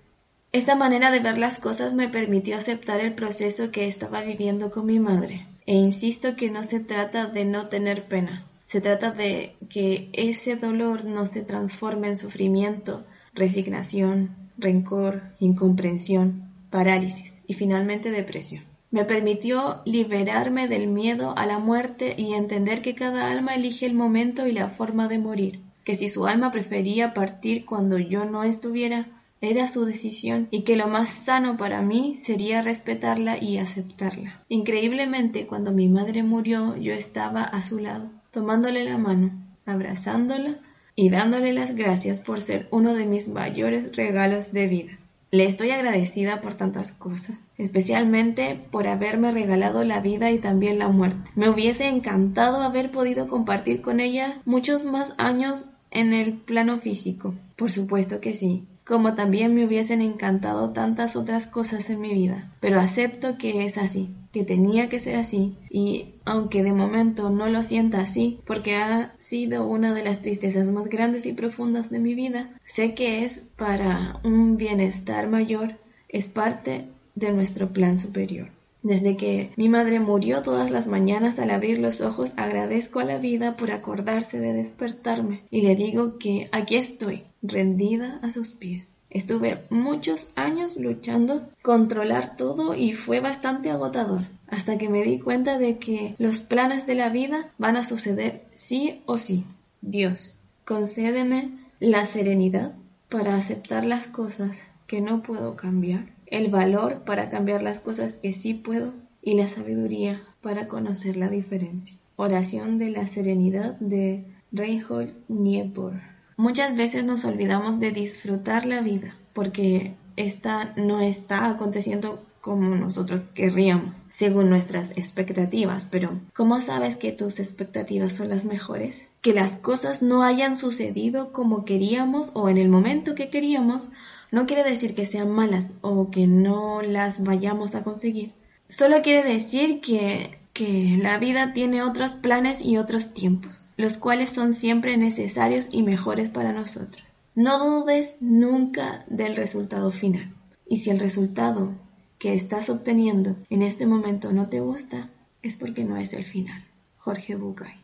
Esta 0.52 0.76
manera 0.76 1.10
de 1.10 1.18
ver 1.18 1.38
las 1.38 1.58
cosas 1.58 1.92
me 1.92 2.08
permitió 2.08 2.56
aceptar 2.56 3.00
el 3.00 3.16
proceso 3.16 3.72
que 3.72 3.88
estaba 3.88 4.20
viviendo 4.20 4.70
con 4.70 4.86
mi 4.86 5.00
madre, 5.00 5.48
e 5.66 5.74
insisto 5.74 6.36
que 6.36 6.50
no 6.50 6.64
se 6.64 6.80
trata 6.80 7.26
de 7.26 7.44
no 7.44 7.68
tener 7.68 8.04
pena, 8.04 8.46
se 8.64 8.80
trata 8.80 9.10
de 9.10 9.56
que 9.68 10.08
ese 10.12 10.56
dolor 10.56 11.04
no 11.04 11.26
se 11.26 11.42
transforme 11.42 12.08
en 12.08 12.16
sufrimiento, 12.16 13.04
resignación, 13.34 14.36
rencor, 14.56 15.22
incomprensión, 15.40 16.50
parálisis 16.70 17.38
y 17.46 17.54
finalmente 17.54 18.10
depresión. 18.10 18.64
Me 18.90 19.04
permitió 19.04 19.82
liberarme 19.84 20.68
del 20.68 20.86
miedo 20.86 21.34
a 21.36 21.46
la 21.46 21.58
muerte 21.58 22.14
y 22.16 22.34
entender 22.34 22.80
que 22.80 22.94
cada 22.94 23.30
alma 23.30 23.54
elige 23.54 23.86
el 23.86 23.94
momento 23.94 24.46
y 24.46 24.52
la 24.52 24.68
forma 24.68 25.08
de 25.08 25.18
morir, 25.18 25.60
que 25.84 25.94
si 25.94 26.08
su 26.08 26.26
alma 26.26 26.50
prefería 26.50 27.12
partir 27.12 27.64
cuando 27.64 27.98
yo 27.98 28.24
no 28.24 28.44
estuviera, 28.44 29.08
era 29.44 29.68
su 29.68 29.84
decisión 29.84 30.48
y 30.50 30.62
que 30.62 30.76
lo 30.76 30.88
más 30.88 31.10
sano 31.10 31.56
para 31.56 31.82
mí 31.82 32.16
sería 32.16 32.62
respetarla 32.62 33.42
y 33.42 33.58
aceptarla. 33.58 34.42
Increíblemente, 34.48 35.46
cuando 35.46 35.72
mi 35.72 35.88
madre 35.88 36.22
murió, 36.22 36.76
yo 36.76 36.92
estaba 36.92 37.42
a 37.42 37.62
su 37.62 37.78
lado, 37.78 38.10
tomándole 38.30 38.84
la 38.84 38.98
mano, 38.98 39.32
abrazándola 39.66 40.58
y 40.96 41.10
dándole 41.10 41.52
las 41.52 41.74
gracias 41.74 42.20
por 42.20 42.40
ser 42.40 42.68
uno 42.70 42.94
de 42.94 43.06
mis 43.06 43.28
mayores 43.28 43.96
regalos 43.96 44.52
de 44.52 44.66
vida. 44.66 44.98
Le 45.34 45.46
estoy 45.46 45.70
agradecida 45.70 46.40
por 46.40 46.54
tantas 46.54 46.92
cosas, 46.92 47.40
especialmente 47.58 48.60
por 48.70 48.86
haberme 48.86 49.32
regalado 49.32 49.82
la 49.82 49.98
vida 49.98 50.30
y 50.30 50.38
también 50.38 50.78
la 50.78 50.86
muerte. 50.86 51.28
Me 51.34 51.48
hubiese 51.48 51.88
encantado 51.88 52.62
haber 52.62 52.92
podido 52.92 53.26
compartir 53.26 53.82
con 53.82 53.98
ella 53.98 54.40
muchos 54.44 54.84
más 54.84 55.12
años 55.18 55.66
en 55.90 56.12
el 56.12 56.34
plano 56.34 56.78
físico. 56.78 57.34
Por 57.56 57.72
supuesto 57.72 58.20
que 58.20 58.32
sí, 58.32 58.64
como 58.86 59.14
también 59.14 59.54
me 59.54 59.64
hubiesen 59.64 60.02
encantado 60.02 60.70
tantas 60.70 61.16
otras 61.16 61.46
cosas 61.46 61.88
en 61.90 62.00
mi 62.00 62.12
vida. 62.12 62.52
Pero 62.60 62.80
acepto 62.80 63.38
que 63.38 63.64
es 63.64 63.78
así, 63.78 64.14
que 64.32 64.44
tenía 64.44 64.88
que 64.88 65.00
ser 65.00 65.16
así, 65.16 65.56
y 65.70 66.14
aunque 66.24 66.62
de 66.62 66.72
momento 66.72 67.30
no 67.30 67.48
lo 67.48 67.62
sienta 67.62 68.00
así, 68.00 68.40
porque 68.44 68.76
ha 68.76 69.14
sido 69.16 69.66
una 69.66 69.94
de 69.94 70.04
las 70.04 70.22
tristezas 70.22 70.68
más 70.68 70.88
grandes 70.88 71.26
y 71.26 71.32
profundas 71.32 71.90
de 71.90 71.98
mi 71.98 72.14
vida, 72.14 72.50
sé 72.64 72.94
que 72.94 73.24
es 73.24 73.50
para 73.56 74.20
un 74.24 74.56
bienestar 74.56 75.28
mayor, 75.28 75.78
es 76.08 76.26
parte 76.26 76.86
de 77.14 77.32
nuestro 77.32 77.72
plan 77.72 77.98
superior. 77.98 78.48
Desde 78.84 79.16
que 79.16 79.50
mi 79.56 79.70
madre 79.70 79.98
murió 79.98 80.42
todas 80.42 80.70
las 80.70 80.86
mañanas 80.86 81.38
al 81.38 81.50
abrir 81.50 81.78
los 81.78 82.02
ojos 82.02 82.34
agradezco 82.36 83.00
a 83.00 83.04
la 83.04 83.16
vida 83.16 83.56
por 83.56 83.72
acordarse 83.72 84.40
de 84.40 84.52
despertarme 84.52 85.42
y 85.50 85.62
le 85.62 85.74
digo 85.74 86.18
que 86.18 86.48
aquí 86.52 86.76
estoy, 86.76 87.22
rendida 87.44 88.18
a 88.22 88.32
sus 88.32 88.52
pies. 88.52 88.88
Estuve 89.10 89.62
muchos 89.70 90.30
años 90.34 90.76
luchando 90.76 91.48
controlar 91.62 92.34
todo 92.34 92.74
y 92.74 92.94
fue 92.94 93.20
bastante 93.20 93.70
agotador, 93.70 94.22
hasta 94.48 94.76
que 94.76 94.88
me 94.88 95.04
di 95.04 95.20
cuenta 95.20 95.58
de 95.58 95.78
que 95.78 96.16
los 96.18 96.40
planes 96.40 96.88
de 96.88 96.96
la 96.96 97.10
vida 97.10 97.52
van 97.56 97.76
a 97.76 97.84
suceder 97.84 98.44
sí 98.54 99.02
o 99.06 99.16
sí. 99.16 99.44
Dios, 99.82 100.36
concédeme 100.64 101.52
la 101.78 102.06
serenidad 102.06 102.74
para 103.08 103.36
aceptar 103.36 103.84
las 103.84 104.08
cosas 104.08 104.66
que 104.88 105.00
no 105.00 105.22
puedo 105.22 105.54
cambiar 105.54 106.14
el 106.26 106.50
valor 106.50 107.04
para 107.04 107.28
cambiar 107.28 107.62
las 107.62 107.78
cosas 107.78 108.14
que 108.14 108.32
sí 108.32 108.54
puedo 108.54 108.92
y 109.22 109.34
la 109.34 109.46
sabiduría 109.46 110.22
para 110.40 110.66
conocer 110.66 111.16
la 111.16 111.28
diferencia. 111.28 111.96
Oración 112.16 112.78
de 112.78 112.90
la 112.90 113.06
serenidad 113.06 113.78
de 113.78 114.24
Reinhold 114.50 115.14
Niebuhr. 115.28 116.13
Muchas 116.36 116.76
veces 116.76 117.04
nos 117.04 117.24
olvidamos 117.24 117.80
de 117.80 117.90
disfrutar 117.90 118.66
la 118.66 118.80
vida 118.80 119.16
porque 119.32 119.94
esta 120.16 120.72
no 120.76 121.00
está 121.00 121.48
aconteciendo 121.48 122.24
como 122.40 122.74
nosotros 122.74 123.22
querríamos, 123.32 124.02
según 124.12 124.50
nuestras 124.50 124.90
expectativas, 124.98 125.86
pero 125.90 126.20
¿cómo 126.34 126.60
sabes 126.60 126.96
que 126.96 127.10
tus 127.10 127.40
expectativas 127.40 128.12
son 128.12 128.28
las 128.28 128.44
mejores? 128.44 129.10
Que 129.22 129.32
las 129.32 129.56
cosas 129.56 130.02
no 130.02 130.22
hayan 130.22 130.58
sucedido 130.58 131.32
como 131.32 131.64
queríamos 131.64 132.32
o 132.34 132.50
en 132.50 132.58
el 132.58 132.68
momento 132.68 133.14
que 133.14 133.30
queríamos 133.30 133.88
no 134.30 134.44
quiere 134.44 134.62
decir 134.62 134.94
que 134.94 135.06
sean 135.06 135.30
malas 135.30 135.68
o 135.80 136.10
que 136.10 136.26
no 136.26 136.82
las 136.82 137.22
vayamos 137.22 137.74
a 137.74 137.82
conseguir. 137.82 138.32
Solo 138.68 139.00
quiere 139.00 139.22
decir 139.22 139.80
que, 139.80 140.38
que 140.52 140.98
la 141.00 141.16
vida 141.16 141.54
tiene 141.54 141.82
otros 141.82 142.14
planes 142.14 142.60
y 142.60 142.76
otros 142.76 143.14
tiempos, 143.14 143.63
los 143.76 143.98
cuales 143.98 144.30
son 144.30 144.54
siempre 144.54 144.96
necesarios 144.96 145.68
y 145.70 145.82
mejores 145.82 146.30
para 146.30 146.52
nosotros. 146.52 147.04
No 147.34 147.58
dudes 147.58 148.18
nunca 148.20 149.04
del 149.08 149.34
resultado 149.36 149.90
final. 149.90 150.32
Y 150.68 150.78
si 150.78 150.90
el 150.90 151.00
resultado 151.00 151.72
que 152.18 152.34
estás 152.34 152.70
obteniendo 152.70 153.36
en 153.50 153.62
este 153.62 153.86
momento 153.86 154.32
no 154.32 154.48
te 154.48 154.60
gusta, 154.60 155.10
es 155.42 155.56
porque 155.56 155.84
no 155.84 155.96
es 155.96 156.12
el 156.12 156.24
final. 156.24 156.64
Jorge 156.96 157.34
Bucay. 157.36 157.74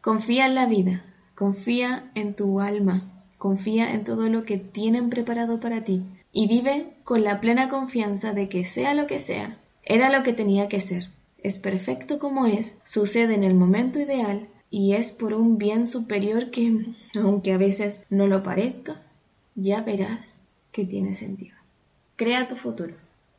Confía 0.00 0.46
en 0.46 0.54
la 0.54 0.66
vida, 0.66 1.04
confía 1.34 2.10
en 2.14 2.34
tu 2.34 2.60
alma, 2.60 3.24
confía 3.38 3.92
en 3.92 4.04
todo 4.04 4.28
lo 4.28 4.44
que 4.44 4.58
tienen 4.58 5.10
preparado 5.10 5.58
para 5.58 5.84
ti 5.84 6.02
y 6.32 6.46
vive 6.46 6.94
con 7.02 7.24
la 7.24 7.40
plena 7.40 7.68
confianza 7.68 8.32
de 8.32 8.48
que 8.48 8.64
sea 8.64 8.94
lo 8.94 9.06
que 9.06 9.18
sea, 9.18 9.58
era 9.82 10.10
lo 10.10 10.22
que 10.22 10.32
tenía 10.32 10.68
que 10.68 10.80
ser. 10.80 11.08
Es 11.42 11.58
perfecto 11.58 12.18
como 12.18 12.46
es, 12.46 12.76
sucede 12.84 13.34
en 13.34 13.44
el 13.44 13.54
momento 13.54 13.98
ideal 13.98 14.48
y 14.70 14.94
es 14.94 15.10
por 15.10 15.34
un 15.34 15.58
bien 15.58 15.86
superior 15.86 16.50
que, 16.50 16.86
aunque 17.20 17.52
a 17.52 17.58
veces 17.58 18.02
no 18.10 18.26
lo 18.26 18.42
parezca, 18.42 19.02
ya 19.54 19.80
verás 19.80 20.36
que 20.72 20.84
tiene 20.84 21.14
sentido. 21.14 21.56
Crea 22.16 22.48
tu 22.48 22.56
futuro. 22.56 22.94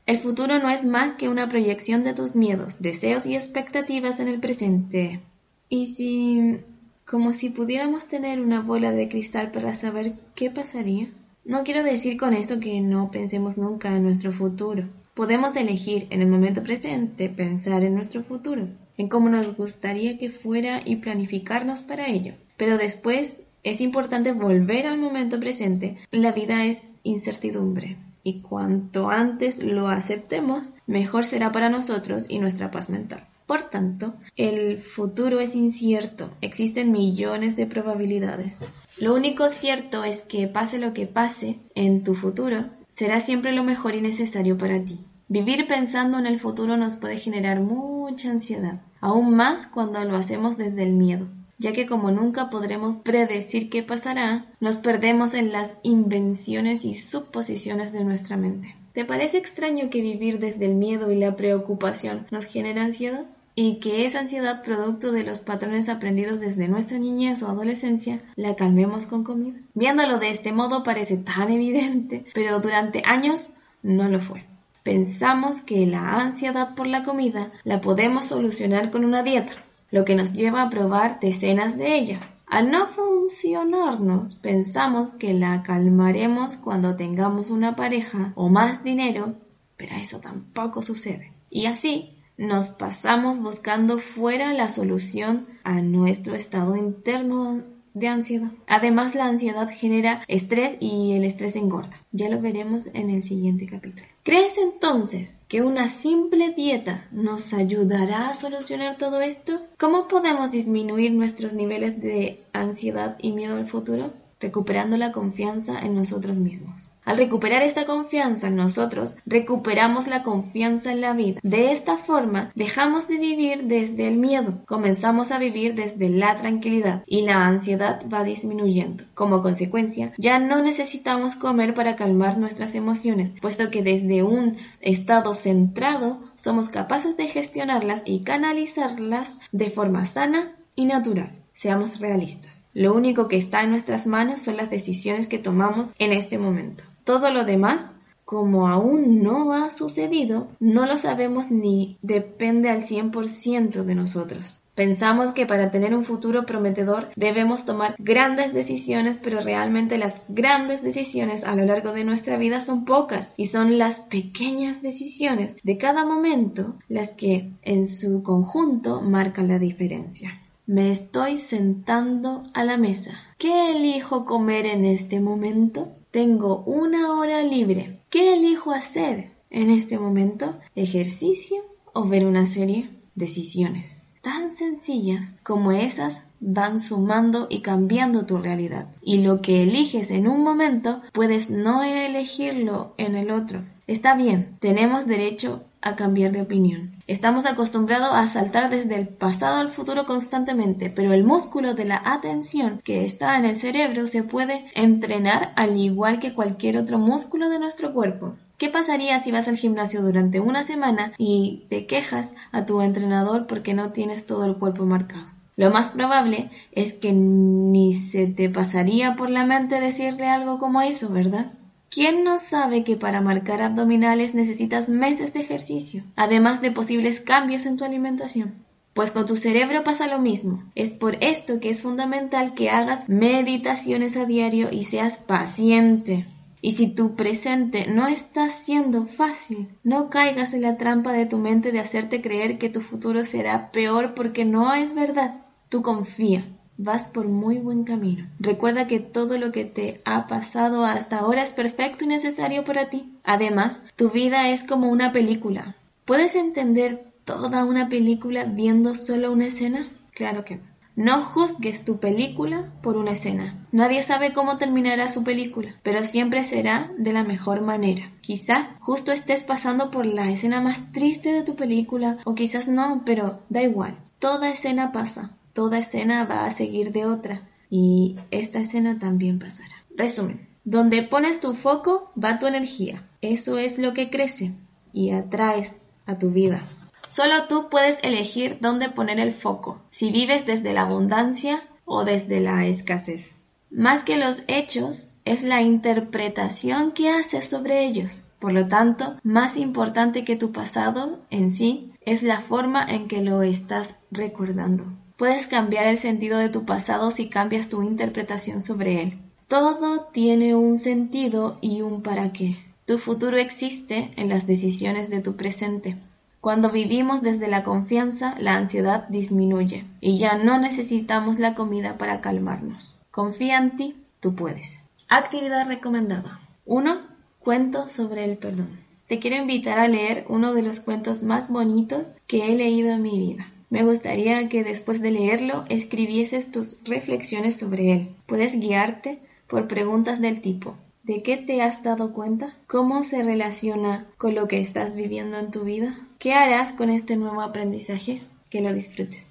El 0.06 0.18
futuro 0.18 0.58
no 0.58 0.70
es 0.70 0.86
más 0.86 1.14
que 1.14 1.30
una 1.30 1.50
proyección 1.50 2.04
de 2.04 2.14
tus 2.14 2.36
miedos, 2.36 2.82
deseos 2.82 3.26
y 3.26 3.36
expectativas 3.36 4.20
en 4.20 4.28
el 4.28 4.40
presente. 4.40 5.22
Y 5.70 5.88
si, 5.88 6.62
como 7.06 7.32
si 7.32 7.52
pudiéramos 7.52 8.08
tener 8.08 8.42
una 8.42 8.62
bola 8.62 8.92
de 8.92 9.08
cristal 9.08 9.52
para 9.52 9.76
saber 9.76 10.14
qué 10.34 10.50
pasaría, 10.50 11.12
no 11.46 11.64
quiero 11.64 11.84
decir 11.84 12.18
con 12.18 12.34
esto 12.34 12.60
que 12.60 12.82
no 12.82 13.12
pensemos 13.12 13.58
nunca 13.58 13.96
en 13.96 14.04
nuestro 14.04 14.32
futuro. 14.32 14.90
Podemos 15.14 15.56
elegir 15.56 16.08
en 16.10 16.22
el 16.22 16.28
momento 16.28 16.64
presente 16.64 17.30
pensar 17.30 17.84
en 17.84 17.94
nuestro 17.94 18.24
futuro, 18.24 18.68
en 19.00 19.08
cómo 19.08 19.30
nos 19.30 19.56
gustaría 19.56 20.18
que 20.18 20.30
fuera 20.30 20.82
y 20.86 20.98
planificarnos 20.98 21.80
para 21.80 22.08
ello. 22.08 22.34
Pero 22.58 22.78
después 22.78 23.40
es 23.64 23.80
importante 23.80 24.34
volver 24.34 24.88
al 24.88 25.00
momento 25.00 25.40
presente. 25.40 25.98
La 26.12 26.34
vida 26.34 26.66
es 26.66 27.00
incertidumbre 27.04 27.98
y 28.24 28.42
cuanto 28.42 29.10
antes 29.10 29.64
lo 29.64 29.88
aceptemos, 29.88 30.72
mejor 30.86 31.24
será 31.24 31.52
para 31.54 31.70
nosotros 31.70 32.26
y 32.28 32.40
nuestra 32.40 32.72
paz 32.72 32.90
mental. 32.90 33.26
Por 33.48 33.64
tanto, 33.64 34.16
el 34.36 34.80
futuro 34.80 35.40
es 35.40 35.56
incierto, 35.56 36.30
existen 36.42 36.92
millones 36.92 37.56
de 37.56 37.68
probabilidades. 37.68 38.60
Lo 39.00 39.16
único 39.16 39.50
cierto 39.50 40.04
es 40.04 40.24
que 40.24 40.48
pase 40.48 40.78
lo 40.78 40.94
que 40.94 41.08
pase 41.08 41.58
en 41.74 42.04
tu 42.04 42.16
futuro, 42.16 42.66
será 42.90 43.22
siempre 43.22 43.54
lo 43.54 43.64
mejor 43.64 43.96
y 43.96 44.02
necesario 44.02 44.58
para 44.58 44.84
ti. 44.84 45.00
Vivir 45.30 45.68
pensando 45.68 46.20
en 46.20 46.26
el 46.28 46.40
futuro 46.40 46.76
nos 46.76 46.98
puede 46.98 47.18
generar 47.18 47.62
mucha 47.62 48.30
ansiedad, 48.30 48.82
aún 49.00 49.36
más 49.36 49.68
cuando 49.68 50.04
lo 50.04 50.18
hacemos 50.18 50.58
desde 50.58 50.84
el 50.84 50.94
miedo 50.94 51.28
ya 51.60 51.74
que 51.74 51.86
como 51.86 52.10
nunca 52.10 52.50
podremos 52.50 52.96
predecir 52.96 53.70
qué 53.70 53.84
pasará, 53.84 54.48
nos 54.60 54.78
perdemos 54.78 55.34
en 55.34 55.52
las 55.52 55.78
invenciones 55.84 56.86
y 56.86 56.94
suposiciones 56.94 57.92
de 57.92 58.06
nuestra 58.06 58.38
mente. 58.38 58.76
¿Te 58.94 59.06
parece 59.06 59.38
extraño 59.38 59.90
que 59.90 60.02
vivir 60.02 60.40
desde 60.40 60.66
el 60.66 60.76
miedo 60.76 61.12
y 61.12 61.18
la 61.18 61.36
preocupación 61.36 62.26
nos 62.32 62.46
genera 62.46 62.84
ansiedad? 62.84 63.28
y 63.56 63.82
que 63.82 64.06
esa 64.06 64.22
ansiedad 64.22 64.64
producto 64.64 65.12
de 65.12 65.26
los 65.26 65.40
patrones 65.40 65.90
aprendidos 65.90 66.40
desde 66.40 66.70
nuestra 66.70 66.98
niñez 66.98 67.44
o 67.44 67.50
adolescencia 67.50 68.22
la 68.38 68.56
calmemos 68.56 69.06
con 69.06 69.26
comida. 69.26 69.60
Viéndolo 69.74 70.18
de 70.18 70.30
este 70.30 70.54
modo 70.54 70.82
parece 70.82 71.18
tan 71.18 71.52
evidente, 71.52 72.24
pero 72.34 72.62
durante 72.62 73.02
años 73.04 73.50
no 73.84 74.08
lo 74.08 74.22
fue. 74.22 74.46
Pensamos 74.84 75.62
que 75.62 75.86
la 75.86 76.16
ansiedad 76.16 76.76
por 76.76 76.88
la 76.88 77.04
comida 77.04 77.52
la 77.64 77.82
podemos 77.82 78.28
solucionar 78.28 78.92
con 78.92 79.06
una 79.06 79.24
dieta, 79.24 79.54
lo 79.92 80.06
que 80.06 80.16
nos 80.16 80.34
lleva 80.34 80.62
a 80.62 80.70
probar 80.70 81.20
decenas 81.20 81.78
de 81.78 81.96
ellas. 81.96 82.36
Al 82.48 82.72
no 82.72 82.88
funcionarnos, 82.88 84.36
pensamos 84.36 85.12
que 85.12 85.34
la 85.34 85.62
calmaremos 85.62 86.58
cuando 86.58 86.96
tengamos 86.96 87.50
una 87.50 87.76
pareja 87.76 88.34
o 88.36 88.50
más 88.50 88.84
dinero, 88.84 89.36
pero 89.78 89.96
eso 89.96 90.20
tampoco 90.20 90.82
sucede. 90.82 91.32
Y 91.50 91.68
así 91.68 92.16
nos 92.38 92.70
pasamos 92.70 93.40
buscando 93.40 94.00
fuera 94.00 94.54
la 94.54 94.70
solución 94.70 95.46
a 95.64 95.82
nuestro 95.82 96.36
estado 96.36 96.76
interno 96.76 97.64
de 97.94 98.08
ansiedad. 98.08 98.52
Además, 98.68 99.14
la 99.14 99.26
ansiedad 99.26 99.70
genera 99.70 100.24
estrés 100.28 100.78
y 100.80 101.14
el 101.14 101.26
estrés 101.26 101.56
engorda. 101.56 102.02
Ya 102.12 102.30
lo 102.30 102.42
veremos 102.42 102.88
en 102.94 103.10
el 103.10 103.24
siguiente 103.24 103.68
capítulo. 103.68 104.08
¿Crees 104.24 104.58
entonces 104.58 105.38
que 105.48 105.62
una 105.62 105.88
simple 105.88 106.52
dieta 106.52 107.08
nos 107.12 107.54
ayudará 107.54 108.30
a 108.30 108.36
solucionar 108.36 108.98
todo 108.98 109.22
esto? 109.22 109.62
¿Cómo 109.78 110.08
podemos 110.08 110.52
disminuir 110.52 111.14
nuestros 111.14 111.54
niveles 111.54 112.02
de 112.02 112.44
ansiedad 112.54 113.18
y 113.22 113.32
miedo 113.32 113.56
al 113.56 113.68
futuro? 113.68 114.14
Recuperando 114.40 114.98
la 114.98 115.12
confianza 115.12 115.80
en 115.80 115.96
nosotros 115.96 116.38
mismos. 116.38 116.89
Al 117.10 117.18
recuperar 117.18 117.64
esta 117.64 117.86
confianza 117.86 118.50
en 118.50 118.56
nosotros, 118.56 119.16
recuperamos 119.26 120.06
la 120.06 120.22
confianza 120.22 120.92
en 120.92 121.02
la 121.02 121.14
vida. 121.14 121.40
De 121.42 121.72
esta 121.72 121.98
forma, 121.98 122.52
dejamos 122.54 123.08
de 123.08 123.18
vivir 123.18 123.64
desde 123.64 124.08
el 124.08 124.18
miedo, 124.18 124.62
comenzamos 124.68 125.32
a 125.32 125.40
vivir 125.40 125.74
desde 125.74 126.08
la 126.08 126.36
tranquilidad 126.36 127.02
y 127.08 127.24
la 127.24 127.48
ansiedad 127.48 128.00
va 128.14 128.24
disminuyendo. 128.24 129.06
Como 129.16 129.42
consecuencia, 129.42 130.14
ya 130.20 130.38
no 130.38 130.62
necesitamos 130.62 131.36
comer 131.36 131.74
para 131.74 131.96
calmar 131.96 132.38
nuestras 132.38 132.76
emociones, 132.76 133.34
puesto 133.42 133.72
que 133.72 133.82
desde 133.82 134.22
un 134.22 134.58
estado 134.80 135.34
centrado 135.34 136.20
somos 136.36 136.70
capaces 136.70 137.18
de 137.18 137.28
gestionarlas 137.28 138.04
y 138.06 138.20
canalizarlas 138.20 139.40
de 139.52 139.72
forma 139.72 140.06
sana 140.06 140.58
y 140.76 140.86
natural. 140.86 141.40
Seamos 141.54 142.00
realistas. 142.00 142.66
Lo 142.76 142.94
único 142.94 143.28
que 143.28 143.38
está 143.38 143.64
en 143.64 143.72
nuestras 143.72 144.06
manos 144.06 144.42
son 144.42 144.58
las 144.58 144.70
decisiones 144.70 145.26
que 145.26 145.40
tomamos 145.40 145.92
en 145.98 146.14
este 146.14 146.38
momento. 146.38 146.84
Todo 147.10 147.32
lo 147.32 147.44
demás, 147.44 147.96
como 148.24 148.68
aún 148.68 149.24
no 149.24 149.54
ha 149.54 149.72
sucedido, 149.72 150.48
no 150.60 150.86
lo 150.86 150.96
sabemos 150.96 151.50
ni 151.50 151.98
depende 152.04 152.70
al 152.70 152.84
100% 152.84 153.84
de 153.84 153.96
nosotros. 153.96 154.60
Pensamos 154.76 155.32
que 155.32 155.48
para 155.48 155.72
tener 155.72 155.96
un 155.96 156.04
futuro 156.04 156.46
prometedor 156.46 157.10
debemos 157.16 157.66
tomar 157.66 157.96
grandes 157.98 158.54
decisiones, 158.54 159.18
pero 159.18 159.42
realmente 159.42 159.98
las 159.98 160.22
grandes 160.28 160.84
decisiones 160.84 161.46
a 161.46 161.56
lo 161.56 161.66
largo 161.66 161.94
de 161.94 162.04
nuestra 162.04 162.38
vida 162.38 162.62
son 162.62 162.86
pocas 162.86 163.34
y 163.38 163.48
son 163.48 163.80
las 163.80 164.02
pequeñas 164.02 164.84
decisiones 164.84 165.56
de 165.64 165.80
cada 165.80 166.06
momento 166.06 166.76
las 166.90 167.14
que 167.14 167.50
en 167.64 167.88
su 167.88 168.22
conjunto 168.22 169.02
marcan 169.02 169.48
la 169.48 169.58
diferencia. 169.58 170.44
Me 170.68 170.92
estoy 170.92 171.38
sentando 171.38 172.44
a 172.54 172.64
la 172.64 172.78
mesa. 172.78 173.14
¿Qué 173.40 173.72
elijo 173.72 174.26
comer 174.26 174.68
en 174.68 174.86
este 174.86 175.20
momento? 175.20 175.96
Tengo 176.12 176.64
una 176.66 177.14
hora 177.14 177.44
libre. 177.44 178.02
¿Qué 178.10 178.34
elijo 178.34 178.72
hacer 178.72 179.32
en 179.50 179.70
este 179.70 180.00
momento? 180.00 180.60
¿Ejercicio 180.76 181.58
o 181.94 182.08
ver 182.08 182.26
una 182.26 182.46
serie? 182.46 182.90
Decisiones 183.16 184.04
tan 184.22 184.52
sencillas 184.52 185.32
como 185.44 185.72
esas 185.72 186.24
van 186.40 186.80
sumando 186.80 187.48
y 187.50 187.62
cambiando 187.62 188.26
tu 188.26 188.38
realidad. 188.38 188.90
Y 189.02 189.22
lo 189.22 189.42
que 189.42 189.64
eliges 189.64 190.12
en 190.12 190.28
un 190.28 190.44
momento 190.44 191.02
puedes 191.14 191.50
no 191.50 191.84
elegirlo 191.84 192.94
en 192.98 193.16
el 193.16 193.32
otro. 193.32 193.64
Está 193.88 194.16
bien, 194.16 194.58
tenemos 194.60 195.08
derecho 195.08 195.64
a 195.82 195.96
cambiar 195.96 196.32
de 196.32 196.42
opinión. 196.42 196.92
Estamos 197.08 197.46
acostumbrados 197.46 198.10
a 198.14 198.28
saltar 198.28 198.70
desde 198.70 198.96
el 198.96 199.08
pasado 199.08 199.58
al 199.58 199.70
futuro 199.70 200.06
constantemente, 200.06 200.90
pero 200.90 201.14
el 201.14 201.24
músculo 201.24 201.74
de 201.74 201.86
la 201.86 202.02
atención 202.06 202.82
que 202.84 203.04
está 203.04 203.38
en 203.38 203.46
el 203.46 203.56
cerebro 203.56 204.06
se 204.08 204.24
puede 204.24 204.66
entrenar 204.76 205.54
al 205.56 205.78
igual 205.78 206.20
que 206.20 206.34
cualquier 206.34 206.78
otro 206.78 207.00
músculo 207.00 207.50
de 207.50 207.60
nuestro 207.60 207.94
cuerpo. 207.94 208.36
¿Qué 208.58 208.70
pasaría 208.70 209.20
si 209.20 209.32
vas 209.32 209.48
al 209.48 209.56
gimnasio 209.56 210.02
durante 210.02 210.42
una 210.42 210.64
semana 210.64 211.14
y 211.18 211.66
te 211.70 211.88
quejas 211.88 212.36
a 212.52 212.66
tu 212.66 212.82
entrenador 212.82 213.48
porque 213.48 213.74
no 213.74 213.92
tienes 213.94 214.26
todo 214.26 214.46
el 214.46 214.58
cuerpo 214.58 214.86
marcado? 214.86 215.28
Lo 215.56 215.72
más 215.72 215.92
probable 215.92 216.52
es 216.72 216.94
que 216.94 217.12
ni 217.12 217.94
se 217.94 218.28
te 218.28 218.50
pasaría 218.50 219.16
por 219.16 219.30
la 219.30 219.46
mente 219.46 219.82
decirle 219.82 220.28
algo 220.28 220.58
como 220.58 220.82
eso, 220.82 221.10
¿verdad? 221.10 221.54
¿Quién 221.90 222.24
no 222.24 222.38
sabe 222.38 222.84
que 222.84 222.96
para 222.96 223.22
marcar 223.22 223.64
abdominales 223.64 224.36
necesitas 224.36 224.90
meses 224.90 225.34
de 225.34 225.40
ejercicio, 225.40 226.04
además 226.16 226.62
de 226.62 226.72
posibles 226.72 227.20
cambios 227.20 227.66
en 227.66 227.78
tu 227.78 227.84
alimentación? 227.84 228.64
Pues 228.94 229.12
con 229.12 229.26
tu 229.26 229.38
cerebro 229.38 229.84
pasa 229.84 230.08
lo 230.08 230.20
mismo. 230.20 230.64
Es 230.76 230.92
por 230.92 231.18
esto 231.22 231.60
que 231.60 231.70
es 231.70 231.82
fundamental 231.82 232.54
que 232.54 232.70
hagas 232.70 233.10
meditaciones 233.10 234.18
a 234.18 234.26
diario 234.26 234.70
y 234.72 234.84
seas 234.84 235.18
paciente. 235.18 236.28
Y 236.62 236.72
si 236.72 236.90
tu 236.90 237.16
presente 237.16 237.88
no 237.88 238.08
está 238.08 238.50
siendo 238.50 239.06
fácil, 239.06 239.70
no 239.84 240.10
caigas 240.10 240.54
en 240.54 240.62
la 240.62 240.78
trampa 240.78 241.14
de 241.14 241.26
tu 241.26 241.38
mente 241.38 241.72
de 241.72 241.80
hacerte 241.80 242.22
creer 242.22 242.58
que 242.58 242.70
tu 242.70 242.82
futuro 242.82 243.24
será 243.24 243.72
peor 243.72 244.14
porque 244.14 244.46
no 244.46 244.74
es 244.74 244.94
verdad. 244.94 245.46
Tú 245.70 245.82
confía, 245.82 246.46
vas 246.80 247.10
por 247.10 247.28
muy 247.28 247.58
buen 247.58 247.84
camino. 247.84 248.28
Recuerda 248.40 248.88
que 248.88 249.02
todo 249.02 249.38
lo 249.38 249.52
que 249.52 249.66
te 249.66 250.02
ha 250.06 250.28
pasado 250.28 250.86
hasta 250.86 251.20
ahora 251.20 251.44
es 251.44 251.52
perfecto 251.52 252.06
y 252.06 252.08
necesario 252.08 252.64
para 252.64 252.90
ti. 252.90 253.14
Además, 253.24 253.82
tu 253.98 254.10
vida 254.10 254.50
es 254.50 254.64
como 254.64 254.90
una 254.90 255.12
película. 255.12 255.76
¿Puedes 256.06 256.36
entender 256.36 257.12
toda 257.26 257.66
una 257.66 257.90
película 257.90 258.46
viendo 258.46 258.96
solo 258.96 259.32
una 259.32 259.48
escena? 259.48 259.92
Claro 260.14 260.46
que 260.46 260.56
no. 260.56 260.70
No 260.96 261.22
juzgues 261.22 261.86
tu 261.86 262.00
película 262.00 262.74
por 262.82 262.98
una 262.98 263.12
escena. 263.12 263.66
Nadie 263.72 264.04
sabe 264.04 264.34
cómo 264.34 264.58
terminará 264.58 265.08
su 265.08 265.24
película, 265.24 265.76
pero 265.84 266.04
siempre 266.04 266.44
será 266.44 266.92
de 266.98 267.14
la 267.14 267.24
mejor 267.24 267.62
manera. 267.62 268.12
Quizás 268.22 268.74
justo 268.80 269.14
estés 269.14 269.44
pasando 269.44 269.92
por 269.92 270.06
la 270.06 270.30
escena 270.30 270.60
más 270.60 270.92
triste 270.92 271.32
de 271.32 271.44
tu 271.44 271.56
película, 271.56 272.18
o 272.26 272.36
quizás 272.36 272.68
no, 272.68 273.04
pero 273.06 273.40
da 273.48 273.62
igual. 273.62 273.98
Toda 274.20 274.50
escena 274.50 274.92
pasa 274.92 275.39
toda 275.54 275.78
escena 275.80 276.26
va 276.26 276.46
a 276.46 276.52
seguir 276.52 276.92
de 276.92 277.06
otra 277.06 277.48
y 277.70 278.16
esta 278.32 278.60
escena 278.60 279.00
también 279.00 279.40
pasará. 279.40 279.84
Resumen, 279.96 280.48
donde 280.64 281.04
pones 281.04 281.40
tu 281.40 281.54
foco 281.54 282.12
va 282.22 282.40
tu 282.40 282.48
energía. 282.48 283.08
Eso 283.22 283.58
es 283.58 283.78
lo 283.78 283.94
que 283.94 284.10
crece 284.10 284.54
y 284.94 285.12
atraes 285.12 285.82
a 286.06 286.18
tu 286.18 286.32
vida. 286.32 286.64
Solo 287.08 287.48
tú 287.48 287.70
puedes 287.70 288.00
elegir 288.04 288.60
dónde 288.62 288.90
poner 288.90 289.20
el 289.20 289.34
foco, 289.34 289.82
si 289.90 290.12
vives 290.12 290.46
desde 290.46 290.74
la 290.74 290.82
abundancia 290.82 291.64
o 291.86 292.06
desde 292.06 292.40
la 292.40 292.68
escasez. 292.68 293.42
Más 293.72 294.04
que 294.04 294.18
los 294.18 294.44
hechos, 294.48 295.10
es 295.26 295.44
la 295.44 295.62
interpretación 295.62 296.92
que 296.92 297.10
haces 297.10 297.48
sobre 297.48 297.86
ellos. 297.86 298.24
Por 298.40 298.54
lo 298.54 298.68
tanto, 298.68 299.20
más 299.22 299.58
importante 299.58 300.24
que 300.24 300.36
tu 300.36 300.52
pasado 300.52 301.20
en 301.30 301.52
sí 301.52 301.94
es 302.02 302.24
la 302.24 302.42
forma 302.42 302.84
en 302.84 303.08
que 303.08 303.22
lo 303.22 303.44
estás 303.44 303.96
recordando. 304.12 304.86
Puedes 305.20 305.48
cambiar 305.48 305.86
el 305.88 305.98
sentido 305.98 306.38
de 306.38 306.48
tu 306.48 306.64
pasado 306.64 307.12
si 307.12 307.28
cambias 307.28 307.68
tu 307.68 307.84
interpretación 307.84 308.62
sobre 308.62 309.02
él. 309.02 309.20
Todo 309.50 310.08
tiene 310.14 310.56
un 310.56 310.78
sentido 310.78 311.58
y 311.60 311.82
un 311.82 312.02
para 312.02 312.32
qué. 312.32 312.56
Tu 312.86 312.98
futuro 312.98 313.36
existe 313.36 314.14
en 314.16 314.30
las 314.30 314.48
decisiones 314.48 315.10
de 315.10 315.20
tu 315.20 315.36
presente. 315.36 315.98
Cuando 316.40 316.72
vivimos 316.72 317.22
desde 317.22 317.50
la 317.50 317.66
confianza, 317.66 318.36
la 318.40 318.56
ansiedad 318.56 319.10
disminuye 319.10 319.84
y 320.00 320.20
ya 320.20 320.38
no 320.38 320.58
necesitamos 320.58 321.38
la 321.38 321.54
comida 321.54 321.98
para 321.98 322.22
calmarnos. 322.22 322.98
Confía 323.12 323.58
en 323.58 323.76
ti, 323.76 323.98
tú 324.22 324.36
puedes. 324.36 324.84
Actividad 325.10 325.68
recomendada. 325.68 326.40
1. 326.66 326.98
Cuento 327.40 327.90
sobre 327.90 328.24
el 328.24 328.38
perdón. 328.38 328.80
Te 329.10 329.20
quiero 329.20 329.36
invitar 329.36 329.80
a 329.80 329.90
leer 329.90 330.24
uno 330.30 330.54
de 330.54 330.62
los 330.62 330.80
cuentos 330.80 331.24
más 331.24 331.50
bonitos 331.50 332.14
que 332.26 332.46
he 332.46 332.56
leído 332.56 332.92
en 332.92 333.02
mi 333.02 333.20
vida. 333.20 333.52
Me 333.70 333.84
gustaría 333.84 334.50
que 334.50 334.64
después 334.64 335.02
de 335.02 335.12
leerlo 335.12 335.66
escribieses 335.70 336.52
tus 336.52 336.78
reflexiones 336.84 337.58
sobre 337.58 337.92
él. 337.92 338.16
Puedes 338.26 338.60
guiarte 338.60 339.20
por 339.48 339.68
preguntas 339.68 340.22
del 340.22 340.42
tipo 340.42 340.76
¿De 341.10 341.24
qué 341.24 341.38
te 341.38 341.64
has 341.64 341.82
dado 341.82 342.14
cuenta? 342.14 342.56
¿Cómo 342.68 343.04
se 343.04 343.24
relaciona 343.24 344.06
con 344.20 344.36
lo 344.36 344.48
que 344.48 344.60
estás 344.60 344.96
viviendo 344.96 345.40
en 345.40 345.50
tu 345.50 345.64
vida? 345.64 345.98
¿Qué 346.20 346.34
harás 346.34 346.72
con 346.72 346.92
este 346.92 347.16
nuevo 347.16 347.42
aprendizaje? 347.42 348.22
Que 348.52 348.62
lo 348.62 348.72
disfrutes. 348.74 349.29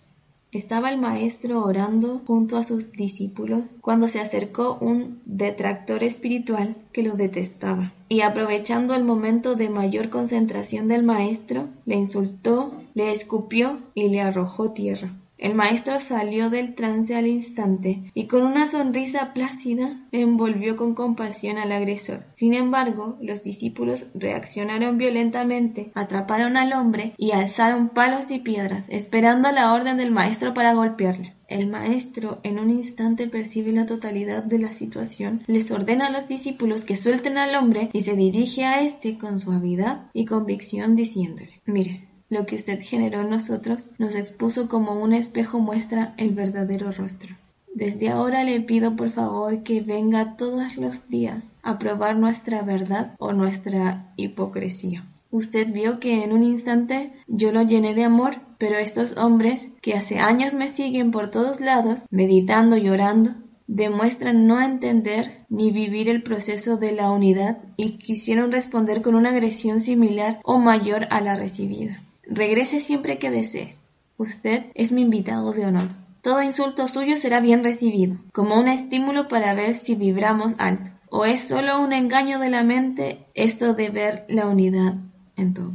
Estaba 0.51 0.91
el 0.91 0.99
maestro 0.99 1.63
orando 1.63 2.23
junto 2.27 2.57
a 2.57 2.65
sus 2.65 2.91
discípulos 2.93 3.65
cuando 3.83 4.09
se 4.09 4.19
acercó 4.19 4.79
un 4.81 5.21
detractor 5.27 6.03
espiritual 6.03 6.75
que 6.93 7.03
lo 7.03 7.17
detestaba, 7.17 7.93
y 8.09 8.23
aprovechando 8.23 8.95
el 8.95 9.05
momento 9.05 9.57
de 9.57 9.69
mayor 9.69 10.09
concentración 10.09 10.89
del 10.89 11.03
maestro, 11.03 11.69
le 11.85 11.97
insultó, 11.97 12.73
le 12.95 13.13
escupió 13.13 13.79
y 13.95 14.09
le 14.09 14.23
arrojó 14.23 14.71
tierra. 14.73 15.15
El 15.39 15.55
maestro 15.55 16.01
salió 16.01 16.51
del 16.51 16.75
trance 16.75 17.15
al 17.15 17.29
instante 17.29 18.11
y 18.13 18.27
con 18.27 18.43
una 18.43 18.67
sonrisa 18.67 19.33
plácida 19.35 20.05
envolvió 20.11 20.75
con 20.75 20.95
compasión 20.95 21.59
al 21.59 21.71
agresor. 21.71 22.25
Sin 22.35 22.55
embargo, 22.55 23.17
los 23.21 23.45
discípulos 23.45 24.07
reaccionaron 24.15 24.99
violentamente, 24.99 25.93
atraparon 25.95 26.57
al 26.57 26.73
hombre 26.73 27.15
y 27.17 27.31
alzaron 27.31 27.89
palos 27.91 28.33
y 28.33 28.41
piedras, 28.41 28.87
esperando 28.89 29.53
la 29.53 29.73
orden 29.73 29.97
del 29.97 30.11
maestro 30.11 30.55
para 30.55 30.75
golpearle. 30.75 31.35
El 31.47 31.67
maestro 31.67 32.41
en 32.43 32.59
un 32.59 32.71
instante 32.71 33.27
percibe 33.27 33.73
la 33.73 33.87
totalidad 33.87 34.43
de 34.43 34.59
la 34.59 34.73
situación, 34.75 35.45
les 35.47 35.71
ordena 35.71 36.09
a 36.09 36.11
los 36.11 36.29
discípulos 36.29 36.85
que 36.85 36.95
suelten 36.95 37.39
al 37.39 37.55
hombre 37.55 37.89
y 37.95 38.03
se 38.03 38.17
dirige 38.17 38.65
a 38.65 38.83
éste 38.83 39.17
con 39.17 39.39
suavidad 39.39 40.11
y 40.13 40.27
convicción 40.27 40.95
diciéndole 40.95 41.63
Mire, 41.65 42.08
lo 42.31 42.47
que 42.47 42.57
usted 42.57 42.81
generó 42.81 43.23
en 43.23 43.31
nosotros 43.31 43.87
nos 43.99 44.15
expuso 44.15 44.69
como 44.69 44.95
un 44.95 45.13
espejo 45.13 45.59
muestra 45.59 46.15
el 46.17 46.31
verdadero 46.31 46.93
rostro. 46.93 47.37
Desde 47.75 48.09
ahora 48.09 48.45
le 48.45 48.61
pido 48.61 48.97
por 48.97 49.11
favor 49.11 49.63
que 49.63 49.81
venga 49.81 50.37
todos 50.37 50.77
los 50.77 51.09
días 51.09 51.51
a 51.63 51.79
probar 51.79 52.17
nuestra 52.17 52.63
verdad 52.63 53.15
o 53.19 53.33
nuestra 53.33 54.13
hipocresía. 54.17 55.07
Usted 55.31 55.73
vio 55.73 56.01
que 56.01 56.25
en 56.25 56.33
un 56.33 56.43
instante 56.43 57.13
yo 57.27 57.53
lo 57.53 57.63
llené 57.63 57.95
de 57.95 58.05
amor, 58.05 58.37
pero 58.57 58.79
estos 58.79 59.17
hombres 59.17 59.69
que 59.83 59.95
hace 59.95 60.19
años 60.19 60.55
me 60.55 60.69
siguen 60.69 61.11
por 61.11 61.31
todos 61.31 61.61
lados, 61.61 62.05
meditando 62.11 62.77
y 62.79 62.89
orando, 62.89 63.35
demuestran 63.67 64.47
no 64.47 64.61
entender 64.63 65.45
ni 65.51 65.71
vivir 65.71 66.09
el 66.09 66.23
proceso 66.23 66.79
de 66.79 66.93
la 66.93 67.11
unidad 67.11 67.59
y 67.77 67.99
quisieron 67.99 68.51
responder 68.51 69.03
con 69.03 69.15
una 69.15 69.31
agresión 69.31 69.81
similar 69.81 70.41
o 70.43 70.59
mayor 70.59 71.07
a 71.11 71.21
la 71.21 71.37
recibida. 71.37 72.03
Regrese 72.31 72.79
siempre 72.79 73.19
que 73.19 73.31
desee. 73.31 73.77
Usted 74.19 74.67
es 74.75 74.93
mi 74.93 75.01
invitado 75.01 75.53
de 75.53 75.65
honor. 75.65 75.89
Todo 76.21 76.43
insulto 76.43 76.87
suyo 76.87 77.17
será 77.17 77.41
bien 77.41 77.65
recibido, 77.65 78.19
como 78.33 78.61
un 78.61 78.69
estímulo 78.69 79.29
para 79.29 79.55
ver 79.55 79.75
si 79.75 79.95
vibramos 79.95 80.55
alto. 80.59 80.91
¿O 81.09 81.25
es 81.25 81.41
solo 81.41 81.81
un 81.81 81.95
engaño 81.95 82.39
de 82.39 82.51
la 82.51 82.63
mente 82.65 83.25
esto 83.33 83.73
de 83.73 83.89
ver 83.89 84.27
la 84.29 84.47
unidad 84.47 84.97
en 85.37 85.55
todo? 85.55 85.73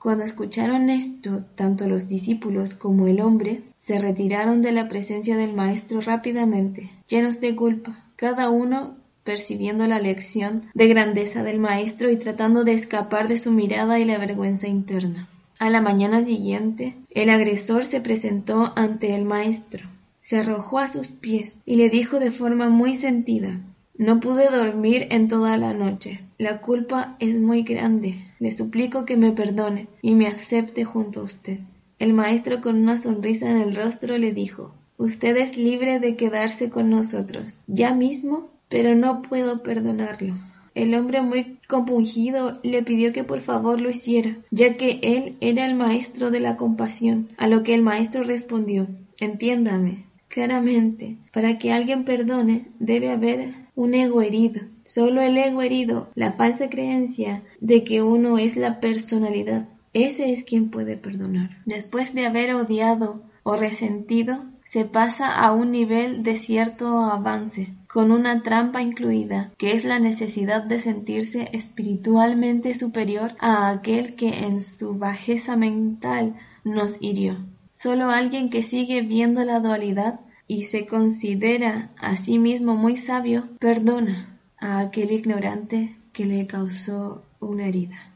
Cuando 0.00 0.24
escucharon 0.24 0.90
esto, 0.90 1.44
tanto 1.54 1.86
los 1.86 2.08
discípulos 2.08 2.74
como 2.74 3.06
el 3.06 3.20
hombre 3.20 3.62
se 3.78 4.00
retiraron 4.00 4.60
de 4.60 4.72
la 4.72 4.88
presencia 4.88 5.36
del 5.36 5.54
Maestro 5.54 6.00
rápidamente, 6.00 6.90
llenos 7.06 7.40
de 7.40 7.54
culpa, 7.54 8.06
cada 8.16 8.50
uno 8.50 8.96
percibiendo 9.22 9.86
la 9.86 10.00
lección 10.00 10.64
de 10.74 10.88
grandeza 10.88 11.44
del 11.44 11.60
Maestro 11.60 12.10
y 12.10 12.16
tratando 12.16 12.64
de 12.64 12.72
escapar 12.72 13.28
de 13.28 13.36
su 13.36 13.52
mirada 13.52 14.00
y 14.00 14.04
la 14.04 14.18
vergüenza 14.18 14.66
interna. 14.66 15.28
A 15.62 15.70
la 15.70 15.80
mañana 15.80 16.24
siguiente, 16.24 16.96
el 17.10 17.30
agresor 17.30 17.84
se 17.84 18.00
presentó 18.00 18.72
ante 18.74 19.14
el 19.14 19.24
maestro, 19.24 19.88
se 20.18 20.38
arrojó 20.38 20.80
a 20.80 20.88
sus 20.88 21.12
pies 21.12 21.60
y 21.64 21.76
le 21.76 21.88
dijo 21.88 22.18
de 22.18 22.32
forma 22.32 22.68
muy 22.68 22.94
sentida 22.94 23.60
No 23.96 24.18
pude 24.18 24.50
dormir 24.50 25.06
en 25.10 25.28
toda 25.28 25.56
la 25.58 25.72
noche. 25.72 26.20
La 26.36 26.60
culpa 26.62 27.14
es 27.20 27.38
muy 27.38 27.62
grande. 27.62 28.16
Le 28.40 28.50
suplico 28.50 29.04
que 29.04 29.16
me 29.16 29.30
perdone 29.30 29.86
y 30.02 30.16
me 30.16 30.26
acepte 30.26 30.82
junto 30.82 31.20
a 31.20 31.22
usted. 31.22 31.60
El 32.00 32.12
maestro 32.12 32.60
con 32.60 32.74
una 32.82 32.98
sonrisa 32.98 33.48
en 33.48 33.58
el 33.58 33.76
rostro 33.76 34.18
le 34.18 34.32
dijo 34.32 34.74
Usted 34.98 35.36
es 35.36 35.56
libre 35.56 36.00
de 36.00 36.16
quedarse 36.16 36.70
con 36.70 36.90
nosotros, 36.90 37.60
ya 37.68 37.94
mismo, 37.94 38.48
pero 38.68 38.96
no 38.96 39.22
puedo 39.22 39.62
perdonarlo. 39.62 40.34
El 40.74 40.94
hombre 40.94 41.22
muy 41.22 41.58
compungido 41.68 42.60
le 42.62 42.82
pidió 42.82 43.12
que 43.12 43.24
por 43.24 43.40
favor 43.40 43.80
lo 43.80 43.90
hiciera, 43.90 44.38
ya 44.50 44.76
que 44.76 45.00
él 45.02 45.36
era 45.40 45.66
el 45.66 45.74
maestro 45.74 46.30
de 46.30 46.40
la 46.40 46.56
compasión, 46.56 47.28
a 47.36 47.46
lo 47.46 47.62
que 47.62 47.74
el 47.74 47.82
maestro 47.82 48.22
respondió 48.22 48.88
Entiéndame, 49.18 50.06
claramente, 50.28 51.18
para 51.32 51.58
que 51.58 51.72
alguien 51.72 52.04
perdone 52.04 52.66
debe 52.80 53.10
haber 53.10 53.54
un 53.76 53.94
ego 53.94 54.22
herido. 54.22 54.62
Solo 54.84 55.22
el 55.22 55.36
ego 55.36 55.62
herido, 55.62 56.10
la 56.14 56.32
falsa 56.32 56.68
creencia 56.68 57.44
de 57.60 57.84
que 57.84 58.02
uno 58.02 58.38
es 58.38 58.56
la 58.56 58.80
personalidad, 58.80 59.68
ese 59.92 60.32
es 60.32 60.42
quien 60.42 60.70
puede 60.70 60.96
perdonar. 60.96 61.58
Después 61.66 62.14
de 62.14 62.26
haber 62.26 62.54
odiado 62.54 63.22
o 63.42 63.56
resentido, 63.56 64.44
se 64.72 64.86
pasa 64.86 65.34
a 65.34 65.52
un 65.52 65.70
nivel 65.70 66.22
de 66.22 66.34
cierto 66.34 67.00
avance, 67.00 67.74
con 67.86 68.10
una 68.10 68.42
trampa 68.42 68.80
incluida, 68.80 69.52
que 69.58 69.72
es 69.72 69.84
la 69.84 69.98
necesidad 69.98 70.62
de 70.62 70.78
sentirse 70.78 71.50
espiritualmente 71.52 72.72
superior 72.72 73.36
a 73.38 73.68
aquel 73.68 74.16
que 74.16 74.46
en 74.46 74.62
su 74.62 74.94
bajeza 74.94 75.58
mental 75.58 76.36
nos 76.64 76.96
hirió. 77.02 77.36
Solo 77.70 78.08
alguien 78.08 78.48
que 78.48 78.62
sigue 78.62 79.02
viendo 79.02 79.44
la 79.44 79.60
dualidad 79.60 80.20
y 80.48 80.62
se 80.62 80.86
considera 80.86 81.90
a 81.98 82.16
sí 82.16 82.38
mismo 82.38 82.74
muy 82.74 82.96
sabio, 82.96 83.50
perdona 83.58 84.38
a 84.58 84.78
aquel 84.78 85.12
ignorante 85.12 85.98
que 86.14 86.24
le 86.24 86.46
causó 86.46 87.24
una 87.40 87.66
herida. 87.66 88.14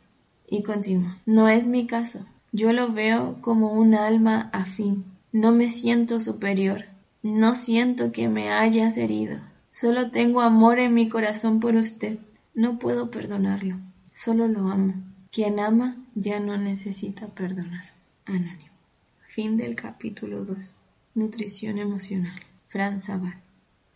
Y 0.48 0.62
continúa. 0.62 1.18
No 1.26 1.50
es 1.50 1.68
mi 1.68 1.86
caso. 1.86 2.24
Yo 2.50 2.72
lo 2.72 2.94
veo 2.94 3.42
como 3.42 3.74
un 3.74 3.94
alma 3.94 4.48
afín. 4.54 5.15
No 5.36 5.52
me 5.52 5.68
siento 5.68 6.22
superior. 6.22 6.86
No 7.22 7.54
siento 7.54 8.10
que 8.10 8.26
me 8.26 8.50
hayas 8.50 8.96
herido. 8.96 9.38
Solo 9.70 10.10
tengo 10.10 10.40
amor 10.40 10.78
en 10.78 10.94
mi 10.94 11.10
corazón 11.10 11.60
por 11.60 11.74
usted. 11.74 12.18
No 12.54 12.78
puedo 12.78 13.10
perdonarlo. 13.10 13.76
Solo 14.10 14.48
lo 14.48 14.70
amo. 14.70 14.94
Quien 15.30 15.60
ama 15.60 15.98
ya 16.14 16.40
no 16.40 16.56
necesita 16.56 17.26
perdonar. 17.26 17.92
Anónimo. 18.24 18.72
Fin 19.26 19.58
del 19.58 19.76
capítulo 19.76 20.42
2. 20.46 20.74
Nutrición 21.16 21.76
emocional. 21.76 22.40
Fran 22.68 22.98
Zaval. 22.98 23.34